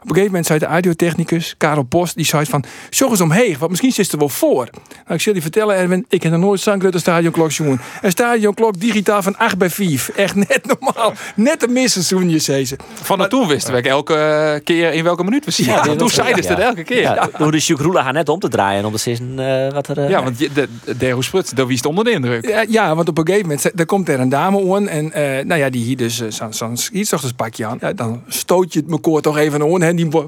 Op 0.03 0.09
een 0.09 0.15
gegeven 0.15 0.31
moment 0.31 0.45
zei 0.45 0.59
de 0.59 0.65
audiotechnicus, 0.65 1.55
Karel 1.57 1.83
Post, 1.83 2.15
die 2.15 2.25
zei 2.25 2.45
van, 2.45 2.63
zorg 2.89 3.11
eens 3.11 3.21
omheen, 3.21 3.55
want 3.57 3.69
misschien 3.69 3.91
zit 3.91 4.11
er 4.11 4.17
wel 4.17 4.29
voor. 4.29 4.67
Nou, 4.89 5.13
ik 5.13 5.21
zal 5.21 5.33
je 5.33 5.41
vertellen, 5.41 5.75
Erwin, 5.75 6.05
ik 6.09 6.23
heb 6.23 6.31
nog 6.31 6.41
nooit 6.41 6.59
zo'n 6.59 6.79
grote 6.79 6.99
stadionklok 6.99 7.51
jongen. 7.51 7.81
Een 8.01 8.11
stadionklok 8.11 8.79
digitaal 8.79 9.21
van 9.21 9.37
8 9.37 9.57
bij 9.57 9.69
5. 9.69 10.09
Echt 10.09 10.35
net 10.35 10.61
normaal. 10.79 11.13
Net 11.35 11.63
een 11.63 11.73
misseizoen, 11.73 12.29
je 12.29 12.39
zei 12.39 12.65
ze. 12.65 12.75
Van 12.93 13.17
maar 13.17 13.29
toen 13.29 13.47
wisten 13.47 13.73
we 13.73 13.81
elke 13.81 14.61
keer 14.63 14.93
in 14.93 15.03
welke 15.03 15.23
minuut 15.23 15.45
we 15.45 15.51
zien. 15.51 15.65
Ja, 15.65 15.95
toen 15.95 16.09
zeiden 16.09 16.43
ze 16.43 16.49
het 16.49 16.59
elke 16.59 16.83
keer. 16.83 17.01
Ja, 17.01 17.29
Hoe 17.33 17.51
de 17.51 17.59
Sjoekroela 17.59 18.01
haar 18.01 18.13
net 18.13 18.29
om 18.29 18.39
te 18.39 18.47
draaien 18.47 18.85
om 18.85 18.91
te 18.91 18.97
zien 18.97 19.39
uh, 19.39 19.71
wat 19.71 19.87
er... 19.87 19.97
Uh, 19.97 20.09
ja, 20.09 20.23
want 20.23 20.37
de, 20.37 20.49
de, 20.53 20.97
de 20.97 21.15
Spruts, 21.19 21.51
daar 21.51 21.67
wist 21.67 21.85
onder 21.85 22.03
de 22.03 22.11
indruk. 22.11 22.47
Ja, 22.47 22.65
ja, 22.69 22.95
want 22.95 23.09
op 23.09 23.17
een 23.17 23.25
gegeven 23.25 23.47
moment, 23.47 23.79
er 23.79 23.85
komt 23.85 24.09
er 24.09 24.19
een 24.19 24.29
dame 24.29 24.75
aan 24.75 24.87
en 24.87 25.05
uh, 25.05 25.45
nou 25.45 25.59
ja, 25.59 25.69
die 25.69 25.83
hier 25.83 25.97
dus 25.97 26.27
zo'n 26.27 26.53
zo 26.53 26.69
schietschachterspakje 26.73 27.65
aan. 27.65 27.77
Ja, 27.81 27.93
dan 27.93 28.23
stoot 28.27 28.73
je 28.73 28.79
het 28.79 28.89
mekaar 28.89 29.21
toch 29.21 29.37
even 29.37 29.61
aan, 29.61 29.92
hè, 29.97 30.09
die 30.09 30.23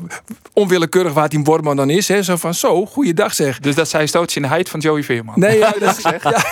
onwillekeurig 0.54 1.14
waar 1.14 1.30
die 1.30 1.40
Worman 1.44 1.76
dan 1.76 1.90
is. 1.90 2.08
Hè? 2.08 2.24
Zo 2.24 2.36
van, 2.36 2.54
zo, 2.54 2.86
goeiedag 2.86 3.34
zeg. 3.34 3.60
Dus 3.60 3.76
dat 3.76 3.90
zij 3.90 4.08
stootje 4.08 4.36
in 4.36 4.42
de 4.42 4.48
heid 4.48 4.70
van 4.70 4.80
Joey 4.80 5.04
Veerman. 5.04 5.40
Nee, 5.40 5.58
ja, 5.58 5.72
dat 5.80 5.98
is, 5.98 6.04
ja, 6.04 6.20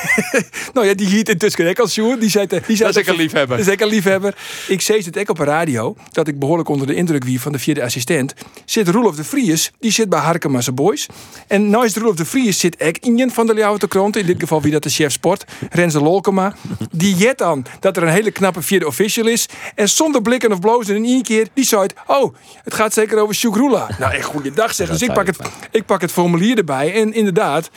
nou 0.73 0.87
ja, 0.87 0.93
die 0.93 1.07
hiet 1.07 1.29
intussen 1.29 1.69
ook 1.69 1.79
als 1.79 1.91
Sjoerd. 1.91 2.19
Die 2.19 2.29
zei, 2.29 2.47
die 2.47 2.61
zei 2.65 2.77
dat 2.77 2.89
is 2.89 2.95
ik 2.95 3.07
een 3.07 3.15
liefhebber. 3.15 3.57
Dat 3.57 3.67
is 3.67 3.73
ik 3.73 3.81
een 3.81 3.87
liefhebber. 3.87 4.35
Ik 4.67 4.81
zei 4.81 5.03
het 5.03 5.19
ook 5.19 5.29
op 5.29 5.39
een 5.39 5.45
radio, 5.45 5.95
dat 6.11 6.27
ik 6.27 6.39
behoorlijk 6.39 6.69
onder 6.69 6.87
de 6.87 6.95
indruk 6.95 7.23
wie 7.23 7.41
van 7.41 7.51
de 7.51 7.59
vierde 7.59 7.83
assistent. 7.83 8.33
Zit 8.65 8.87
Roelof 8.87 9.15
de 9.15 9.23
Vries, 9.23 9.71
die 9.79 9.91
zit 9.91 10.09
bij 10.09 10.19
Harkema's 10.19 10.73
Boys. 10.73 11.07
En 11.47 11.69
naast 11.69 11.97
Roelof 11.97 12.15
de 12.15 12.25
Vries 12.25 12.59
zit 12.59 12.81
ik 12.81 12.97
Injen 12.97 13.31
van 13.31 13.47
de 13.47 13.53
Ljouwte 13.53 13.87
Krant. 13.87 14.15
In 14.15 14.25
dit 14.25 14.39
geval 14.39 14.61
wie 14.61 14.71
dat 14.71 14.83
de 14.83 14.89
chef 14.89 15.11
sport. 15.11 15.45
Renze 15.69 16.01
Lolkema. 16.01 16.55
Die 16.91 17.15
jet 17.15 17.37
dan 17.37 17.65
dat 17.79 17.97
er 17.97 18.03
een 18.03 18.09
hele 18.09 18.31
knappe 18.31 18.61
vierde 18.61 18.87
official 18.87 19.27
is. 19.27 19.45
En 19.75 19.89
zonder 19.89 20.21
blikken 20.21 20.51
of 20.51 20.59
blozen 20.59 20.95
in 20.95 21.05
één 21.05 21.23
keer, 21.23 21.47
die 21.53 21.65
zei 21.65 21.83
oh, 22.07 22.35
het 22.63 22.73
gaat 22.73 22.93
zeker 23.03 23.21
over 23.21 23.59
Roela. 23.59 23.89
Nou, 23.99 24.13
echt 24.13 24.25
goeiedag 24.25 24.73
zeg. 24.73 24.89
Dus 24.89 25.01
ik 25.01 25.13
pak, 25.13 25.25
het, 25.25 25.37
ik 25.71 25.85
pak 25.85 26.01
het 26.01 26.11
formulier 26.11 26.57
erbij. 26.57 26.93
En 26.93 27.13
inderdaad, 27.13 27.69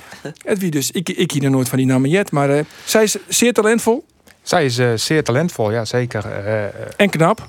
het 0.45 0.59
wie 0.59 0.71
dus, 0.71 0.91
ik, 0.91 1.09
ik 1.09 1.31
hier 1.31 1.51
nooit 1.51 1.69
van 1.69 1.79
die 1.79 1.87
naam 1.87 2.07
jet. 2.07 2.31
Maar 2.31 2.51
uh, 2.51 2.61
zij 2.85 3.03
is 3.03 3.17
zeer 3.29 3.53
talentvol. 3.53 4.05
Zij 4.43 4.65
is 4.65 4.79
uh, 4.79 4.93
zeer 4.95 5.25
talentvol, 5.25 5.71
ja 5.73 5.85
zeker. 5.85 6.25
Uh, 6.27 6.65
en 6.97 7.11
knap. 7.11 7.49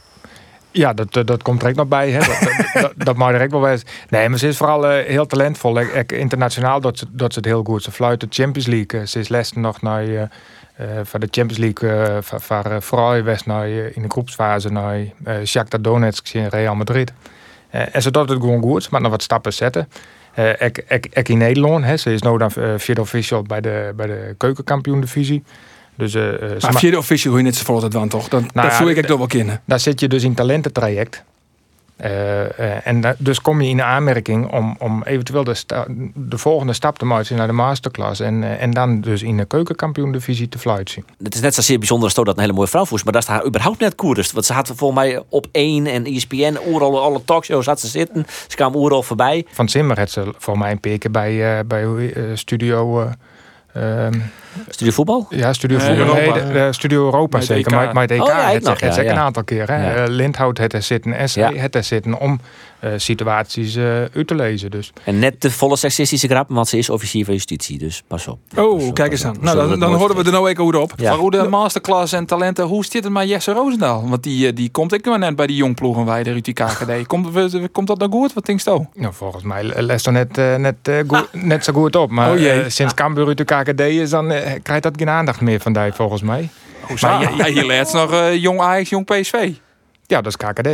Ja, 0.72 0.94
dat, 0.94 1.28
dat 1.28 1.44
komt 1.44 1.62
er 1.62 1.70
ook 1.70 1.76
nog 1.76 1.88
bij. 1.88 2.12
Hè. 2.12 2.20
Dat, 2.20 2.82
dat, 2.82 2.94
dat 2.96 3.16
mag 3.16 3.32
er 3.32 3.42
ook 3.42 3.52
wel 3.52 3.62
bij. 3.62 3.80
Nee, 4.10 4.30
maar 4.30 4.40
ze 4.40 4.48
is 4.48 4.58
vooral 4.58 4.92
uh, 4.92 5.06
heel 5.06 5.26
talentvol. 5.26 5.80
Ik, 5.80 6.12
internationaal 6.12 6.82
doet 6.82 7.00
ze, 7.00 7.06
doet 7.10 7.34
ze 7.34 7.40
het 7.40 7.48
heel 7.48 7.64
goed. 7.64 7.84
Ze 7.84 7.92
fluit 7.92 8.20
de 8.20 8.28
Champions 8.30 8.68
League. 8.68 9.08
Ze 9.08 9.20
is 9.20 9.28
les 9.28 9.54
nog 9.54 9.82
naar 9.82 10.06
uh, 10.06 10.22
van 11.04 11.20
de 11.20 11.28
Champions 11.32 11.58
League 11.58 12.22
van, 12.22 12.42
van 12.42 12.82
Vrouwen 12.82 13.24
West 13.24 13.46
naar 13.46 13.68
in 13.68 14.02
de 14.02 14.10
groepsfase 14.10 14.70
naar 14.70 14.98
uh, 14.98 15.34
Shakhtar 15.46 15.82
Donetsk 15.82 16.34
in 16.34 16.48
Real 16.48 16.76
Madrid. 16.76 17.14
En 17.92 18.02
ze 18.02 18.12
doet 18.12 18.30
het 18.30 18.40
gewoon 18.40 18.62
goed, 18.62 18.90
maar 18.90 19.02
nog 19.02 19.12
wat 19.12 19.24
stappen 19.24 19.54
zetten. 19.54 19.90
Uh, 20.40 20.50
ik 21.14 21.30
in 21.30 21.38
Nederland, 21.38 21.86
hè. 21.86 21.98
ze 21.98 22.14
is 22.14 22.22
nu 22.22 22.38
dan 22.38 22.52
vierde 22.78 23.02
official 23.02 23.42
bij 23.42 23.62
de, 23.62 23.94
bij 23.96 24.08
de 24.08 24.36
keukenkampioen 24.38 25.02
divisie. 25.02 25.44
Dus, 25.96 26.16
uh, 26.16 26.24
maar 26.60 26.74
vierde 26.74 26.98
official 26.98 27.32
hoe 27.32 27.42
je 27.42 27.48
net 27.48 27.56
zo 27.56 27.64
vol 27.64 27.80
dat 27.80 27.92
dan 27.92 28.08
toch? 28.08 28.28
Dan, 28.28 28.50
nou, 28.54 28.68
dat 28.68 28.78
voel 28.78 28.90
ik 28.90 29.12
ook 29.12 29.18
wel 29.18 29.28
kennen. 29.28 29.62
Daar 29.66 29.80
zit 29.80 30.00
je 30.00 30.08
dus 30.08 30.24
in 30.24 30.34
talententraject. 30.34 31.24
Uh, 32.04 32.10
uh, 32.42 32.88
en 32.88 33.02
da, 33.02 33.16
dus 33.18 33.42
kom 33.42 33.62
je 33.62 33.70
in 33.70 33.78
de 33.78 33.84
aanmerking 33.84 34.52
om, 34.52 34.76
om 34.80 35.04
eventueel 35.04 35.44
de, 35.44 35.56
de 36.14 36.38
volgende 36.38 36.74
stap 36.74 36.98
te 36.98 37.06
maken 37.06 37.36
naar 37.36 37.48
de 37.48 37.54
masterclass. 37.54 38.20
En, 38.20 38.42
uh, 38.42 38.62
en 38.62 38.72
dan 38.72 39.02
dus 39.02 39.24
in 39.24 39.38
de 39.38 39.46
keukenkampioen-divisie 39.46 40.50
te 40.50 40.60
fluiten. 40.60 41.06
Het 41.24 41.36
is 41.36 41.42
net 41.42 41.54
zo 41.54 41.62
zeer 41.62 41.78
bijzonder 41.78 42.06
als 42.06 42.14
dat 42.14 42.28
een 42.28 42.40
hele 42.40 42.54
mooie 42.54 42.68
vrouw 42.68 42.86
voert. 42.86 43.04
Maar 43.04 43.14
dat 43.14 43.22
is 43.22 43.28
haar 43.28 43.46
überhaupt 43.46 43.80
net 43.80 43.96
koers. 43.96 44.32
Want 44.32 44.46
ze 44.46 44.54
had 44.54 44.72
volgens 44.76 45.00
mij 45.00 45.24
op 45.30 45.48
één 45.52 45.86
en 45.86 46.06
ESPN, 46.06 46.58
overal 46.68 47.02
alle 47.02 47.24
talkshows 47.26 47.66
had 47.66 47.80
ze 47.80 47.88
zitten. 47.88 48.26
Ze 48.48 48.56
kwam 48.56 48.76
overal 48.76 49.04
voorbij. 49.04 49.46
Van 49.52 49.70
Zimmer 49.70 50.00
had 50.00 50.10
ze 50.10 50.34
voor 50.38 50.58
mij 50.58 50.72
een 50.72 50.80
keer 50.80 51.12
bij, 51.12 51.66
bij 51.66 52.14
Studio... 52.34 53.10
Um, 53.84 54.32
Studio 54.70 54.94
voetbal? 54.94 55.26
Ja, 55.30 55.54
Studio 55.54 55.80
Voetbal. 55.80 56.14
Nee, 56.14 56.34
de, 56.34 56.52
de 56.52 56.68
Studio 56.74 57.06
Europa 57.06 57.42
zeker. 57.42 57.72
Maar, 57.72 57.94
maar 57.94 58.02
het 58.02 58.12
EK 58.12 58.22
oh, 58.22 58.28
ja, 58.28 58.52
het, 58.52 58.64
nog, 58.64 58.80
het, 58.80 58.96
ja, 58.96 59.02
ja, 59.02 59.08
ja. 59.08 59.12
een 59.12 59.24
aantal 59.24 59.44
keer. 59.44 59.68
Hè. 59.68 59.94
Ja. 59.94 60.04
Uh, 60.04 60.10
Lindhout 60.10 60.58
het 60.58 60.74
er 60.74 60.82
zitten, 60.82 61.30
SC 61.30 61.36
Ja. 61.36 61.54
het 61.54 61.76
er 61.76 61.84
zitten 61.84 62.20
om 62.20 62.40
situaties 62.98 63.76
uh, 63.76 63.86
uit 63.86 64.28
te 64.28 64.36
lezen. 64.36 64.72
Dus. 64.72 64.94
En 65.04 65.20
net 65.20 65.42
de 65.42 65.52
volle 65.52 65.76
seksistische 65.76 66.28
grap, 66.28 66.50
want 66.50 66.68
ze 66.68 66.78
is 66.78 66.90
officier 66.90 67.26
van 67.26 67.34
justitie. 67.34 67.78
Dus 67.78 68.04
pas 68.08 68.28
op. 68.28 68.40
Oh, 68.56 68.78
Pas 68.78 68.88
op, 68.88 68.94
kijk 68.94 69.12
eens 69.12 69.26
aan. 69.26 69.36
Nou, 69.40 69.70
dan, 69.70 69.80
dan 69.80 69.94
horen 69.94 70.16
we 70.16 70.24
er 70.24 70.32
nou 70.32 70.50
even 70.50 70.64
goed 70.64 70.76
op. 70.76 70.94
Ja. 70.96 71.10
Maar 71.10 71.20
hoe 71.20 71.32
de 71.32 71.48
masterclass 71.48 72.14
en 72.14 72.26
talenten, 72.26 72.66
hoe 72.66 72.86
zit 72.86 73.04
het 73.04 73.14
met 73.14 73.30
Jesse 73.30 73.52
Roosendaal? 73.52 74.10
Want 74.10 74.24
die, 74.24 74.54
die 74.54 74.70
komt 74.70 74.94
ik 74.94 75.06
maar 75.06 75.20
net 75.20 75.36
bij 75.36 75.48
die 75.48 75.56
jongploegen 75.56 76.06
wij 76.06 76.24
de 76.24 76.32
Ruti 76.32 76.54
KGD. 76.54 77.08
Komt, 77.08 77.28
komt 77.72 77.88
dat 77.88 77.98
nou 77.98 78.12
goed? 78.12 78.34
Wat 78.34 78.46
denk 78.46 78.60
je 78.60 78.86
Nou, 78.94 79.14
volgens 79.14 79.44
mij 79.44 79.64
les 79.64 80.06
er 80.06 80.12
net, 80.12 80.36
net, 80.36 80.76
goed, 81.08 81.28
net 81.34 81.64
zo 81.64 81.74
goed 81.74 81.96
op. 81.96 82.12
Maar 82.12 82.32
oh 82.32 82.40
jee. 82.40 82.70
sinds 82.70 82.94
Cambuur 82.94 83.28
uit 83.28 83.38
de 83.38 83.44
KGD 83.44 83.80
is, 83.80 84.10
dan 84.10 84.28
krijgt 84.64 84.84
dat 84.84 84.94
geen 84.98 85.10
aandacht 85.10 85.42
meer 85.42 85.60
van 85.60 85.74
die 85.74 85.94
volgens 85.94 86.22
mij. 86.22 86.50
Maar 87.02 87.48
je, 87.48 87.54
je, 87.54 87.90
nog 87.94 88.12
uh, 88.12 88.36
jong 88.36 88.60
Ajax, 88.60 88.90
jong 88.90 89.06
PSV. 89.06 89.52
Ja, 90.06 90.22
dat 90.22 90.26
is 90.26 90.38
KKD. 90.38 90.68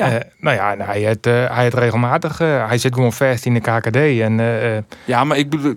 Ja. 0.00 0.14
Uh, 0.14 0.20
nou 0.38 0.56
ja, 0.56 0.72
en 0.72 0.80
hij, 0.80 1.02
het, 1.02 1.26
uh, 1.26 1.54
hij 1.54 1.64
het 1.64 1.74
regelmatig. 1.74 2.40
Uh, 2.40 2.68
hij 2.68 2.78
zit 2.78 2.94
gewoon 2.94 3.12
vast 3.12 3.44
in 3.44 3.54
de 3.54 3.60
KKD. 3.60 3.96
En, 3.96 4.40
ja, 5.04 5.24
maar 5.24 5.38
ik 5.38 5.50
bedoel, 5.50 5.74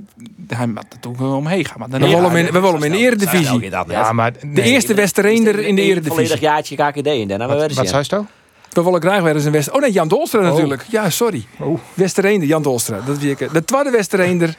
hij 0.48 0.68
moet 0.68 0.86
er 0.90 1.00
toch 1.00 1.22
omheen 1.22 1.66
gaan. 1.66 1.80
Maar 1.80 1.90
dan 1.90 2.00
we 2.00 2.08
willen 2.08 2.24
hem 2.24 2.36
in, 2.36 2.46
we 2.46 2.60
willen 2.60 2.74
hem 2.74 2.84
in 2.84 2.92
de 2.92 2.98
eredivisie. 2.98 3.70
Ja, 3.88 4.12
maar, 4.12 4.32
de 4.42 4.62
eerste 4.62 4.94
Westereender 4.94 5.60
in 5.60 5.76
de 5.76 5.82
eredivisie. 5.82 6.12
Volledig 6.12 6.40
jaartje 6.40 6.76
KKD 6.76 7.08
in. 7.08 7.28
Daarna 7.28 7.48
wat 7.48 7.74
wat 7.74 7.88
zei 7.88 8.04
je 8.08 8.24
We 8.70 8.84
willen 8.84 9.02
graag 9.02 9.22
weer 9.22 9.36
eens 9.36 9.46
een 9.46 9.52
West... 9.52 9.72
Oh 9.72 9.82
nee, 9.82 9.92
Jan 9.92 10.08
Dolstra 10.08 10.42
natuurlijk. 10.42 10.86
Ja, 10.90 11.10
sorry. 11.10 11.46
Oh. 11.60 11.80
Jan 12.42 12.62
Dolstra. 12.62 13.00
Dat 13.06 13.18
wie 13.18 13.32
ik, 13.32 13.54
de 13.54 13.66
tweede 13.66 13.90
Westerender 13.90 14.56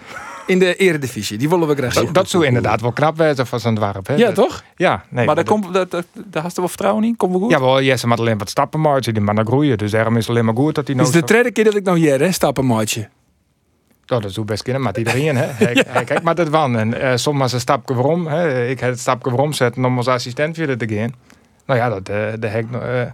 in 0.46 0.58
de 0.58 0.76
eredivisie. 0.76 1.38
Die 1.38 1.48
willen 1.48 1.68
we 1.68 1.74
graag 1.74 1.92
zien. 1.92 2.04
Dat, 2.04 2.14
dat 2.14 2.28
zou 2.28 2.46
inderdaad 2.46 2.80
wel 2.80 2.92
knap 2.92 3.16
wezen 3.16 3.46
van 3.46 3.60
zo'n 3.60 3.74
dwarp. 3.74 4.06
Hè? 4.06 4.14
Ja, 4.14 4.32
toch? 4.32 4.62
Ja, 4.76 5.04
nee. 5.08 5.26
Maar 5.26 5.34
daar, 5.34 5.44
komt, 5.44 5.72
dat, 5.72 5.90
dat, 5.90 6.06
daar 6.14 6.42
hast 6.42 6.54
je 6.54 6.60
wel 6.60 6.70
vertrouwen 6.70 7.04
in? 7.04 7.16
Komt 7.16 7.32
wel 7.32 7.40
goed? 7.40 7.50
Ja, 7.50 7.60
wel, 7.60 7.82
Jesse 7.82 8.06
moet 8.06 8.20
alleen 8.20 8.38
wat 8.38 8.50
stappen 8.50 8.80
maken. 8.80 9.14
Die 9.14 9.22
man 9.22 9.34
naar 9.34 9.44
groeien. 9.44 9.78
Dus 9.78 9.90
daarom 9.90 10.16
is 10.16 10.20
het 10.20 10.30
alleen 10.30 10.44
maar 10.44 10.56
goed 10.56 10.74
dat 10.74 10.86
hij 10.86 10.96
nou... 10.96 11.08
is 11.08 11.14
de 11.14 11.22
derde 11.22 11.50
keer 11.50 11.64
dat 11.64 11.74
ik 11.74 11.84
nou 11.84 11.98
hier 11.98 12.20
hè, 12.20 12.32
stappen 12.32 12.66
maatje. 12.66 13.08
Oh, 14.06 14.20
dat 14.20 14.34
doet 14.34 14.46
best 14.46 14.62
kunnen, 14.62 14.82
maar 14.82 14.98
iedereen, 14.98 15.36
hè. 15.36 15.46
Hij, 15.46 15.84
hij 15.88 16.04
kijkt 16.04 16.22
maar 16.22 16.34
dat 16.34 16.48
van. 16.48 16.78
En 16.78 17.00
eh, 17.00 17.16
soms 17.16 17.52
een 17.52 17.60
stapje 17.60 17.94
waarom, 17.94 18.26
hè. 18.26 18.68
Ik 18.68 18.80
heb 18.80 18.90
het 18.90 19.00
stapje 19.00 19.30
waarom 19.30 19.52
zetten 19.52 19.84
om 19.84 19.96
als 19.96 20.08
assistent 20.08 20.56
weer 20.56 20.76
te 20.78 20.88
gaan. 20.88 21.14
Nou 21.66 21.80
ja, 21.80 21.88
dat, 21.88 22.08
eh 22.08 22.16
daar 22.38 22.52
heb 22.52 22.64
ik 22.64 22.70
nog, 22.70 22.82
eh, 22.82 23.02
eh, 23.02 23.08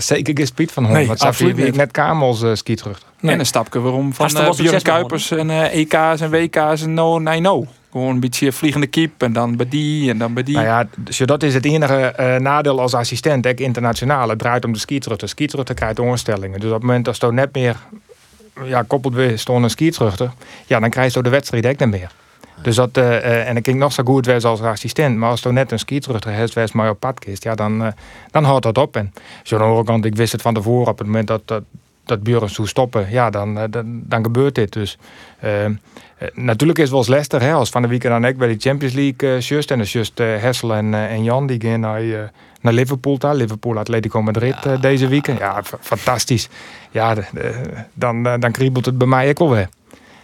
zeker 0.00 0.36
geen 0.36 0.46
spiet 0.46 0.72
van 0.72 0.84
hoor. 0.84 0.92
Nee, 0.94 1.06
Want 1.06 1.18
zag 1.18 1.28
je 1.28 1.32
absoluut 1.34 1.56
wie 1.56 1.64
ik 1.64 1.70
niet. 1.70 1.80
net 1.80 1.90
kamels 1.90 2.42
uh, 2.42 2.54
ski 2.54 2.74
terug. 2.74 3.02
En 3.20 3.38
een 3.38 3.46
stapje 3.46 3.80
waarom 3.80 4.14
van 4.14 4.30
uh, 4.36 4.50
Björn 4.50 4.82
Kuipers 4.82 5.30
en 5.30 5.50
eh, 5.50 5.74
EK's 5.74 6.20
en 6.20 6.30
WK's 6.30 6.82
en 6.82 6.94
no, 6.94 7.18
nee, 7.18 7.40
no. 7.40 7.66
Gewoon 7.90 8.08
een 8.14 8.20
beetje 8.20 8.52
vliegende 8.52 8.86
kip 8.86 9.22
en 9.22 9.32
dan 9.32 9.56
bij 9.56 9.68
die 9.68 10.10
en 10.10 10.18
dan 10.18 10.34
bij 10.34 10.42
die. 10.42 10.54
Nou 10.54 10.66
ja, 10.66 10.86
dus 10.96 11.18
dat 11.18 11.42
is 11.42 11.54
het 11.54 11.64
enige 11.64 11.94
eh, 11.94 12.36
nadeel 12.36 12.80
als 12.80 12.94
assistent, 12.94 13.46
ik 13.46 13.60
internationaal. 13.60 14.28
Het 14.28 14.38
draait 14.38 14.64
om 14.64 14.72
de 14.72 14.78
skitruchter. 14.78 15.28
Skitruchter 15.28 15.74
krijgt 15.74 15.98
onstellingen. 15.98 16.60
Dus 16.60 16.68
op 16.68 16.74
het 16.74 16.84
moment 16.84 17.04
dat 17.04 17.16
je 17.20 17.32
net 17.32 17.54
meer 17.54 17.76
ja, 18.64 18.82
koppelt 18.82 19.14
weer 19.14 19.38
stond 19.38 19.64
een 19.64 19.70
skitruchter, 19.70 20.32
ja, 20.66 20.80
dan 20.80 20.90
krijg 20.90 21.14
je 21.14 21.22
de 21.22 21.28
wedstrijd 21.28 21.66
ook 21.66 21.78
niet 21.78 21.90
meer. 21.90 22.10
Dus 22.62 22.76
dat, 22.76 22.96
eh, 22.96 23.16
eh, 23.16 23.48
en 23.48 23.56
ik 23.56 23.64
ging 23.64 23.78
nog 23.78 23.92
zo 23.92 24.02
goed 24.02 24.26
wees 24.26 24.44
als 24.44 24.60
assistent, 24.60 25.16
maar 25.16 25.30
als 25.30 25.40
je 25.40 25.52
net 25.52 25.72
een 25.72 25.78
skitruchter 25.78 26.32
hebt, 26.32 26.52
wees 26.52 26.72
maar 26.72 26.90
op 26.90 27.00
pad 27.00 27.18
kist, 27.18 27.42
ja, 27.42 27.54
dan, 27.54 27.84
eh, 27.84 27.92
dan 28.30 28.44
houdt 28.44 28.62
dat 28.62 28.78
op. 28.78 28.96
En 28.96 29.12
zo 29.42 29.54
aan 29.54 29.60
de 29.62 29.66
andere 29.68 29.86
kant, 29.86 30.04
ik 30.04 30.16
wist 30.16 30.32
het 30.32 30.42
van 30.42 30.54
tevoren, 30.54 30.88
op 30.92 30.98
het 30.98 31.06
moment 31.06 31.26
dat, 31.26 31.42
dat, 31.44 31.62
dat 32.04 32.22
Björn 32.22 32.48
zou 32.48 32.68
stoppen, 32.68 33.06
ja, 33.10 33.30
dan, 33.30 33.54
dan, 33.70 34.02
dan 34.04 34.24
gebeurt 34.24 34.54
dit. 34.54 34.72
Dus 34.72 34.98
eh, 35.38 35.64
eh, 35.64 35.72
natuurlijk 36.34 36.78
is 36.78 36.84
het 36.84 36.92
wel 36.92 37.00
eens 37.00 37.10
lastig, 37.16 37.40
hè, 37.42 37.52
als 37.52 37.70
van 37.70 37.82
de 37.82 37.88
weekend 37.88 38.12
dan 38.12 38.24
ik 38.24 38.36
bij 38.38 38.48
de 38.48 38.56
Champions 38.58 38.94
League 38.94 39.38
just 39.38 39.70
en 39.70 39.80
is 39.80 39.92
just 39.92 40.18
Hessel 40.18 40.74
en, 40.74 40.94
en 40.94 41.22
Jan 41.24 41.46
die 41.46 41.60
gaan 41.60 41.80
naar, 41.80 42.30
naar 42.60 42.72
Liverpool 42.72 43.18
daar, 43.18 43.34
Liverpool 43.34 43.78
Atletico 43.78 44.22
Madrid 44.22 44.56
deze 44.80 45.08
weekend. 45.08 45.38
Ja, 45.38 45.62
fa- 45.64 45.78
fantastisch. 45.80 46.48
Ja, 46.90 47.14
de- 47.14 47.24
de- 47.32 47.60
dan, 47.94 48.22
dan 48.22 48.52
kriebelt 48.52 48.86
het 48.86 48.98
bij 48.98 49.06
mij 49.06 49.28
ook 49.28 49.38
wel 49.38 49.50
weer. 49.50 49.68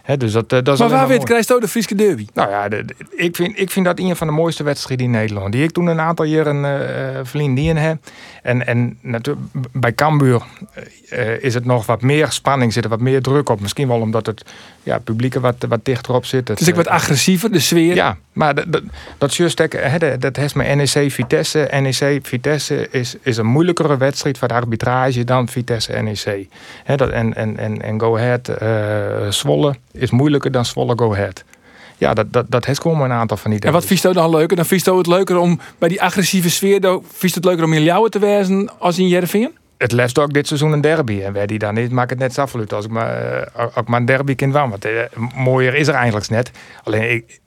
Hè, 0.03 0.17
dus 0.17 0.33
dat, 0.33 0.53
eh, 0.53 0.63
dat 0.63 0.75
is 0.75 0.79
Maar 0.81 1.09
waar 1.09 1.19
krijgt 1.19 1.53
ook 1.53 1.61
de 1.61 1.69
Friese 1.69 1.95
derby? 1.95 2.27
Nou 2.35 2.51
ja, 2.51 2.69
de- 2.69 2.85
de- 2.85 2.95
ik, 3.17 3.37
vind, 3.37 3.59
ik 3.59 3.71
vind 3.71 3.87
dat 3.87 3.99
een 3.99 4.17
van 4.17 4.27
de 4.27 4.33
mooiste 4.33 4.63
wedstrijden 4.63 5.07
in 5.07 5.13
Nederland. 5.13 5.53
Die 5.53 5.63
ik 5.63 5.71
toen 5.71 5.87
een 5.87 6.01
aantal 6.01 6.25
jaren 6.25 6.65
uh, 6.65 7.21
vriendin 7.23 7.77
heb. 7.77 7.99
En, 8.43 8.67
en 8.67 8.99
natuurlijk 9.01 9.47
bij 9.73 9.93
Cambuur 9.95 10.43
eh, 11.09 11.43
is 11.43 11.55
het 11.55 11.65
nog 11.65 11.87
wat 11.87 12.03
meer 12.03 12.31
spanning, 12.31 12.73
zit 12.73 12.85
er 12.85 12.91
wat 12.91 13.01
meer 13.01 13.23
druk 13.23 13.49
op. 13.49 13.61
Misschien 13.61 13.89
wel 13.89 14.01
omdat 14.01 14.27
het 14.27 14.45
ja, 14.83 14.99
publiek 14.99 15.35
wat, 15.35 15.55
wat 15.69 15.85
dichter 15.85 16.15
op 16.15 16.25
zit. 16.25 16.49
Het 16.49 16.61
is 16.61 16.69
ook 16.69 16.75
wat 16.75 16.89
agressiever, 16.89 17.53
de 17.53 17.61
sfeer. 17.61 17.95
Ja, 17.95 18.17
maar 18.33 18.55
dat, 18.55 18.65
dat, 18.69 18.83
dat 19.19 19.37
hè, 19.71 20.19
dat, 20.19 20.37
heeft 20.37 20.55
met 20.55 20.75
NEC 20.75 21.13
Vitesse. 21.13 21.69
NEC 21.71 22.27
Vitesse 22.27 22.89
is, 22.91 23.17
is 23.23 23.37
een 23.37 23.47
moeilijkere 23.47 23.97
wedstrijd 23.97 24.39
voor 24.39 24.49
de 24.49 24.55
arbitrage 24.55 25.25
dan 25.25 25.49
Vitesse 25.49 25.93
NEC. 25.93 26.47
Hè, 26.85 26.97
dat, 26.97 27.11
en, 27.11 27.35
en, 27.35 27.57
en, 27.57 27.83
en 27.83 28.01
Go 28.01 28.17
Ahead 28.17 28.49
eh, 28.49 29.29
Zwolle 29.29 29.75
is 29.93 30.11
moeilijker 30.11 30.53
dan 30.53 30.65
Zwolle 30.65 30.93
Go 30.97 31.13
Ahead. 31.13 31.45
Ja, 31.99 32.15
dat, 32.15 32.33
dat, 32.33 32.47
dat 32.49 32.65
heeft 32.65 32.81
gewoon 32.81 33.01
een 33.01 33.13
aantal 33.13 33.37
van 33.37 33.51
die 33.51 33.61
En 33.61 33.73
wat 33.73 33.85
vies 33.85 34.03
je 34.03 34.13
dan 34.13 34.31
leuker? 34.31 34.57
Dan 34.57 34.67
vies 34.67 34.85
je 34.85 34.97
het 34.97 35.07
leuker 35.07 35.37
om 35.37 35.61
bij 35.79 35.89
die 35.89 36.03
agressieve 36.03 36.51
sfeer, 36.51 36.81
dan 36.81 37.05
vies 37.13 37.35
het 37.35 37.45
leuker 37.45 37.65
om 37.65 37.73
in 37.73 37.83
Ljouwen 37.83 38.11
te 38.11 38.19
wezen 38.19 38.71
als 38.79 38.99
in 38.99 39.09
Jereveen? 39.09 39.61
het 39.83 39.93
left 39.93 40.19
ook 40.19 40.33
dit 40.33 40.47
seizoen 40.47 40.73
een 40.73 40.81
derby. 40.81 41.21
En 41.23 41.33
wij 41.33 41.47
die 41.47 41.59
dan 41.59 41.75
niet, 41.75 41.91
maakt 41.91 42.11
het 42.11 42.19
net 42.19 42.35
zo 42.35 42.41
afgelopen 42.41 42.77
als 42.77 42.85
ik 42.85 42.91
maar, 42.91 43.47
uh, 43.57 43.67
ook 43.75 43.89
maar 43.89 44.01
een 44.01 44.07
derby 44.07 44.35
kind 44.35 44.53
wou. 44.53 44.69
Want 44.71 44.87
uh, 44.87 45.01
mooier 45.35 45.75
is 45.75 45.89
er 45.89 45.95
eigenlijk 45.95 46.29
net. 46.29 46.51
Alleen 46.83 47.11
ik, 47.11 47.41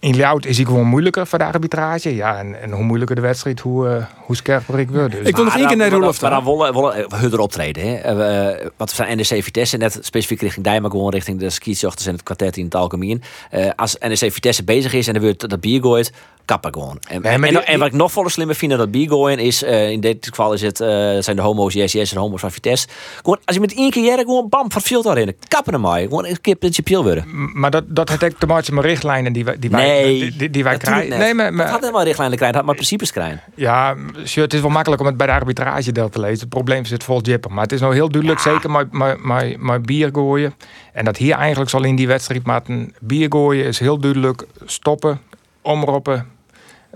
in 0.00 0.16
Ljout 0.16 0.44
is 0.44 0.56
hij 0.56 0.66
gewoon 0.66 0.86
moeilijker 0.86 1.26
voor 1.26 1.38
de 1.38 1.44
arbitrage. 1.44 2.14
Ja, 2.14 2.38
en, 2.38 2.62
en 2.62 2.70
hoe 2.70 2.84
moeilijker 2.84 3.16
de 3.16 3.22
wedstrijd, 3.22 3.60
hoe, 3.60 3.88
uh, 3.88 4.04
hoe 4.16 4.36
scherper 4.36 4.78
ik 4.78 4.90
word. 4.90 5.10
Dus. 5.12 5.26
Ik 5.26 5.36
wil 5.36 5.44
nog 5.44 5.56
één 5.56 5.66
keer 5.66 5.76
naar 5.76 5.90
Roelof. 5.90 6.20
Maar 6.20 6.30
dan 6.30 6.44
willen 6.44 6.74
we 6.74 7.06
hun 7.16 7.38
optreden. 7.38 7.82
Hè. 7.86 8.60
Uh, 8.60 8.66
wat 8.76 8.94
van 8.94 9.16
NEC 9.16 9.42
Vitesse, 9.42 9.76
net 9.76 9.98
specifiek 10.00 10.40
richting 10.40 10.64
Dij, 10.64 10.80
maar 10.80 10.90
gewoon 10.90 11.10
richting 11.10 11.38
de 11.38 11.50
skizochters 11.50 12.06
en 12.06 12.12
het 12.12 12.22
kwartet 12.22 12.56
in 12.56 12.64
het 12.64 12.74
algemeen. 12.74 13.22
Uh, 13.54 13.70
als 13.76 13.96
NEC 13.98 14.32
Vitesse 14.32 14.64
bezig 14.64 14.92
is 14.92 15.08
en 15.08 15.14
er 15.14 15.20
wordt 15.20 15.48
dat 15.48 15.60
bier 15.60 15.80
gooit, 15.80 16.12
kappen 16.46 16.72
gewoon. 16.72 16.98
En, 17.08 17.22
nee, 17.22 17.32
en, 17.32 17.40
die, 17.40 17.60
en, 17.60 17.78
wat 17.78 17.88
ik 17.88 17.94
nog 17.94 18.12
volle 18.12 18.30
slimmer 18.30 18.56
vind 18.56 18.76
dat 18.76 18.90
bier 18.90 19.08
gooien 19.08 19.38
is, 19.38 19.62
uh, 19.62 19.90
in 19.90 20.00
dit 20.00 20.26
geval 20.26 20.52
is 20.52 20.62
het, 20.62 20.76
zijn 21.24 21.36
de 21.36 21.42
homo's 21.42 21.74
yes, 21.74 21.92
yes 21.92 22.12
en 22.12 22.18
homo's 22.18 22.40
van 22.40 22.50
Vitesse. 22.50 22.88
Gewoon, 23.16 23.38
als 23.44 23.54
je 23.54 23.60
met 23.60 23.74
één 23.74 23.90
keer 23.90 24.04
jaren 24.04 24.24
gewoon 24.24 24.48
bam, 24.48 24.72
verveelt 24.72 25.04
daarin. 25.04 25.36
Kappen 25.48 25.72
hem 25.72 25.82
maar. 25.82 26.00
Gewoon 26.00 26.26
een 26.26 26.40
keer 26.40 26.54
principieel 26.54 27.02
worden. 27.02 27.24
Maar 27.54 27.70
dat, 27.70 27.84
dat 27.86 28.08
heeft 28.08 28.24
ook 28.24 28.38
te 28.38 28.46
maken 28.46 28.74
met 28.74 28.84
richtlijnen 28.84 29.32
die 29.32 29.44
wij, 29.44 29.58
die 29.58 29.70
wij, 29.70 29.86
nee, 29.86 30.20
die, 30.20 30.36
die, 30.36 30.50
die 30.50 30.64
wij 30.64 30.76
krijgen. 30.76 31.18
Nee, 31.18 31.34
maar, 31.34 31.52
maar, 31.52 31.64
het 31.64 31.72
had 31.72 31.80
helemaal 31.80 32.04
richtlijnen 32.04 32.36
krijgen, 32.36 32.46
het 32.46 32.56
had 32.56 32.64
maar 32.64 32.74
principes 32.74 33.12
krijgen. 33.12 33.40
Ja, 33.54 33.96
het 34.34 34.54
is 34.54 34.60
wel 34.60 34.70
makkelijk 34.70 35.00
om 35.00 35.06
het 35.06 35.16
bij 35.16 35.26
de 35.26 35.32
arbitrage 35.32 35.92
deel 35.92 36.08
te 36.08 36.20
lezen. 36.20 36.40
Het 36.40 36.48
probleem 36.48 36.84
zit 36.84 37.04
vol 37.04 37.20
jippen. 37.20 37.52
Maar 37.52 37.62
het 37.62 37.72
is 37.72 37.80
nou 37.80 37.94
heel 37.94 38.08
duidelijk, 38.08 38.44
ja. 38.44 38.52
zeker 38.52 38.70
met, 38.70 38.92
met, 39.22 39.60
met 39.60 39.86
bier 39.86 40.08
gooien. 40.12 40.54
En 40.92 41.04
dat 41.04 41.16
hier 41.16 41.34
eigenlijk 41.34 41.70
zal 41.70 41.84
in 41.84 41.96
die 41.96 42.06
wedstrijd 42.06 42.46
maar 42.46 42.60
een 42.66 42.94
bier 43.00 43.26
gooien 43.28 43.64
is 43.64 43.78
heel 43.78 43.98
duidelijk 43.98 44.46
stoppen, 44.64 45.20
omroepen, 45.62 46.26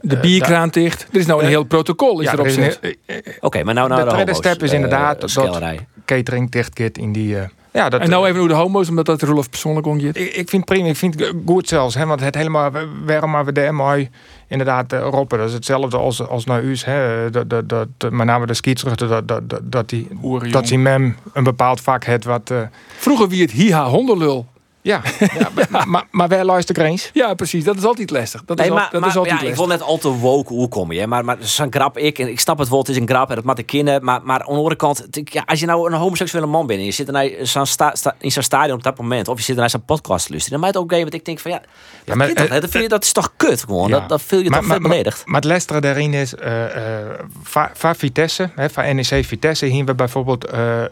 de 0.03 0.19
bierkraan 0.19 0.67
uh, 0.67 0.73
dicht. 0.73 1.07
Er 1.13 1.19
is 1.19 1.27
nou 1.27 1.43
een 1.43 1.49
heel 1.49 1.65
protocol 1.65 2.21
is 2.21 2.27
ja, 2.27 2.33
erop 2.33 2.47
er 2.47 2.53
zit. 2.53 2.79
Oké, 3.07 3.35
okay, 3.41 3.63
maar 3.63 3.75
nou 3.75 3.89
naar 3.89 3.99
de 3.99 4.05
de 4.05 4.11
tweede 4.11 4.35
step 4.35 4.63
is 4.63 4.73
inderdaad 4.73 5.29
uh, 5.29 5.35
dat 5.35 5.63
catering 6.05 6.51
dichtkit 6.51 6.99
in 6.99 7.13
die... 7.13 7.35
Uh, 7.35 7.43
ja, 7.73 7.89
dat, 7.89 8.01
en 8.01 8.11
nou 8.11 8.27
even 8.27 8.39
hoe 8.39 8.49
de 8.49 8.55
homo's, 8.55 8.89
omdat 8.89 9.07
dat 9.07 9.23
Rolf 9.23 9.51
persoonlijk 9.51 9.87
ongeet. 9.87 10.17
Ik, 10.17 10.35
ik 10.35 10.49
vind 10.49 10.65
prima, 10.65 10.89
ik 10.89 10.97
vind 10.97 11.21
het 11.21 11.35
goed 11.47 11.69
zelfs. 11.69 11.95
Hè, 11.95 12.07
want 12.07 12.21
het 12.21 12.35
helemaal, 12.35 12.71
waarom 13.07 13.31
maar 13.31 13.45
we 13.45 13.53
de 13.53 13.73
mooi 13.73 14.11
inderdaad 14.49 14.93
uh, 14.93 15.01
roppen. 15.11 15.39
Dat 15.39 15.49
is 15.49 15.55
hetzelfde 15.55 15.97
als, 15.97 16.29
als 16.29 16.45
naar 16.45 16.63
u. 16.63 16.77
Hè, 16.85 17.31
dat, 17.31 17.51
dat, 17.51 17.69
dat, 17.69 18.11
met 18.11 18.27
name 18.27 18.47
de 18.47 18.55
skietrucht, 18.55 18.99
dat, 18.99 19.29
dat, 19.29 19.49
dat, 19.49 19.61
dat, 19.63 19.89
die, 19.89 20.09
dat 20.51 20.67
die 20.67 20.79
mem 20.79 21.17
een 21.33 21.45
bepaald 21.45 21.81
vak 21.81 22.05
heeft 22.05 22.25
wat... 22.25 22.51
Uh, 22.51 22.61
Vroeger 22.97 23.29
wie 23.29 23.43
het 23.43 23.51
hiha 23.51 23.89
hondenlul. 23.89 24.47
Ja, 24.83 25.03
ja 25.39 25.49
maar, 25.69 25.89
maar, 25.89 26.05
maar 26.11 26.29
wij 26.29 26.45
luisteren 26.45 26.85
eens. 26.85 27.11
Ja, 27.13 27.35
precies. 27.35 27.65
Dat 27.65 27.77
is 27.77 27.85
altijd 27.85 28.11
lastig. 28.11 28.45
Dat 28.45 28.57
nee, 28.57 28.67
is, 28.67 28.73
maar, 28.73 28.83
al, 28.83 28.91
dat 28.91 29.01
maar, 29.01 29.11
is 29.11 29.17
altijd 29.17 29.41
ja, 29.41 29.47
lastig. 29.47 29.61
Ik 29.61 29.67
wil 29.67 29.77
net 29.77 29.87
al 29.87 29.99
te 29.99 30.09
woke 30.09 30.53
hoe 30.53 30.69
kom 30.69 30.93
je. 30.93 31.07
Maar, 31.07 31.25
maar 31.25 31.37
zo'n 31.41 31.73
grap, 31.73 31.99
ik, 31.99 32.19
en 32.19 32.29
ik 32.29 32.41
snap 32.41 32.59
het 32.59 32.69
wel, 32.69 32.79
het 32.79 32.89
is 32.89 32.97
een 32.97 33.09
grap 33.09 33.29
en 33.29 33.35
dat 33.35 33.45
mag 33.45 33.57
ik 33.57 33.67
kennen. 33.67 34.05
Maar, 34.05 34.21
maar 34.23 34.41
aan 34.41 34.47
de 34.47 34.53
andere 34.53 34.77
kant, 34.77 35.07
ja, 35.25 35.43
als 35.47 35.61
je 35.61 35.67
nou 35.67 35.93
een 35.93 35.99
homoseksuele 35.99 36.47
man 36.47 36.67
bent 36.67 36.79
en 36.79 36.85
je 36.85 36.93
zit 36.93 37.07
er 37.07 37.13
naar 37.13 37.31
zo'n 37.43 37.67
sta, 37.67 37.95
sta, 37.95 38.15
in 38.19 38.33
zo'n 38.33 38.43
stadion 38.43 38.77
op 38.77 38.83
dat 38.83 38.99
moment, 38.99 39.29
of 39.29 39.37
je 39.37 39.45
zit 39.45 39.55
er 39.55 39.61
naar 39.61 39.71
zo'n 39.71 39.85
podcast 39.85 40.25
te 40.25 40.31
luisteren, 40.31 40.61
dan 40.61 40.71
maakt 40.71 40.89
het 40.89 40.97
ook 40.97 41.03
want 41.03 41.15
ik 41.15 41.25
denk 41.25 41.39
van 41.39 41.51
ja, 41.51 41.61
ja 42.05 42.15
maar, 42.15 42.35
dat, 42.35 42.49
dat, 42.49 42.71
vind 42.71 42.83
je, 42.83 42.89
dat 42.89 43.05
is 43.05 43.13
toch 43.13 43.33
kut 43.37 43.61
gewoon. 43.61 43.89
Ja. 43.89 43.99
Dat, 43.99 44.09
dat 44.09 44.23
voel 44.23 44.41
je 44.41 44.51
maar, 44.51 44.59
toch 44.61 44.69
veel 44.69 44.81
beledigd. 44.81 45.17
Maar, 45.17 45.33
maar 45.33 45.41
het 45.41 45.51
lastige 45.51 45.81
daarin 45.81 46.15
is, 46.15 46.35
uh, 46.35 46.63
uh, 46.63 47.65
van 47.73 47.95
Vitesse, 47.97 48.51
hè, 48.55 48.71
van 48.71 48.97
NEC 48.97 49.25
Vitesse, 49.25 49.67
hier 49.67 49.85
we 49.85 49.95
bijvoorbeeld 49.95 50.53
uh, 50.53 50.83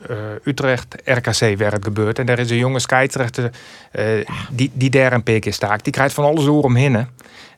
Utrecht 0.45 0.97
RKC 1.05 1.59
waar 1.59 1.73
het 1.73 1.85
gebeurt. 1.85 2.19
En 2.19 2.27
daar 2.27 2.39
is 2.39 2.51
een 2.51 2.57
jonge 2.57 2.79
scheidsrechter 2.79 3.51
die, 4.51 4.71
die 4.75 4.91
daar 4.91 5.13
een. 5.13 5.23
Die 5.83 5.93
krijgt 5.93 6.15
van 6.15 6.25
alles 6.25 6.45
door 6.45 6.63
omheen. 6.63 7.07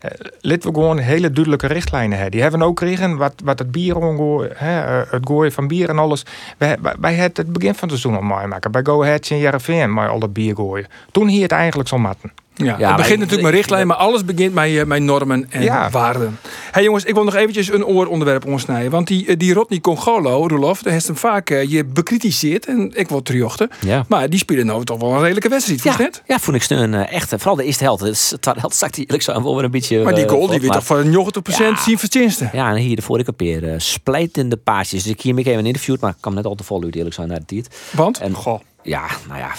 Uh, 0.04 0.10
Lid 0.40 0.64
we 0.64 0.72
gewoon 0.72 0.98
hele 0.98 1.30
duidelijke 1.30 1.66
richtlijnen 1.66 2.12
hebben. 2.12 2.30
Die 2.30 2.42
hebben 2.42 2.62
ook 2.62 2.76
kregen 2.76 3.16
wat, 3.16 3.34
wat 3.44 3.58
het 3.58 3.70
bier 3.70 3.96
ongooien, 3.96 4.52
hè, 4.54 5.04
het 5.10 5.26
gooien 5.26 5.52
van 5.52 5.68
bier 5.68 5.88
en 5.88 5.98
alles. 5.98 6.26
Wij, 6.58 6.76
wij 7.00 7.14
het 7.14 7.36
het 7.36 7.52
begin 7.52 7.74
van 7.74 7.88
het 7.88 7.98
seizoen 7.98 8.22
al 8.22 8.26
mooi 8.26 8.46
maken. 8.46 8.70
Bij 8.70 8.82
Go 8.84 9.02
Ahead 9.02 9.30
en 9.30 9.38
Jereveen 9.38 9.92
maar 9.92 10.08
al 10.08 10.18
dat 10.18 10.32
bier 10.32 10.54
gooien. 10.54 10.86
Toen 11.10 11.28
hier 11.28 11.42
het 11.42 11.52
eigenlijk 11.52 11.88
zo 11.88 11.98
matten. 11.98 12.32
Ja, 12.64 12.76
ja, 12.78 12.88
het 12.88 12.96
begint 12.96 13.18
natuurlijk 13.18 13.44
met 13.44 13.54
richtlijnen, 13.54 13.88
maar 13.88 13.96
alles 13.96 14.24
begint 14.24 14.54
met, 14.54 14.70
uh, 14.70 14.84
met 14.84 15.02
normen 15.02 15.46
en 15.50 15.62
ja. 15.62 15.90
waarden. 15.90 16.38
hey 16.70 16.82
jongens, 16.82 17.04
ik 17.04 17.14
wil 17.14 17.24
nog 17.24 17.34
eventjes 17.34 17.72
een 17.72 17.84
ooronderwerp 17.84 18.46
onsnijden. 18.46 18.90
Want 18.90 19.06
die, 19.06 19.36
die 19.36 19.54
Rodney 19.54 19.80
Congolo, 19.80 20.46
Roelof, 20.46 20.82
daar 20.82 20.92
heeft 20.92 21.06
hem 21.06 21.16
vaak 21.16 21.50
uh, 21.50 21.62
je 21.62 21.84
bekritiseerd. 21.84 22.66
En 22.66 22.90
ik 22.94 23.08
wil 23.08 23.22
terjochten. 23.22 23.70
Ja. 23.80 24.04
Maar 24.08 24.30
die 24.30 24.38
spelen 24.38 24.66
nou 24.66 24.84
toch 24.84 25.00
wel 25.00 25.12
een 25.12 25.20
redelijke 25.20 25.48
wedstrijd. 25.48 25.82
Ja, 25.82 25.96
net? 25.98 26.22
ja 26.26 26.38
vond 26.38 26.56
ik 26.56 26.62
steun 26.62 26.92
uh, 26.92 27.12
echt. 27.12 27.28
Vooral 27.28 27.56
de 27.56 27.64
eerste 27.64 27.84
helft. 27.84 28.30
Het 28.30 28.44
held 28.44 28.74
stak 28.74 28.92
die 28.92 29.04
eerlijk 29.04 29.22
zo 29.22 29.42
wel 29.42 29.54
weer 29.54 29.64
een 29.64 29.70
beetje. 29.70 30.02
Maar 30.02 30.14
die 30.14 30.28
goal, 30.28 30.46
die 30.46 30.60
weet 30.60 30.72
toch 30.72 30.86
van 30.86 31.04
90% 31.04 31.56
ja. 31.58 31.76
zien 31.76 31.98
verdiensten. 31.98 32.50
Ja, 32.52 32.70
en 32.70 32.76
hier 32.76 32.96
de 32.96 33.02
vorige 33.02 33.34
keer 33.36 33.74
splijtende 33.76 34.56
paasjes. 34.56 35.02
Dus 35.02 35.12
ik 35.12 35.20
hier 35.20 35.38
even 35.38 35.66
interviewd, 35.66 36.00
maar 36.00 36.10
ik 36.10 36.16
kwam 36.20 36.34
net 36.34 36.44
al 36.44 36.54
te 36.54 36.64
vol 36.64 36.82
uit 36.82 36.94
eerlijk 36.94 37.14
zo 37.14 37.26
naar 37.26 37.38
de 37.38 37.44
tijd. 37.44 37.68
Want? 37.90 38.18
En, 38.18 38.34
Goh. 38.34 38.60
Ja, 38.82 39.06
nou 39.28 39.40
ja, 39.40 39.50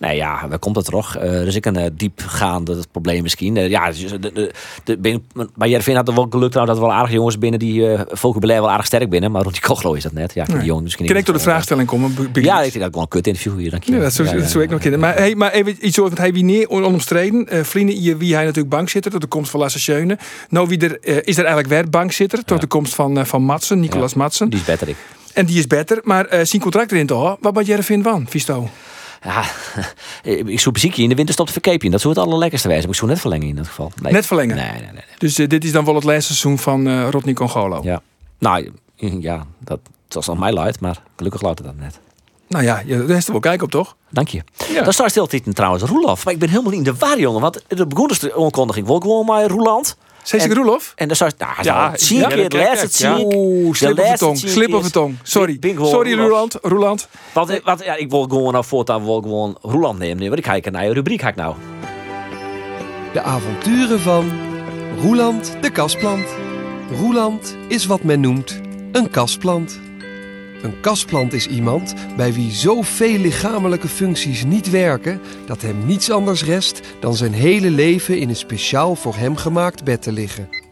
nee, 0.00 0.16
ja, 0.16 0.48
waar 0.48 0.58
komt 0.58 0.76
het 0.76 0.84
toch? 0.84 1.16
Uh, 1.16 1.40
er 1.40 1.46
is 1.46 1.56
ook 1.56 1.64
een 1.64 1.78
uh, 1.78 1.86
diepgaande 1.92 2.76
probleem 2.90 3.22
misschien. 3.22 3.56
Uh, 3.56 3.68
ja, 3.68 3.90
de, 3.90 4.18
de, 4.18 4.52
de, 4.84 4.98
ben, 4.98 5.24
bij 5.54 5.68
Jervin 5.68 5.96
had 5.96 6.06
het 6.06 6.16
wel 6.16 6.26
gelukt 6.30 6.54
nou, 6.54 6.66
dat 6.66 6.76
er 6.76 6.82
wel 6.82 6.92
aardig 6.92 7.12
jongens 7.12 7.38
binnen 7.38 7.58
die 7.58 7.96
vocabulaire 8.10 8.62
wel 8.62 8.72
aardig 8.72 8.86
sterk 8.86 9.10
binnen. 9.10 9.30
Maar 9.30 9.42
rond 9.42 9.54
die 9.54 9.62
Koglo 9.62 9.92
is 9.92 10.02
dat 10.02 10.12
net. 10.12 10.34
Ja, 10.34 10.44
nee. 10.46 10.56
die 10.56 10.66
jongen 10.66 10.82
misschien 10.82 11.06
Kan 11.06 11.16
ik 11.16 11.26
door 11.26 11.34
de 11.34 11.40
vraagstelling 11.40 11.88
komen? 11.88 12.14
Ja, 12.32 12.56
ik 12.56 12.72
denk 12.72 12.72
dat 12.72 12.86
ik 12.86 12.92
wel 12.92 13.02
een 13.02 13.08
kut 13.08 13.26
interview 13.26 13.58
hier. 13.58 13.70
Dank 13.70 13.82
je. 13.82 13.92
Ja, 13.92 14.00
dat 14.00 14.12
zou, 14.12 14.28
ja, 14.28 14.34
dat 14.34 14.50
zou 14.50 14.64
ik 14.64 14.70
nog 14.70 14.80
kennen. 14.80 15.00
Maar, 15.00 15.14
hey, 15.14 15.34
maar 15.34 15.52
even 15.52 15.86
iets 15.86 15.98
over, 15.98 16.10
want 16.10 16.18
hij 16.18 16.32
wie 16.32 16.44
neer 16.44 16.68
onomstreden. 16.68 17.66
Vrienden, 17.66 18.18
wie 18.18 18.34
hij 18.34 18.44
natuurlijk 18.44 18.74
bankzitter 18.74 19.10
tot 19.10 19.20
de 19.20 19.26
komst 19.26 19.50
van 19.50 19.60
Lasse 19.60 19.78
Schöne. 19.78 20.18
Nou, 20.48 20.68
wie 20.68 20.78
er, 20.78 21.26
is 21.26 21.36
er 21.36 21.44
eigenlijk 21.44 21.68
weer 21.68 21.90
bankzitter 21.90 22.44
tot 22.44 22.60
de 22.60 22.66
komst 22.66 22.94
van, 22.94 23.26
van 23.26 23.42
Matsen, 23.42 23.80
Nicolas 23.80 24.14
Matsen. 24.14 24.50
Die 24.50 24.58
is 24.58 24.64
beter 24.64 24.88
ik. 24.88 24.96
En 25.32 25.46
die 25.46 25.58
is 25.58 25.66
beter, 25.66 26.00
maar 26.02 26.26
eh 26.26 26.44
zijn 26.44 26.62
contract 26.62 26.92
erin 26.92 27.06
toch? 27.06 27.36
Wat 27.40 27.54
ben 27.54 27.64
Jereveen 27.64 28.02
van, 28.02 28.26
Visto? 28.28 28.68
Ja, 29.22 29.44
ik 30.52 30.60
zoek 30.60 30.72
muziekje 30.72 31.02
in 31.02 31.08
de 31.08 31.14
winterstop 31.14 31.46
te 31.46 31.52
verkepen. 31.52 31.90
Dat 31.90 32.00
zou 32.00 32.14
het 32.14 32.22
allerlekkerste 32.22 32.68
wijzen. 32.68 32.86
Maar 32.86 32.94
ik 32.94 33.00
zou 33.00 33.10
net 33.10 33.20
verlengen 33.20 33.48
in 33.48 33.56
dat 33.56 33.66
geval. 33.66 33.92
Nee. 34.02 34.12
Net 34.12 34.26
verlengen? 34.26 34.56
Nee, 34.56 34.70
nee, 34.70 34.80
nee. 34.80 34.92
nee. 34.92 35.02
Dus 35.18 35.38
eh, 35.38 35.48
dit 35.48 35.64
is 35.64 35.72
dan 35.72 35.84
wel 35.84 35.94
het 35.94 36.04
laatste 36.04 36.34
seizoen 36.34 36.58
van 36.58 36.86
eh 36.86 37.08
Rodney 37.10 37.34
Congolo. 37.34 37.80
Ja. 37.82 38.02
Nou, 38.38 38.72
ja, 39.28 39.46
dat 39.58 39.80
was 40.08 40.28
al 40.28 40.34
mij 40.36 40.52
luid, 40.52 40.80
maar 40.80 41.02
gelukkig 41.16 41.42
luidt 41.42 41.58
het 41.58 41.68
dat 41.68 41.76
net. 41.76 41.98
Nou 42.48 42.64
ja, 42.64 42.82
je, 42.86 43.04
daar 43.04 43.16
is 43.16 43.26
er 43.26 43.32
wel 43.32 43.40
kijk 43.40 43.62
op, 43.62 43.70
toch? 43.70 43.96
Dank 44.08 44.28
je. 44.28 44.42
Ja. 44.72 44.82
Dan 44.82 44.92
staat 44.92 45.10
stil 45.10 45.26
trouwens 45.26 45.82
Roelof. 45.82 46.24
Maar 46.24 46.32
ik 46.32 46.38
ben 46.38 46.48
helemaal 46.48 46.70
niet 46.70 46.86
in 46.86 46.92
de 46.92 46.98
war, 46.98 47.18
jongen. 47.18 47.40
Want 47.40 47.62
de 47.68 47.86
begon 47.86 48.08
de 48.08 48.34
aankondiging. 48.36 48.86
Wil 48.86 49.00
gewoon 49.00 49.26
maar 49.26 49.46
Roeland. 49.46 49.96
En- 50.30 50.54
Roelof? 50.54 50.92
En 50.96 51.06
dan 51.06 51.16
staat 51.16 51.34
nou, 51.38 51.52
Ja, 51.62 51.92
zie 51.96 52.18
ja, 52.18 52.28
ik 52.28 52.42
het 52.42 52.52
laatste 52.52 52.76
kijk, 52.76 52.92
zie 52.92 53.06
ja. 53.08 53.16
ik. 53.16 53.34
Oeh, 53.34 53.74
slip 53.74 53.98
op 53.98 54.04
de 54.06 54.18
tong. 54.18 54.38
Slip 54.38 54.74
op 54.74 54.82
de 54.82 54.90
tong. 54.90 55.16
Sorry. 55.22 55.58
Sorry, 55.60 56.12
Roelof. 56.12 56.28
Roland. 56.30 56.58
Roland. 56.62 57.08
Want, 57.32 57.60
want 57.64 57.84
ja, 57.84 57.94
ik 57.96 58.10
wil 58.10 58.22
gewoon 58.22 58.52
nou 58.52 58.64
voortaan 58.64 59.04
wil 59.04 59.16
ik 59.18 59.22
gewoon 59.22 59.58
Roeland 59.62 59.98
nemen. 59.98 60.22
Want 60.24 60.36
ik 60.38 60.42
kijk 60.42 60.70
naar 60.70 60.84
je 60.84 60.92
rubriek 60.92 61.20
ga 61.20 61.28
ik 61.28 61.36
nou. 61.36 61.54
De 63.12 63.20
avonturen 63.20 64.00
van 64.00 64.30
Roeland 65.02 65.56
de 65.60 65.70
kasplant. 65.70 66.26
Roeland 66.98 67.56
is 67.68 67.86
wat 67.86 68.02
men 68.02 68.20
noemt 68.20 68.60
een 68.92 69.10
kasplant. 69.10 69.80
Een 70.62 70.80
kasplant 70.80 71.32
is 71.32 71.46
iemand 71.46 71.94
bij 72.16 72.32
wie 72.32 72.50
zoveel 72.50 73.18
lichamelijke 73.18 73.88
functies 73.88 74.44
niet 74.44 74.70
werken 74.70 75.20
dat 75.46 75.62
hem 75.62 75.86
niets 75.86 76.10
anders 76.10 76.44
rest 76.44 76.80
dan 77.00 77.14
zijn 77.14 77.32
hele 77.32 77.70
leven 77.70 78.18
in 78.18 78.28
een 78.28 78.36
speciaal 78.36 78.94
voor 78.94 79.14
hem 79.14 79.36
gemaakt 79.36 79.84
bed 79.84 80.02
te 80.02 80.12
liggen. 80.12 80.69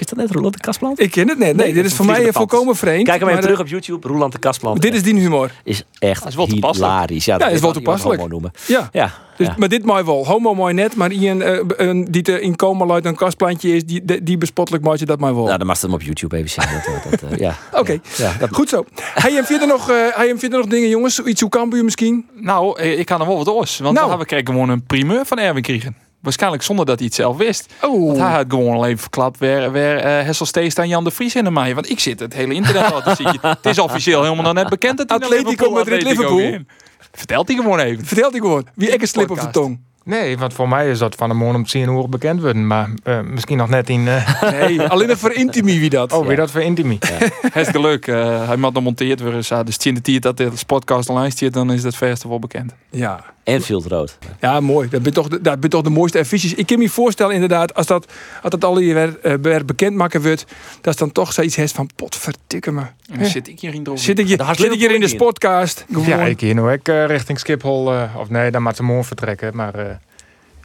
Is 0.00 0.06
dat 0.06 0.18
net 0.18 0.30
Roeland 0.30 0.54
de 0.54 0.60
Kasplant? 0.60 1.00
Ik 1.00 1.10
ken 1.10 1.28
het 1.28 1.38
net. 1.38 1.46
Nee, 1.46 1.54
Nee, 1.56 1.66
dit 1.66 1.82
dat 1.82 1.84
is 1.84 1.94
voor 1.96 2.06
mij 2.06 2.32
volkomen 2.32 2.76
vreemd. 2.76 3.04
Kijk 3.04 3.18
hem 3.18 3.20
maar, 3.20 3.30
even 3.30 3.42
terug 3.42 3.58
eh, 3.58 3.64
op 3.64 3.70
YouTube. 3.70 4.08
Roeland 4.08 4.32
de 4.32 4.38
Kasplant. 4.38 4.80
Dit 4.82 4.94
is 4.94 5.02
die 5.02 5.14
humor. 5.14 5.50
is 5.64 5.84
echt 5.98 6.26
is 6.26 6.34
wel 6.34 6.46
hilarisch. 6.48 7.24
Ja, 7.24 7.38
Ja, 7.38 7.46
is 7.48 7.60
wel 7.60 7.72
kan 7.72 7.82
toepasselijk. 7.82 8.20
homo 8.20 8.32
noemen. 8.32 8.50
Ja. 8.66 8.88
Ja. 8.92 9.12
Dus, 9.36 9.46
ja. 9.46 9.54
Maar 9.58 9.68
dit 9.68 9.84
mooi 9.84 10.04
wel. 10.04 10.26
Homo 10.26 10.54
mooi 10.54 10.74
net, 10.74 10.96
maar 10.96 11.12
iemand 11.12 11.42
eh, 11.42 11.58
een, 11.86 12.04
die 12.10 12.22
te 12.22 12.40
in 12.40 12.56
coma 12.56 12.84
luidt 12.86 13.06
een 13.06 13.14
kastplantje 13.16 13.74
is, 13.74 13.84
die, 13.84 14.04
die, 14.04 14.22
die 14.22 14.38
bespottelijk 14.38 14.84
maakt 14.84 14.98
je 14.98 15.06
dat 15.06 15.18
maar 15.20 15.34
wel. 15.34 15.44
Nou, 15.44 15.58
dan 15.58 15.66
mag 15.66 15.80
je 15.80 15.86
hem 15.86 15.94
op 15.94 16.02
YouTube 16.02 16.36
even 16.36 16.50
zien. 16.50 16.64
Dat, 17.02 17.20
dat, 17.20 17.30
eh, 17.30 17.38
ja. 17.38 17.56
Oké, 17.80 17.98
Ja, 18.16 18.32
dat- 18.38 18.48
goed 18.52 18.68
zo. 18.68 18.84
Hij 19.14 19.32
hem 19.32 19.44
verder 19.44 19.68
nog, 19.68 19.90
eh, 19.90 19.96
hij 20.10 20.26
hem 20.26 20.38
verder 20.38 20.58
nog 20.58 20.68
dingen, 20.68 20.88
jongens? 20.88 21.20
Iets 21.20 21.40
hoe 21.40 21.50
Cambuur 21.50 21.84
misschien? 21.84 22.26
Nou, 22.34 22.80
ik 22.82 23.06
kan 23.06 23.20
er 23.20 23.26
wel 23.26 23.36
wat 23.36 23.48
oors. 23.48 23.78
Want 23.78 23.92
Nou. 23.92 24.02
we 24.04 24.08
hebben 24.08 24.26
kregen 24.26 24.46
gewoon 24.46 24.68
een 24.68 24.82
primeur 24.84 25.26
van 25.26 25.38
Erwin 25.38 25.62
kregen. 25.62 25.96
Waarschijnlijk 26.20 26.62
zonder 26.62 26.86
dat 26.86 26.98
hij 26.98 27.06
het 27.06 27.14
zelf 27.14 27.36
wist. 27.36 27.72
Oh. 27.82 28.06
Want 28.06 28.18
hij 28.18 28.32
had 28.32 28.44
gewoon 28.48 28.74
al 28.74 28.86
even 28.86 28.98
verklapt 28.98 29.38
waar, 29.38 29.72
waar 29.72 29.96
eh 29.96 30.24
Hessel 30.24 30.46
Steest 30.46 30.78
en 30.78 30.88
Jan 30.88 31.04
de 31.04 31.10
Vries 31.10 31.34
in 31.34 31.44
de 31.44 31.50
maaien. 31.50 31.74
Want 31.74 31.90
ik 31.90 32.00
zit 32.00 32.20
het 32.20 32.34
hele 32.34 32.54
internet 32.54 32.92
al 32.92 33.02
te 33.02 33.14
zien. 33.14 33.38
Het 33.62 33.66
is 33.66 33.78
officieel 33.78 34.22
helemaal 34.22 34.44
nog 34.44 34.54
net 34.54 34.68
bekend 34.68 34.98
dat 34.98 35.08
hij 35.08 35.18
naar 35.18 35.28
Atletico 35.28 35.50
Liverpool, 35.50 35.76
Madrid, 35.76 35.98
Atletico 35.98 36.22
Liverpool. 36.22 36.50
ging. 36.50 36.68
Vertelt 37.12 37.48
hij 37.48 37.56
gewoon 37.56 37.78
even. 37.78 38.04
Vertelt 38.04 38.32
hij 38.32 38.40
gewoon. 38.40 38.66
Wie 38.74 38.88
ik 38.90 39.00
een 39.00 39.08
slip 39.08 39.30
op 39.30 39.40
de 39.40 39.50
tong. 39.50 39.80
Nee, 40.10 40.38
want 40.38 40.52
voor 40.52 40.68
mij 40.68 40.90
is 40.90 40.98
dat 40.98 41.14
van 41.14 41.28
de 41.28 41.34
morgen 41.34 41.56
om 41.56 41.64
10 41.66 41.88
uur 41.88 42.08
bekend 42.08 42.40
worden. 42.40 42.66
Maar 42.66 42.88
eh, 43.02 43.20
misschien 43.20 43.56
nog 43.56 43.68
net 43.68 43.88
in... 43.88 44.08
eh, 44.08 44.42
Nee, 44.60 44.82
alleen 44.82 45.08
nog 45.08 45.18
voor 45.18 45.32
intimie 45.32 45.80
wie 45.80 45.90
dat. 45.90 46.12
oh, 46.12 46.26
weer 46.26 46.36
dat 46.36 46.50
voor 46.50 46.60
intimie. 46.60 46.98
Het 47.00 47.56
is 47.56 47.68
geluk. 47.68 48.06
eh, 48.06 48.46
hij 48.46 48.56
moet 48.56 48.72
nog 48.74 48.82
monteerd 48.82 49.20
worden. 49.20 49.44
zo. 49.44 49.62
Dus 49.62 49.76
in 49.76 49.94
de 49.94 50.00
tijd 50.00 50.22
dat 50.22 50.36
de 50.36 50.50
podcast 50.66 51.08
online 51.08 51.30
staat, 51.30 51.52
dan 51.52 51.72
is 51.72 51.82
dat 51.82 51.96
verste 51.96 52.28
wel 52.28 52.38
bekend. 52.38 52.74
Ja. 52.90 53.24
En 53.44 53.62
veel 53.62 53.82
rood. 53.88 54.18
Ja, 54.40 54.60
mooi. 54.60 54.88
Dat 54.88 55.02
ben 55.02 55.12
toch 55.12 55.28
de, 55.28 55.40
dat 55.40 55.60
ben 55.60 55.70
toch 55.70 55.82
de 55.82 55.90
mooiste 55.90 56.18
affiches. 56.18 56.54
Ik 56.54 56.66
kan 56.66 56.78
me 56.78 56.88
voorstellen 56.88 57.34
inderdaad, 57.34 57.74
als 57.74 57.86
dat, 57.86 58.12
als 58.42 58.50
dat 58.50 58.64
al 58.64 58.76
hier 58.76 58.94
weer, 58.94 59.18
eh, 59.22 59.34
weer 59.42 59.64
bekend 59.64 59.96
maken 59.96 60.22
wordt, 60.22 60.44
dat 60.80 60.92
is 60.94 60.98
dan 61.00 61.12
toch 61.12 61.32
zoiets 61.32 61.56
heeft 61.56 61.74
van 61.74 61.88
potverdikke 61.96 62.72
me. 62.72 62.82
Dan 63.16 63.24
zit 63.26 63.48
ik. 63.48 63.60
Zit 63.94 64.18
hier, 64.18 64.36
Daar 64.36 64.46
had 64.46 64.56
zit 64.56 64.72
ik 64.72 64.78
hier 64.78 64.90
in 64.94 65.00
de 65.00 65.16
podcast? 65.16 65.84
Gewoon. 65.92 66.06
Ja, 66.08 66.18
ik 66.20 66.40
hier 66.40 66.54
nu 66.54 66.60
ook 66.60 66.88
richting 67.06 67.38
Schiphol. 67.38 67.92
of 68.16 68.28
nee, 68.28 68.50
dan 68.50 68.62
moet 68.62 68.76
ze 68.76 68.82
morgen 68.82 69.04
vertrekken. 69.04 69.56
Maar 69.56 69.74
eh, 69.74 69.94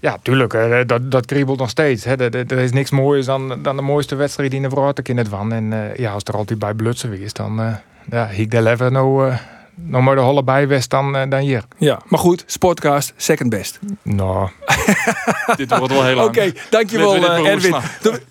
ja, 0.06 0.18
tuurlijk, 0.22 0.88
dat, 0.88 1.12
dat 1.12 1.26
kriebelt 1.26 1.60
nog 1.60 1.70
steeds. 1.70 2.04
Hè. 2.04 2.16
Er, 2.16 2.52
is 2.52 2.72
niks 2.72 2.92
moois 2.92 3.26
dan, 3.26 3.62
dan 3.62 3.76
de 3.76 3.82
mooiste 3.82 4.16
wedstrijd 4.16 4.52
die 4.52 4.60
in 4.60 4.70
de 4.70 4.76
Vrolijk 4.76 5.10
in 5.10 5.18
het 5.18 5.28
van. 5.28 5.54
En 5.54 5.74
eh, 5.74 5.96
ja, 5.96 6.12
als 6.12 6.24
er 6.24 6.36
altijd 6.36 6.60
bij 6.60 6.74
blutsen 6.74 7.20
is, 7.22 7.34
dan 7.34 7.60
eh 7.60 7.74
ja, 8.10 8.28
ik 8.28 8.52
daar 8.52 8.66
even 8.66 8.92
nou, 8.92 9.34
nog 9.76 10.02
maar 10.04 10.16
de 10.16 10.22
holle 10.22 10.44
bijwest 10.44 10.90
dan, 10.90 11.16
eh, 11.16 11.30
dan 11.30 11.40
hier. 11.40 11.64
Ja, 11.78 12.00
maar 12.08 12.20
goed, 12.20 12.44
Sportcast, 12.46 13.14
second 13.18 13.50
best. 13.50 13.80
Nou, 14.02 14.50
Dit 15.58 15.78
wordt 15.78 15.94
wel 15.94 16.04
heel 16.04 16.16
lang. 16.16 16.28
Oké, 16.28 16.52
dankjewel 16.70 17.14
dit 17.14 17.24
eh, 17.24 17.48
Erwin. 17.48 17.76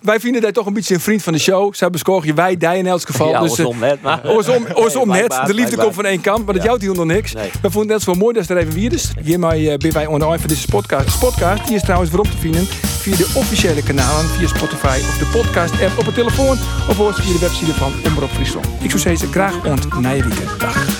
wij 0.01 0.19
vinden 0.19 0.41
dat 0.41 0.53
toch 0.53 0.65
een 0.65 0.73
beetje 0.73 0.93
een 0.93 0.99
vriend 0.99 1.23
van 1.23 1.33
de 1.33 1.39
show. 1.39 1.73
Zij 1.73 1.89
bescoren 1.89 2.27
je 2.27 2.33
wij, 2.33 2.57
die 2.57 2.77
in 2.77 2.87
elk 2.87 3.01
geval. 3.01 3.29
Ja, 3.29 3.39
dus, 3.39 3.59
eh, 3.59 3.65
om 3.65 3.79
net. 3.79 4.01
Maar... 4.01 4.21
Oorsom, 4.29 4.65
oorsom 4.73 5.09
Nee, 5.09 5.21
net. 5.21 5.41
De 5.45 5.53
liefde 5.53 5.77
komt 5.77 5.93
van 5.93 6.05
één 6.05 6.21
kant, 6.21 6.45
maar 6.45 6.53
dat 6.53 6.63
Ja. 6.63 6.69
jouwt 6.69 6.81
helemaal 6.81 7.05
niks. 7.05 7.33
Nee. 7.33 7.49
We 7.61 7.71
vonden 7.71 7.81
het 7.81 8.05
net 8.05 8.15
zo 8.15 8.21
mooi 8.21 8.33
dat 8.33 8.49
er 8.49 8.57
even 8.57 8.73
weer 8.73 8.93
is. 8.93 9.11
Hiermee 9.23 9.71
uh, 9.71 9.77
ben 9.77 9.93
wij 9.93 10.05
onder 10.05 10.39
van 10.39 10.47
deze 10.47 10.67
podcast. 10.67 11.19
podcast. 11.19 11.67
Die 11.67 11.75
is 11.75 11.81
trouwens 11.81 12.11
weer 12.11 12.19
op 12.19 12.27
te 12.27 12.37
vinden 12.37 12.65
via 12.65 13.15
de 13.15 13.31
officiële 13.35 13.83
kanalen, 13.83 14.25
via 14.25 14.47
Spotify 14.47 14.99
of 14.99 15.17
de 15.17 15.25
podcast 15.25 15.81
app 15.83 15.97
op 15.99 16.05
het 16.05 16.15
telefoon. 16.15 16.57
Of 16.89 16.97
hoort 16.97 17.15
via 17.15 17.33
de 17.33 17.39
website 17.39 17.73
van 17.73 17.91
Omroep 18.05 18.29
Friesland. 18.29 18.67
Ik 18.81 18.89
zou 18.89 19.01
zeggen, 19.01 19.27
graag 19.27 19.65
ont 19.65 19.99
na 19.99 20.09
je 20.09 20.23
weekend. 20.23 20.59
Dag. 20.59 20.94